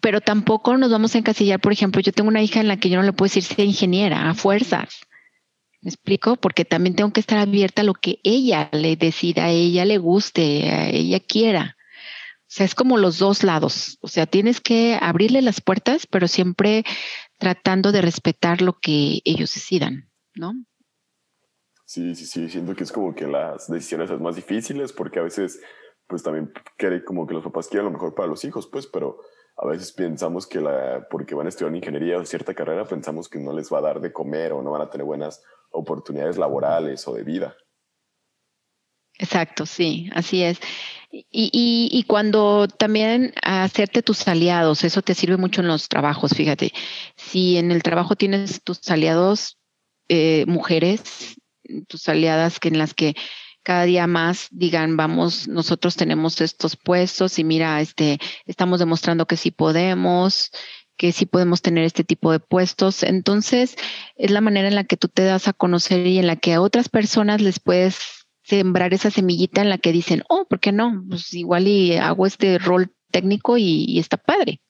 Pero 0.00 0.20
tampoco 0.20 0.76
nos 0.76 0.92
vamos 0.92 1.12
a 1.12 1.18
encasillar, 1.18 1.58
por 1.58 1.72
ejemplo, 1.72 2.00
yo 2.00 2.12
tengo 2.12 2.28
una 2.28 2.40
hija 2.40 2.60
en 2.60 2.68
la 2.68 2.76
que 2.76 2.88
yo 2.88 2.98
no 2.98 3.02
le 3.02 3.12
puedo 3.12 3.26
decir 3.26 3.42
sea 3.42 3.64
ingeniera 3.64 4.30
a 4.30 4.34
fuerzas. 4.34 5.00
¿Me 5.80 5.88
explico? 5.88 6.36
Porque 6.36 6.64
también 6.64 6.94
tengo 6.94 7.12
que 7.12 7.18
estar 7.18 7.38
abierta 7.38 7.82
a 7.82 7.84
lo 7.84 7.94
que 7.94 8.20
ella 8.22 8.68
le 8.70 8.94
decida, 8.94 9.46
a 9.46 9.50
ella 9.50 9.84
le 9.84 9.98
guste, 9.98 10.70
a 10.70 10.88
ella 10.88 11.18
quiera. 11.18 11.76
O 12.42 12.46
sea, 12.46 12.64
es 12.64 12.76
como 12.76 12.98
los 12.98 13.18
dos 13.18 13.42
lados. 13.42 13.98
O 14.02 14.06
sea, 14.06 14.26
tienes 14.26 14.60
que 14.60 14.96
abrirle 15.00 15.42
las 15.42 15.60
puertas, 15.60 16.06
pero 16.06 16.28
siempre 16.28 16.84
tratando 17.40 17.90
de 17.90 18.02
respetar 18.02 18.62
lo 18.62 18.78
que 18.78 19.20
ellos 19.24 19.52
decidan, 19.52 20.12
¿no? 20.36 20.54
Sí, 21.86 22.16
sí, 22.16 22.26
sí, 22.26 22.48
siento 22.48 22.74
que 22.74 22.82
es 22.82 22.90
como 22.90 23.14
que 23.14 23.28
las 23.28 23.70
decisiones 23.70 24.08
son 24.08 24.20
más 24.20 24.34
difíciles 24.34 24.92
porque 24.92 25.20
a 25.20 25.22
veces 25.22 25.60
pues 26.08 26.22
también 26.22 26.52
quiere 26.76 27.04
como 27.04 27.26
que 27.28 27.34
los 27.34 27.44
papás 27.44 27.68
quieran 27.68 27.86
lo 27.86 27.92
mejor 27.92 28.12
para 28.12 28.28
los 28.28 28.44
hijos, 28.44 28.66
pues, 28.66 28.88
pero 28.88 29.20
a 29.56 29.66
veces 29.66 29.92
pensamos 29.92 30.48
que 30.48 30.60
la, 30.60 31.06
porque 31.08 31.36
van 31.36 31.46
a 31.46 31.48
estudiar 31.48 31.74
ingeniería 31.74 32.18
o 32.18 32.24
cierta 32.26 32.54
carrera, 32.54 32.84
pensamos 32.84 33.28
que 33.28 33.38
no 33.38 33.52
les 33.52 33.72
va 33.72 33.78
a 33.78 33.82
dar 33.82 34.00
de 34.00 34.12
comer 34.12 34.52
o 34.52 34.62
no 34.62 34.72
van 34.72 34.82
a 34.82 34.90
tener 34.90 35.04
buenas 35.04 35.42
oportunidades 35.70 36.38
laborales 36.38 37.06
o 37.06 37.14
de 37.14 37.22
vida. 37.22 37.56
Exacto, 39.18 39.64
sí, 39.64 40.10
así 40.12 40.42
es. 40.42 40.58
Y, 41.10 41.28
y, 41.90 42.02
cuando 42.02 42.66
también 42.68 43.32
hacerte 43.42 44.02
tus 44.02 44.26
aliados, 44.28 44.84
eso 44.84 45.00
te 45.02 45.14
sirve 45.14 45.38
mucho 45.38 45.62
en 45.62 45.68
los 45.68 45.88
trabajos, 45.88 46.32
fíjate. 46.34 46.72
Si 47.16 47.56
en 47.56 47.70
el 47.70 47.82
trabajo 47.82 48.16
tienes 48.16 48.62
tus 48.62 48.90
aliados, 48.90 49.56
eh, 50.08 50.44
mujeres, 50.46 51.36
tus 51.88 52.08
aliadas 52.08 52.58
que 52.60 52.68
en 52.68 52.78
las 52.78 52.94
que 52.94 53.14
cada 53.62 53.84
día 53.84 54.06
más 54.06 54.46
digan, 54.52 54.96
vamos, 54.96 55.48
nosotros 55.48 55.96
tenemos 55.96 56.40
estos 56.40 56.76
puestos 56.76 57.38
y 57.40 57.44
mira, 57.44 57.80
este, 57.80 58.20
estamos 58.46 58.78
demostrando 58.78 59.26
que 59.26 59.36
sí 59.36 59.50
podemos, 59.50 60.52
que 60.96 61.10
sí 61.10 61.26
podemos 61.26 61.62
tener 61.62 61.84
este 61.84 62.04
tipo 62.04 62.30
de 62.30 62.38
puestos. 62.38 63.02
Entonces, 63.02 63.76
es 64.14 64.30
la 64.30 64.40
manera 64.40 64.68
en 64.68 64.76
la 64.76 64.84
que 64.84 64.96
tú 64.96 65.08
te 65.08 65.24
das 65.24 65.48
a 65.48 65.52
conocer 65.52 66.06
y 66.06 66.18
en 66.18 66.28
la 66.28 66.36
que 66.36 66.54
a 66.54 66.60
otras 66.60 66.88
personas 66.88 67.40
les 67.40 67.58
puedes 67.58 67.98
sembrar 68.44 68.94
esa 68.94 69.10
semillita 69.10 69.62
en 69.62 69.68
la 69.68 69.78
que 69.78 69.90
dicen, 69.90 70.22
oh, 70.28 70.46
¿por 70.48 70.60
qué 70.60 70.70
no? 70.70 71.04
Pues 71.08 71.34
igual 71.34 71.66
y 71.66 71.96
hago 71.96 72.26
este 72.26 72.58
rol 72.58 72.94
técnico 73.10 73.58
y, 73.58 73.98
está 73.98 74.16
padre. 74.16 74.60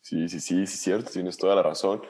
Sí, 0.00 0.28
sí, 0.28 0.40
sí, 0.40 0.66
sí, 0.66 0.76
cierto, 0.76 1.10
tienes 1.10 1.36
toda 1.36 1.56
la 1.56 1.62
razón. 1.62 2.02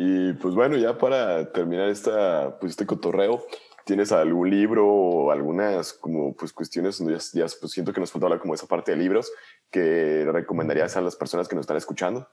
Y 0.00 0.32
pues 0.34 0.54
bueno, 0.54 0.76
ya 0.76 0.96
para 0.96 1.50
terminar 1.50 1.88
esta, 1.88 2.56
pues 2.60 2.70
este 2.70 2.86
cotorreo, 2.86 3.44
¿Tienes 3.88 4.12
algún 4.12 4.50
libro 4.50 4.86
o 4.86 5.30
algunas 5.30 5.94
como 5.94 6.36
pues 6.36 6.52
cuestiones 6.52 6.98
donde 6.98 7.18
ya, 7.32 7.46
pues 7.58 7.72
siento 7.72 7.90
que 7.90 8.00
nos 8.00 8.12
falta 8.12 8.26
hablar 8.26 8.38
como 8.38 8.52
esa 8.52 8.66
parte 8.66 8.90
de 8.90 8.98
libros 8.98 9.32
que 9.70 10.26
recomendarías 10.30 10.94
a 10.98 11.00
las 11.00 11.16
personas 11.16 11.48
que 11.48 11.56
nos 11.56 11.62
están 11.62 11.78
escuchando? 11.78 12.28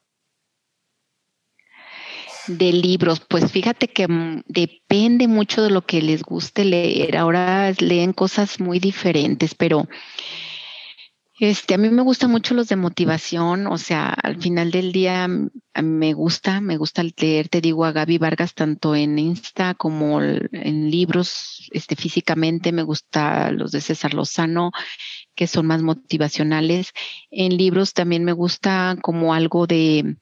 De 2.48 2.74
libros, 2.74 3.22
pues 3.22 3.54
fíjate 3.54 3.88
que 3.88 4.06
mm, 4.06 4.44
depende 4.48 5.30
mucho 5.30 5.64
de 5.64 5.70
lo 5.70 5.84
que 5.84 6.02
les 6.02 6.24
guste 6.24 6.66
leer. 6.66 7.16
Ahora 7.16 7.72
leen 7.80 8.12
cosas 8.12 8.60
muy 8.60 8.80
diferentes, 8.80 9.56
pero 9.56 9.88
este, 11.38 11.74
a 11.74 11.78
mí 11.78 11.90
me 11.90 12.02
gustan 12.02 12.32
mucho 12.32 12.54
los 12.54 12.70
de 12.70 12.78
motivación, 12.78 13.68
o 13.68 13.78
sea, 13.78 14.08
al 14.10 14.42
final 14.42 14.72
del 14.72 14.94
día 14.94 15.28
me 15.84 16.14
gusta, 16.14 16.62
me 16.62 16.78
gusta 16.78 17.04
leer, 17.04 17.50
te 17.50 17.60
digo, 17.60 17.84
a 17.84 17.92
Gaby 17.92 18.18
Vargas 18.18 18.54
tanto 18.54 18.96
en 18.96 19.20
Insta 19.20 19.74
como 19.74 20.22
en 20.22 20.90
libros, 20.90 21.70
este, 21.72 21.98
físicamente, 21.98 22.72
me 22.72 22.84
gusta 22.84 23.52
los 23.52 23.72
de 23.72 23.82
César 23.82 24.14
Lozano, 24.14 24.72
que 25.36 25.48
son 25.48 25.68
más 25.68 25.82
motivacionales. 25.82 26.94
En 27.30 27.58
libros 27.58 27.94
también 27.94 28.24
me 28.24 28.32
gusta 28.32 28.98
como 29.02 29.34
algo 29.34 29.68
de, 29.68 30.16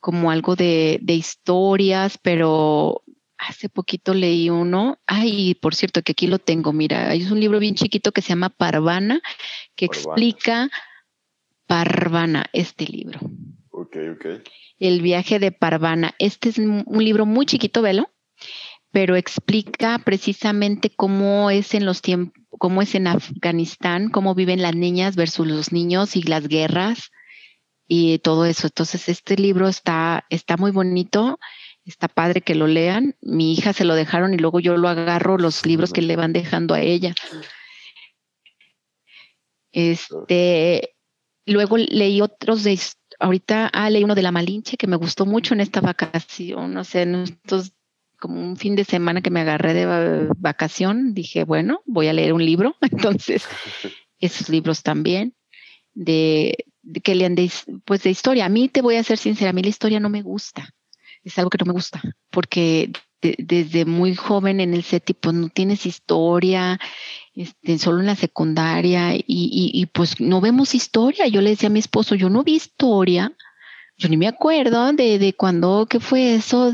como 0.00 0.30
algo 0.30 0.56
de, 0.56 0.98
de 1.02 1.14
historias, 1.14 2.18
pero 2.22 3.03
hace 3.38 3.68
poquito 3.68 4.14
leí 4.14 4.50
uno, 4.50 4.98
ay, 5.06 5.54
por 5.54 5.74
cierto, 5.74 6.02
que 6.02 6.12
aquí 6.12 6.26
lo 6.26 6.38
tengo, 6.38 6.72
mira, 6.72 7.14
es 7.14 7.30
un 7.30 7.40
libro 7.40 7.58
bien 7.58 7.74
chiquito 7.74 8.12
que 8.12 8.22
se 8.22 8.30
llama 8.30 8.50
Parvana, 8.50 9.20
que 9.76 9.84
explica 9.84 10.70
Parvana, 11.66 12.46
este 12.52 12.86
libro. 12.86 13.20
Ok, 13.70 13.96
ok. 14.14 14.26
El 14.78 15.02
viaje 15.02 15.38
de 15.38 15.52
Parvana. 15.52 16.14
Este 16.18 16.48
es 16.48 16.58
un 16.58 16.84
libro 17.04 17.26
muy 17.26 17.46
chiquito, 17.46 17.82
velo, 17.82 18.10
pero 18.90 19.16
explica 19.16 19.98
precisamente 19.98 20.90
cómo 20.90 21.50
es 21.50 21.74
en 21.74 21.84
los 21.84 22.02
tiempos, 22.02 22.34
cómo 22.58 22.82
es 22.82 22.94
en 22.94 23.06
Afganistán, 23.06 24.10
cómo 24.10 24.34
viven 24.34 24.62
las 24.62 24.76
niñas 24.76 25.16
versus 25.16 25.46
los 25.46 25.72
niños 25.72 26.16
y 26.16 26.22
las 26.22 26.46
guerras 26.48 27.10
y 27.88 28.18
todo 28.20 28.46
eso. 28.46 28.68
Entonces, 28.68 29.08
este 29.08 29.36
libro 29.36 29.68
está, 29.68 30.24
está 30.30 30.56
muy 30.56 30.70
bonito 30.70 31.38
está 31.84 32.08
padre 32.08 32.40
que 32.40 32.54
lo 32.54 32.66
lean. 32.66 33.16
Mi 33.20 33.52
hija 33.52 33.72
se 33.72 33.84
lo 33.84 33.94
dejaron 33.94 34.34
y 34.34 34.38
luego 34.38 34.60
yo 34.60 34.76
lo 34.76 34.88
agarro 34.88 35.38
los 35.38 35.66
libros 35.66 35.92
que 35.92 36.02
le 36.02 36.16
van 36.16 36.32
dejando 36.32 36.74
a 36.74 36.80
ella. 36.80 37.14
Este, 39.72 40.94
luego 41.46 41.76
leí 41.76 42.20
otros 42.20 42.62
de 42.62 42.78
ahorita 43.18 43.68
ah, 43.72 43.90
leí 43.90 44.04
uno 44.04 44.14
de 44.14 44.22
la 44.22 44.32
Malinche 44.32 44.76
que 44.76 44.86
me 44.86 44.96
gustó 44.96 45.26
mucho 45.26 45.54
en 45.54 45.60
esta 45.60 45.80
vacación, 45.80 46.72
no 46.72 46.84
sé, 46.84 47.02
en 47.02 47.14
estos 47.16 47.72
como 48.18 48.40
un 48.40 48.56
fin 48.56 48.74
de 48.76 48.84
semana 48.84 49.20
que 49.20 49.30
me 49.30 49.40
agarré 49.40 49.74
de 49.74 50.28
vacación, 50.38 51.12
dije, 51.12 51.44
bueno, 51.44 51.82
voy 51.84 52.08
a 52.08 52.12
leer 52.12 52.32
un 52.32 52.44
libro, 52.44 52.76
entonces 52.80 53.44
esos 54.18 54.48
libros 54.48 54.82
también 54.82 55.34
de, 55.92 56.56
que 57.02 57.14
lean 57.14 57.34
de, 57.34 57.50
pues 57.84 58.02
de 58.02 58.10
historia. 58.10 58.46
A 58.46 58.48
mí 58.48 58.68
te 58.68 58.80
voy 58.80 58.96
a 58.96 59.02
ser 59.02 59.18
sincera, 59.18 59.50
a 59.50 59.52
mí 59.52 59.62
la 59.62 59.68
historia 59.68 60.00
no 60.00 60.08
me 60.08 60.22
gusta 60.22 60.72
es 61.24 61.38
algo 61.38 61.50
que 61.50 61.58
no 61.58 61.66
me 61.66 61.72
gusta, 61.72 62.02
porque 62.30 62.92
desde 63.38 63.84
muy 63.86 64.14
joven 64.14 64.60
en 64.60 64.74
el 64.74 64.84
CETI, 64.84 65.14
pues 65.14 65.34
no 65.34 65.48
tienes 65.48 65.86
historia, 65.86 66.78
este, 67.34 67.78
solo 67.78 68.00
en 68.00 68.06
la 68.06 68.16
secundaria, 68.16 69.12
y, 69.14 69.86
pues 69.92 70.20
no 70.20 70.40
vemos 70.40 70.74
historia. 70.74 71.26
Yo 71.26 71.40
le 71.40 71.50
decía 71.50 71.68
a 71.68 71.72
mi 71.72 71.78
esposo, 71.78 72.14
yo 72.14 72.28
no 72.28 72.44
vi 72.44 72.54
historia, 72.54 73.32
yo 73.96 74.08
ni 74.08 74.16
me 74.16 74.28
acuerdo 74.28 74.92
de, 74.92 75.18
de 75.18 75.32
cuándo, 75.32 75.86
qué 75.88 76.00
fue 76.00 76.34
eso. 76.34 76.72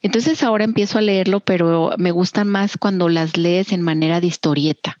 Entonces 0.00 0.42
ahora 0.42 0.64
empiezo 0.64 0.98
a 0.98 1.02
leerlo, 1.02 1.40
pero 1.40 1.94
me 1.96 2.10
gustan 2.10 2.48
más 2.48 2.76
cuando 2.76 3.08
las 3.08 3.36
lees 3.36 3.72
en 3.72 3.80
manera 3.80 4.20
de 4.20 4.26
historieta, 4.26 4.98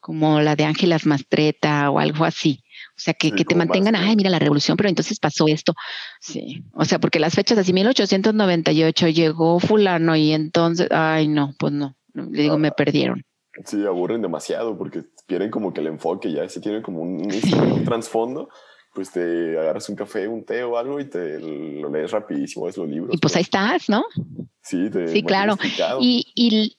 como 0.00 0.40
la 0.40 0.56
de 0.56 0.64
Ángelas 0.64 1.06
Mastreta 1.06 1.90
o 1.90 1.98
algo 1.98 2.24
así. 2.24 2.64
O 3.00 3.02
sea, 3.02 3.14
que, 3.14 3.32
que 3.32 3.46
te 3.46 3.54
mantengan, 3.54 3.96
ay, 3.96 4.14
mira 4.14 4.28
la 4.28 4.38
revolución, 4.38 4.76
pero 4.76 4.90
entonces 4.90 5.18
pasó 5.18 5.46
esto. 5.48 5.72
Sí, 6.20 6.62
o 6.74 6.84
sea, 6.84 6.98
porque 6.98 7.18
las 7.18 7.34
fechas 7.34 7.56
así, 7.56 7.72
1898 7.72 9.08
llegó 9.08 9.58
fulano 9.58 10.16
y 10.16 10.32
entonces, 10.32 10.88
ay, 10.90 11.26
no, 11.26 11.54
pues 11.58 11.72
no, 11.72 11.96
le 12.12 12.42
digo, 12.42 12.58
me 12.58 12.72
perdieron. 12.72 13.24
Sí, 13.64 13.86
aburren 13.86 14.20
demasiado 14.20 14.76
porque 14.76 15.04
pierden 15.26 15.50
como 15.50 15.72
que 15.72 15.80
el 15.80 15.86
enfoque, 15.86 16.30
ya 16.30 16.46
si 16.50 16.60
tienen 16.60 16.82
como 16.82 17.00
un, 17.00 17.26
un 17.72 17.84
trasfondo, 17.84 18.50
pues 18.92 19.10
te 19.10 19.58
agarras 19.58 19.88
un 19.88 19.96
café, 19.96 20.28
un 20.28 20.44
té 20.44 20.62
o 20.62 20.76
algo 20.76 21.00
y 21.00 21.08
te 21.08 21.38
lo 21.40 21.88
lees 21.88 22.10
rapidísimo, 22.10 22.68
es 22.68 22.76
los 22.76 22.86
libros. 22.86 23.14
Y 23.14 23.18
pues 23.18 23.34
ahí 23.34 23.42
estás, 23.42 23.88
¿no? 23.88 24.04
Sí, 24.62 24.90
te 24.90 25.08
sí 25.08 25.22
claro. 25.22 25.56
Y, 26.00 26.26
y, 26.34 26.76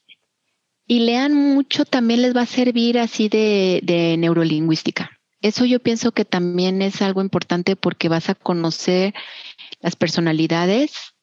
y, 0.86 1.00
lean 1.00 1.34
mucho, 1.34 1.84
también 1.84 2.22
les 2.22 2.36
va 2.36 2.42
a 2.42 2.46
servir 2.46 3.00
así 3.00 3.28
de, 3.28 3.80
de 3.82 4.18
neurolingüística 4.18 5.11
eso 5.42 5.66
yo 5.66 5.80
pienso 5.80 6.12
que 6.12 6.26
también 6.26 6.82
es 6.82 7.02
algo 7.02 7.22
importante 7.22 7.76
porque 7.76 8.10
vas 8.10 8.30
a 8.30 8.36
conocer 8.36 9.14
las 9.80 9.96
personalidades 9.96 11.16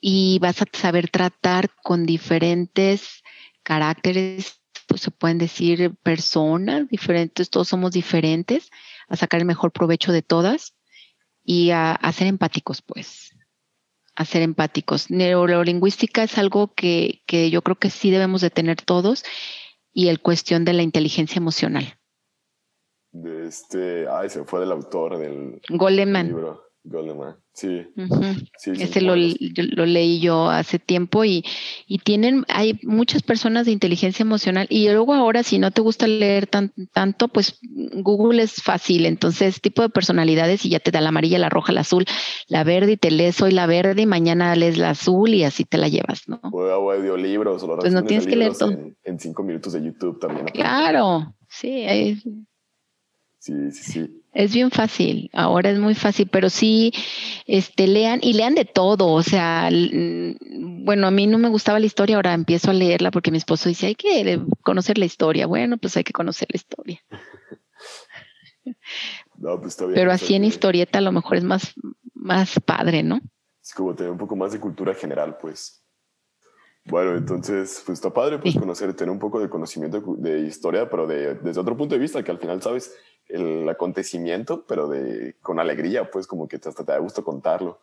y 0.00 0.38
vas 0.38 0.62
a 0.62 0.66
saber 0.72 1.10
tratar 1.10 1.70
con 1.82 2.06
diferentes 2.06 3.22
caracteres, 3.62 4.62
pues 4.86 5.02
se 5.02 5.10
pueden 5.10 5.38
decir 5.38 5.94
personas 6.02 6.88
diferentes, 6.88 7.50
todos 7.50 7.68
somos 7.68 7.90
diferentes, 7.90 8.70
a 9.08 9.16
sacar 9.16 9.40
el 9.40 9.46
mejor 9.46 9.72
provecho 9.72 10.12
de 10.12 10.22
todas 10.22 10.74
y 11.44 11.70
a, 11.70 11.98
ser 12.14 12.28
empáticos, 12.28 12.80
pues, 12.80 13.36
a 14.14 14.24
ser 14.24 14.42
empáticos. 14.42 15.10
Neurolingüística 15.10 16.22
es 16.22 16.38
algo 16.38 16.74
que, 16.74 17.22
que 17.26 17.50
yo 17.50 17.62
creo 17.62 17.76
que 17.76 17.90
sí 17.90 18.10
debemos 18.10 18.40
de 18.40 18.50
tener 18.50 18.80
todos 18.80 19.24
y 19.92 20.08
el 20.08 20.20
cuestión 20.20 20.64
de 20.64 20.74
la 20.74 20.82
inteligencia 20.82 21.38
emocional 21.38 21.99
de 23.12 23.46
este, 23.46 24.06
ay, 24.08 24.28
se 24.28 24.44
fue 24.44 24.60
del 24.60 24.72
autor 24.72 25.18
del 25.18 25.60
Goleman. 25.68 26.28
libro. 26.28 26.70
Goleman, 26.82 27.36
sí. 27.52 27.86
sí 28.56 28.70
Ese 28.78 29.02
lo, 29.02 29.14
lo, 29.14 29.86
leí 29.86 30.18
yo 30.18 30.48
hace 30.48 30.78
tiempo 30.78 31.26
y, 31.26 31.44
y, 31.86 31.98
tienen, 31.98 32.46
hay 32.48 32.80
muchas 32.84 33.22
personas 33.22 33.66
de 33.66 33.72
inteligencia 33.72 34.22
emocional 34.22 34.66
y 34.70 34.88
luego 34.88 35.12
ahora 35.12 35.42
si 35.42 35.58
no 35.58 35.72
te 35.72 35.82
gusta 35.82 36.06
leer 36.06 36.46
tan, 36.46 36.72
tanto, 36.92 37.28
pues 37.28 37.58
Google 37.62 38.42
es 38.42 38.62
fácil, 38.62 39.04
entonces 39.04 39.60
tipo 39.60 39.82
de 39.82 39.90
personalidades 39.90 40.64
y 40.64 40.70
ya 40.70 40.80
te 40.80 40.90
da 40.90 41.02
la 41.02 41.10
amarilla, 41.10 41.38
la 41.38 41.50
roja, 41.50 41.72
la 41.72 41.82
azul, 41.82 42.06
la 42.48 42.64
verde 42.64 42.92
y 42.92 42.96
te 42.96 43.10
lees 43.10 43.42
hoy 43.42 43.52
la 43.52 43.66
verde 43.66 44.02
y 44.02 44.06
mañana 44.06 44.56
lees 44.56 44.78
la 44.78 44.90
azul 44.90 45.34
y 45.34 45.44
así 45.44 45.66
te 45.66 45.76
la 45.76 45.88
llevas, 45.88 46.28
¿no? 46.28 46.40
O 46.50 46.90
audiolibros 46.92 47.62
o 47.62 47.76
pues 47.76 47.92
no 47.92 48.04
tienes 48.04 48.26
que 48.26 48.36
leer 48.36 48.56
todo. 48.56 48.72
En, 49.04 49.20
cinco 49.20 49.42
minutos 49.42 49.74
de 49.74 49.84
YouTube 49.84 50.18
también. 50.18 50.46
Claro, 50.46 51.34
sí, 51.46 51.84
hay, 51.84 52.22
Sí, 53.40 53.70
sí, 53.72 53.92
sí. 53.92 54.22
Es 54.34 54.52
bien 54.52 54.70
fácil, 54.70 55.30
ahora 55.32 55.70
es 55.70 55.78
muy 55.78 55.94
fácil, 55.94 56.28
pero 56.30 56.50
sí, 56.50 56.92
este, 57.46 57.86
lean 57.86 58.20
y 58.22 58.34
lean 58.34 58.54
de 58.54 58.66
todo, 58.66 59.08
o 59.08 59.22
sea, 59.22 59.70
bueno, 59.70 61.06
a 61.06 61.10
mí 61.10 61.26
no 61.26 61.38
me 61.38 61.48
gustaba 61.48 61.80
la 61.80 61.86
historia, 61.86 62.16
ahora 62.16 62.34
empiezo 62.34 62.70
a 62.70 62.74
leerla 62.74 63.10
porque 63.10 63.30
mi 63.30 63.38
esposo 63.38 63.70
dice, 63.70 63.86
hay 63.86 63.94
que 63.94 64.40
conocer 64.62 64.98
la 64.98 65.06
historia, 65.06 65.46
bueno, 65.46 65.78
pues 65.78 65.96
hay 65.96 66.04
que 66.04 66.12
conocer 66.12 66.48
la 66.52 66.56
historia. 66.56 67.00
no, 69.38 69.58
pues 69.58 69.72
está 69.72 69.86
bien, 69.86 69.94
pero 69.94 70.12
así 70.12 70.34
en 70.34 70.44
historieta 70.44 70.98
a 70.98 71.02
lo 71.02 71.10
mejor 71.10 71.38
es 71.38 71.44
más, 71.44 71.72
más 72.12 72.60
padre, 72.60 73.02
¿no? 73.02 73.20
Es 73.62 73.72
como 73.72 73.94
tener 73.94 74.12
un 74.12 74.18
poco 74.18 74.36
más 74.36 74.52
de 74.52 74.60
cultura 74.60 74.94
general, 74.94 75.38
pues. 75.40 75.82
Bueno, 76.84 77.16
entonces, 77.16 77.82
pues 77.84 77.98
está 77.98 78.12
padre 78.12 78.38
pues 78.38 78.56
conocer, 78.56 78.94
tener 78.94 79.10
un 79.10 79.18
poco 79.18 79.38
de 79.38 79.48
conocimiento 79.48 80.02
de 80.18 80.40
historia, 80.40 80.88
pero 80.88 81.06
de, 81.06 81.34
desde 81.34 81.60
otro 81.60 81.76
punto 81.76 81.94
de 81.94 82.00
vista, 82.00 82.22
que 82.22 82.30
al 82.30 82.38
final 82.38 82.62
sabes 82.62 82.94
el 83.32 83.68
acontecimiento, 83.68 84.64
pero 84.66 84.88
de, 84.88 85.36
con 85.42 85.58
alegría, 85.58 86.10
pues 86.10 86.26
como 86.26 86.48
que 86.48 86.56
hasta 86.56 86.84
te 86.84 86.92
da 86.92 86.98
gusto 86.98 87.24
contarlo. 87.24 87.80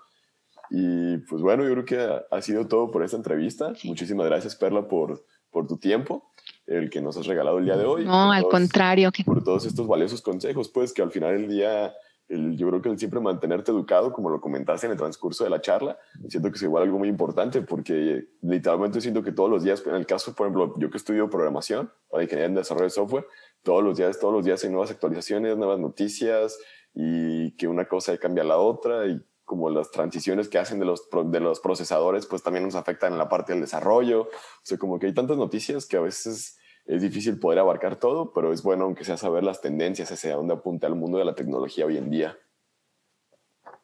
Y 0.69 1.18
pues 1.19 1.41
bueno, 1.41 1.64
yo 1.64 1.72
creo 1.72 1.86
que 1.86 2.26
ha, 2.30 2.41
sido 2.41 2.68
todo 2.68 2.91
por 2.91 3.03
esta 3.03 3.18
entrevista. 3.18 3.74
Muchísimas 3.84 4.26
gracias, 4.26 4.56
Perla, 4.56 4.88
por, 4.88 5.24
por 5.49 5.68
tu 5.68 5.78
tiempo, 5.78 6.30
el 6.65 6.90
que 6.90 7.02
nos 7.02 7.18
has 7.18 7.26
regalado 7.26 7.60
el 7.60 7.65
día 7.65 7.78
de 7.78 7.86
hoy. 7.86 8.06
No, 8.06 8.32
al 8.32 8.44
contrario. 8.44 9.11
Por 9.26 9.44
todos 9.44 9.65
estos 9.65 9.88
valiosos 9.88 10.22
consejos, 10.22 10.69
pues 10.69 10.94
que 10.94 11.02
al 11.02 11.11
final 11.11 11.38
del 11.38 11.48
día 11.48 11.94
yo 12.30 12.68
creo 12.68 12.82
que 12.82 12.90
el 12.90 12.99
siempre 12.99 13.22
mantenerte 13.22 13.72
educado, 13.72 14.11
como 14.11 14.30
lo 14.30 14.41
comentaste 14.41 14.86
en 14.86 14.91
el 14.91 14.98
transcurso 14.98 15.45
de 15.45 15.49
la 15.49 15.61
charla, 15.61 15.98
siento 16.28 16.49
que 16.49 16.57
es 16.57 16.64
igual 16.64 16.84
algo 16.84 16.99
muy 16.99 17.07
importante 17.07 17.61
porque 17.61 18.28
literalmente 18.41 18.99
siento 18.99 19.24
que 19.24 19.32
todos 19.32 19.49
los 19.49 19.64
días, 19.64 19.82
en 19.86 19.95
el 19.95 20.06
caso, 20.06 20.36
por 20.36 20.48
ejemplo, 20.48 20.76
yo 20.78 20.90
que 20.90 20.98
estudio 20.98 21.30
programación 21.30 21.90
para 22.10 22.24
ingeniería 22.24 22.48
en 22.48 22.56
desarrollo 22.56 22.86
de 22.86 22.90
software, 22.90 23.26
todos 23.63 23.84
los 23.84 23.97
días, 23.97 24.19
todos 24.19 24.34
los 24.34 24.45
días 24.45 24.63
hay 24.63 24.69
nuevas 24.69 24.91
actualizaciones, 24.91 25.57
nuevas 25.57 25.79
noticias 25.79 26.57
y 26.93 27.51
que 27.57 27.67
una 27.67 27.88
cosa 27.88 28.17
cambia 28.17 28.43
a 28.43 28.47
la 28.47 28.57
otra 28.57 29.05
y 29.07 29.21
como 29.45 29.69
las 29.69 29.91
transiciones 29.91 30.49
que 30.49 30.57
hacen 30.57 30.77
de 30.79 30.85
los, 30.85 31.07
de 31.09 31.39
los 31.39 31.61
procesadores, 31.61 32.25
pues 32.25 32.43
también 32.43 32.65
nos 32.65 32.75
afectan 32.75 33.13
en 33.13 33.17
la 33.17 33.29
parte 33.29 33.53
del 33.53 33.61
desarrollo. 33.61 34.23
O 34.23 34.29
sea, 34.63 34.77
como 34.77 34.99
que 34.99 35.05
hay 35.05 35.13
tantas 35.13 35.38
noticias 35.38 35.85
que 35.85 35.95
a 35.95 36.01
veces 36.01 36.57
es 36.85 37.01
difícil 37.01 37.39
poder 37.39 37.59
abarcar 37.59 37.97
todo, 37.97 38.34
pero 38.34 38.51
es 38.51 38.61
bueno 38.61 38.85
aunque 38.85 39.05
sea 39.05 39.15
saber 39.15 39.43
las 39.43 39.61
tendencias 39.61 40.11
hacia 40.11 40.35
dónde 40.35 40.53
apunta 40.53 40.88
el 40.88 40.95
mundo 40.95 41.17
de 41.17 41.25
la 41.25 41.35
tecnología 41.35 41.85
hoy 41.85 41.97
en 41.97 42.09
día. 42.09 42.38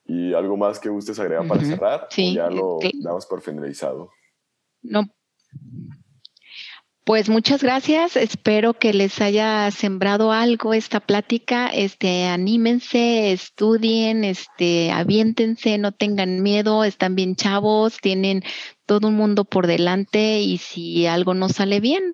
¿Y 0.05 0.33
algo 0.33 0.57
más 0.57 0.79
que 0.79 0.89
gustes 0.89 1.19
agregar 1.19 1.47
para 1.47 1.63
cerrar? 1.63 2.07
Sí, 2.09 2.33
ya 2.33 2.49
lo 2.49 2.79
damos 3.01 3.25
por 3.25 3.41
finalizado. 3.41 4.09
No. 4.81 5.03
Pues 7.05 7.27
muchas 7.27 7.61
gracias. 7.61 8.15
Espero 8.15 8.75
que 8.75 8.93
les 8.93 9.19
haya 9.19 9.69
sembrado 9.71 10.31
algo 10.31 10.73
esta 10.73 11.01
plática. 11.01 11.67
Este, 11.67 12.27
anímense, 12.27 13.33
estudien, 13.33 14.23
este, 14.23 14.89
aviéntense, 14.89 15.77
no 15.77 15.91
tengan 15.91 16.41
miedo, 16.41 16.85
están 16.85 17.15
bien 17.15 17.35
chavos, 17.35 17.97
tienen 17.99 18.41
todo 18.85 19.09
un 19.09 19.15
mundo 19.15 19.43
por 19.43 19.67
delante 19.67 20.39
y 20.39 20.59
si 20.59 21.05
algo 21.05 21.33
no 21.33 21.49
sale 21.49 21.81
bien, 21.81 22.13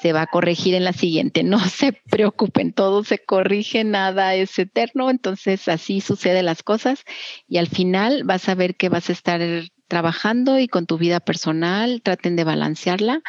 se 0.00 0.12
va 0.12 0.22
a 0.22 0.26
corregir 0.28 0.76
en 0.76 0.84
la 0.84 0.92
siguiente. 0.92 1.42
No 1.48 1.58
se 1.58 1.92
preocupen, 1.92 2.72
todo 2.72 3.02
se 3.02 3.18
corrige, 3.18 3.82
nada 3.82 4.36
es 4.36 4.56
eterno, 4.56 5.10
entonces 5.10 5.66
así 5.66 6.00
suceden 6.00 6.46
las 6.46 6.62
cosas 6.62 7.02
y 7.48 7.58
al 7.58 7.66
final 7.66 8.22
vas 8.22 8.48
a 8.48 8.54
ver 8.54 8.76
que 8.76 8.88
vas 8.88 9.08
a 9.08 9.12
estar 9.12 9.40
trabajando 9.88 10.58
y 10.58 10.68
con 10.68 10.86
tu 10.86 10.98
vida 10.98 11.18
personal, 11.18 12.02
traten 12.02 12.36
de 12.36 12.44
balancearla, 12.44 13.22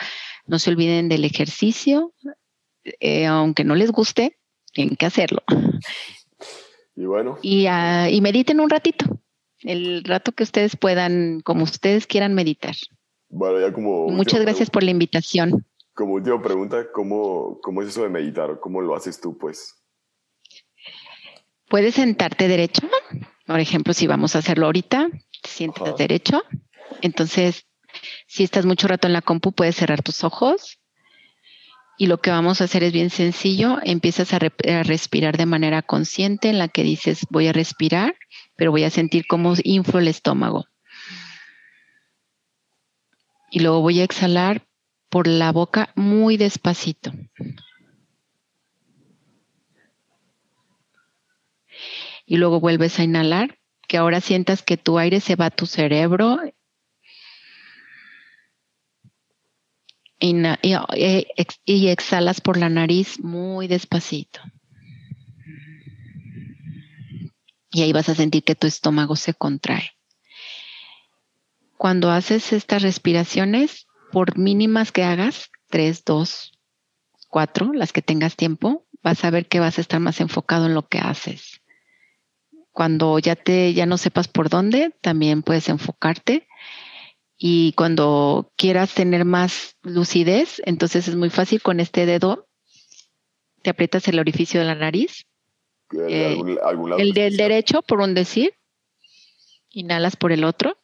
no 0.49 0.59
se 0.59 0.69
olviden 0.71 1.09
del 1.09 1.26
ejercicio, 1.26 2.13
eh, 2.84 3.26
aunque 3.26 3.63
no 3.63 3.76
les 3.76 3.91
guste, 3.91 4.38
tienen 4.73 4.95
que 4.95 5.05
hacerlo. 5.05 5.41
Y 6.95 7.05
bueno. 7.05 7.38
Y, 7.41 7.67
uh, 7.67 8.07
y 8.09 8.19
mediten 8.21 8.59
un 8.59 8.69
ratito, 8.69 9.05
el 9.61 10.03
rato 10.03 10.34
que 10.34 10.43
ustedes 10.43 10.76
puedan, 10.76 11.41
como 11.41 11.63
ustedes 11.63 12.07
quieran 12.07 12.34
meditar. 12.34 12.76
Bueno, 13.30 13.59
ya 13.59 13.71
como... 13.71 14.09
Muchas 14.09 14.41
gracias 14.41 14.69
por 14.69 14.84
la 14.84 14.91
invitación 14.91 15.65
como 15.99 16.13
última 16.13 16.41
pregunta, 16.41 16.89
¿cómo, 16.93 17.59
¿cómo 17.61 17.81
es 17.81 17.89
eso 17.89 18.03
de 18.03 18.09
meditar? 18.09 18.61
¿Cómo 18.61 18.80
lo 18.80 18.95
haces 18.95 19.19
tú, 19.19 19.38
pues? 19.38 19.84
Puedes 21.67 21.95
sentarte 21.95 22.47
derecho. 22.47 22.88
Por 23.45 23.59
ejemplo, 23.59 23.93
si 23.93 24.07
vamos 24.07 24.34
a 24.34 24.39
hacerlo 24.39 24.67
ahorita, 24.67 25.09
siéntate 25.43 25.91
derecho. 25.97 26.41
Entonces, 27.01 27.67
si 28.27 28.43
estás 28.43 28.65
mucho 28.65 28.88
rato 28.88 29.07
en 29.07 29.13
la 29.13 29.21
compu, 29.21 29.51
puedes 29.51 29.76
cerrar 29.76 30.01
tus 30.01 30.23
ojos. 30.23 30.80
Y 31.97 32.07
lo 32.07 32.21
que 32.21 32.31
vamos 32.31 32.61
a 32.61 32.63
hacer 32.63 32.84
es 32.84 32.93
bien 32.93 33.09
sencillo. 33.09 33.77
Empiezas 33.84 34.34
a, 34.34 34.39
respirar 34.39 35.35
de 35.35 35.45
manera 35.45 35.81
consciente 35.81 36.49
en 36.49 36.57
la 36.57 36.69
que 36.69 36.84
dices, 36.84 37.27
voy 37.30 37.47
a 37.47 37.53
respirar, 37.53 38.15
pero 38.55 38.71
voy 38.71 38.85
a 38.85 38.89
sentir 38.89 39.27
cómo 39.27 39.53
inflo 39.63 39.99
el 39.99 40.07
estómago. 40.07 40.65
Y 43.51 43.59
luego 43.59 43.81
voy 43.81 43.99
a 43.99 44.05
exhalar 44.05 44.65
por 45.09 45.27
la 45.27 45.51
boca 45.51 45.91
muy 45.95 46.38
despacito. 46.38 47.11
Y 52.26 52.38
luego 52.38 52.61
vuelves 52.61 52.97
a 52.99 53.03
inhalar, 53.03 53.57
que 53.89 53.97
ahora 53.97 54.21
sientas 54.21 54.61
que 54.61 54.77
tu 54.77 54.99
aire 54.99 55.19
se 55.19 55.35
va 55.35 55.47
a 55.47 55.51
tu 55.51 55.65
cerebro. 55.65 56.39
Y, 60.20 60.36
y 61.66 61.88
exhalas 61.88 62.41
por 62.41 62.58
la 62.58 62.70
nariz 62.70 63.20
muy 63.20 63.68
despacito. 63.68 64.41
Y 67.72 67.84
ahí 67.84 67.94
vas 67.94 68.10
a 68.10 68.16
sentir 68.16 68.44
que 68.44 68.56
tu 68.56 68.68
estómago 68.68 69.16
se 69.16 69.34
contrae. 69.34 69.91
Cuando 71.78 72.12
haces 72.12 72.52
estas 72.52 72.82
respiraciones, 72.82 73.88
por 74.12 74.38
mínimas 74.38 74.91
que 74.91 75.04
hagas, 75.04 75.50
tres, 75.70 76.04
dos, 76.04 76.52
cuatro, 77.30 77.72
las 77.72 77.94
que 77.94 78.02
tengas 78.02 78.36
tiempo, 78.36 78.86
vas 79.02 79.24
a 79.24 79.30
ver 79.30 79.48
que 79.48 79.62
vas 79.62 79.78
a 79.78 79.82
estar 79.82 80.02
más 80.02 80.20
enfocado 80.20 80.66
en 80.66 80.74
lo 80.74 80.88
que 80.88 81.00
haces. 81.00 81.62
Cuando 82.72 83.18
ya 83.20 83.38
te 83.38 83.74
ya 83.74 83.86
no 83.86 83.98
sepas 83.98 84.28
por 84.28 84.50
dónde, 84.50 84.94
también 85.02 85.41
puedes 85.41 85.70
enfocarte. 85.70 86.48
Y 87.41 87.72
cuando 87.74 88.52
quieras 88.57 88.94
tener 88.94 89.26
más 89.26 89.78
lucidez, 89.82 90.61
entonces 90.66 91.07
es 91.07 91.16
muy 91.16 91.30
fácil 91.30 91.61
con 91.61 91.80
este 91.80 92.06
dedo 92.06 92.49
te 93.61 93.70
aprietas 93.70 94.07
el 94.07 94.20
orificio 94.20 94.60
de 94.60 94.66
la 94.66 94.76
nariz. 94.76 95.26
Eh, 96.07 96.38
el 96.98 97.14
del 97.14 97.38
derecho, 97.38 97.82
por 97.82 97.99
un 97.99 98.14
decir. 98.14 98.53
Inhalas 99.72 100.16
por 100.16 100.32
el 100.32 100.44
otro. 100.44 100.78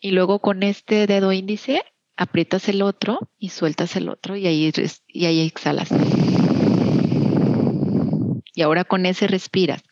Y 0.00 0.12
luego 0.12 0.40
con 0.40 0.62
este 0.62 1.06
dedo 1.06 1.32
índice 1.32 1.82
aprietas 2.16 2.68
el 2.68 2.82
otro 2.82 3.18
y 3.38 3.50
sueltas 3.50 3.96
el 3.96 4.08
otro 4.08 4.36
y 4.36 4.46
ahí, 4.46 4.72
y 5.08 5.26
ahí 5.26 5.40
exhalas. 5.40 5.88
Y 8.54 8.62
ahora 8.62 8.84
con 8.84 9.06
ese 9.06 9.26
respiras. 9.26 9.82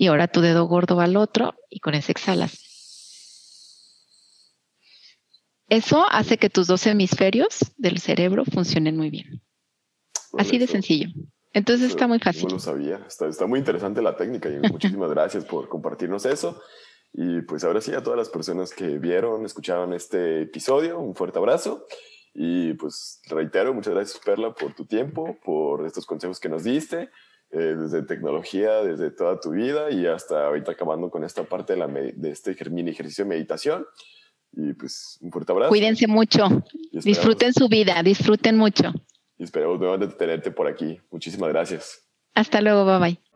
Y 0.00 0.06
ahora 0.06 0.28
tu 0.28 0.40
dedo 0.40 0.64
gordo 0.64 0.96
va 0.96 1.04
al 1.04 1.18
otro 1.18 1.52
y 1.68 1.80
con 1.80 1.92
ese 1.92 2.12
exhalas. 2.12 2.58
Eso 5.68 6.06
hace 6.10 6.38
que 6.38 6.48
tus 6.48 6.66
dos 6.68 6.86
hemisferios 6.86 7.74
del 7.76 7.98
cerebro 7.98 8.46
funcionen 8.46 8.96
muy 8.96 9.10
bien. 9.10 9.42
Así 10.38 10.56
de 10.56 10.66
sencillo. 10.68 11.10
Entonces 11.52 11.90
está 11.90 12.06
muy 12.06 12.18
fácil. 12.18 12.44
No 12.44 12.54
lo 12.54 12.60
sabía. 12.60 13.06
Está, 13.06 13.46
muy 13.46 13.58
interesante 13.58 14.00
la 14.00 14.16
técnica 14.16 14.48
y 14.48 14.58
muchísimas 14.72 15.10
gracias 15.10 15.44
por 15.44 15.68
compartirnos 15.68 16.24
eso. 16.24 16.62
Y 17.12 17.42
pues 17.42 17.62
ahora 17.64 17.82
sí, 17.82 17.92
a 17.92 18.02
todas 18.02 18.16
las 18.18 18.30
personas 18.30 18.72
que 18.72 18.98
vieron, 18.98 19.44
escucharon 19.44 19.92
este 19.92 20.40
episodio, 20.40 20.98
un 20.98 21.14
fuerte 21.14 21.38
abrazo. 21.38 21.84
Y 22.32 22.72
pues 22.72 23.20
reitero, 23.28 23.74
muchas 23.74 23.92
gracias 23.92 24.18
Perla 24.24 24.54
por 24.54 24.72
tu 24.72 24.86
tiempo, 24.86 25.36
por 25.44 25.84
estos 25.84 26.06
consejos 26.06 26.40
que 26.40 26.48
nos 26.48 26.64
diste, 26.64 27.10
eh, 27.52 27.76
desde 27.78 28.02
tecnología, 28.02 28.82
desde 28.82 29.10
toda 29.10 29.40
tu 29.40 29.50
vida 29.50 29.90
y 29.90 30.06
hasta 30.06 30.46
ahorita 30.46 30.72
acabando 30.72 31.10
con 31.10 31.24
esta 31.24 31.44
parte 31.44 31.74
de, 31.74 31.78
la, 31.78 31.88
de 31.88 32.30
este 32.30 32.56
mini 32.70 32.90
ejercicio 32.90 33.24
de 33.24 33.30
meditación. 33.30 33.86
Y 34.52 34.72
pues 34.72 35.18
un 35.20 35.30
fuerte 35.30 35.52
abrazo. 35.52 35.68
Cuídense 35.68 36.08
mucho, 36.08 36.48
disfruten 36.92 37.52
su 37.52 37.68
vida, 37.68 38.02
disfruten 38.02 38.56
mucho 38.56 38.92
y 39.40 39.44
esperamos 39.44 39.80
nuevamente 39.80 40.14
tenerte 40.16 40.50
por 40.50 40.68
aquí. 40.68 41.00
Muchísimas 41.10 41.48
gracias. 41.48 42.06
Hasta 42.34 42.60
luego, 42.60 42.84
bye 42.84 42.98
bye. 42.98 43.29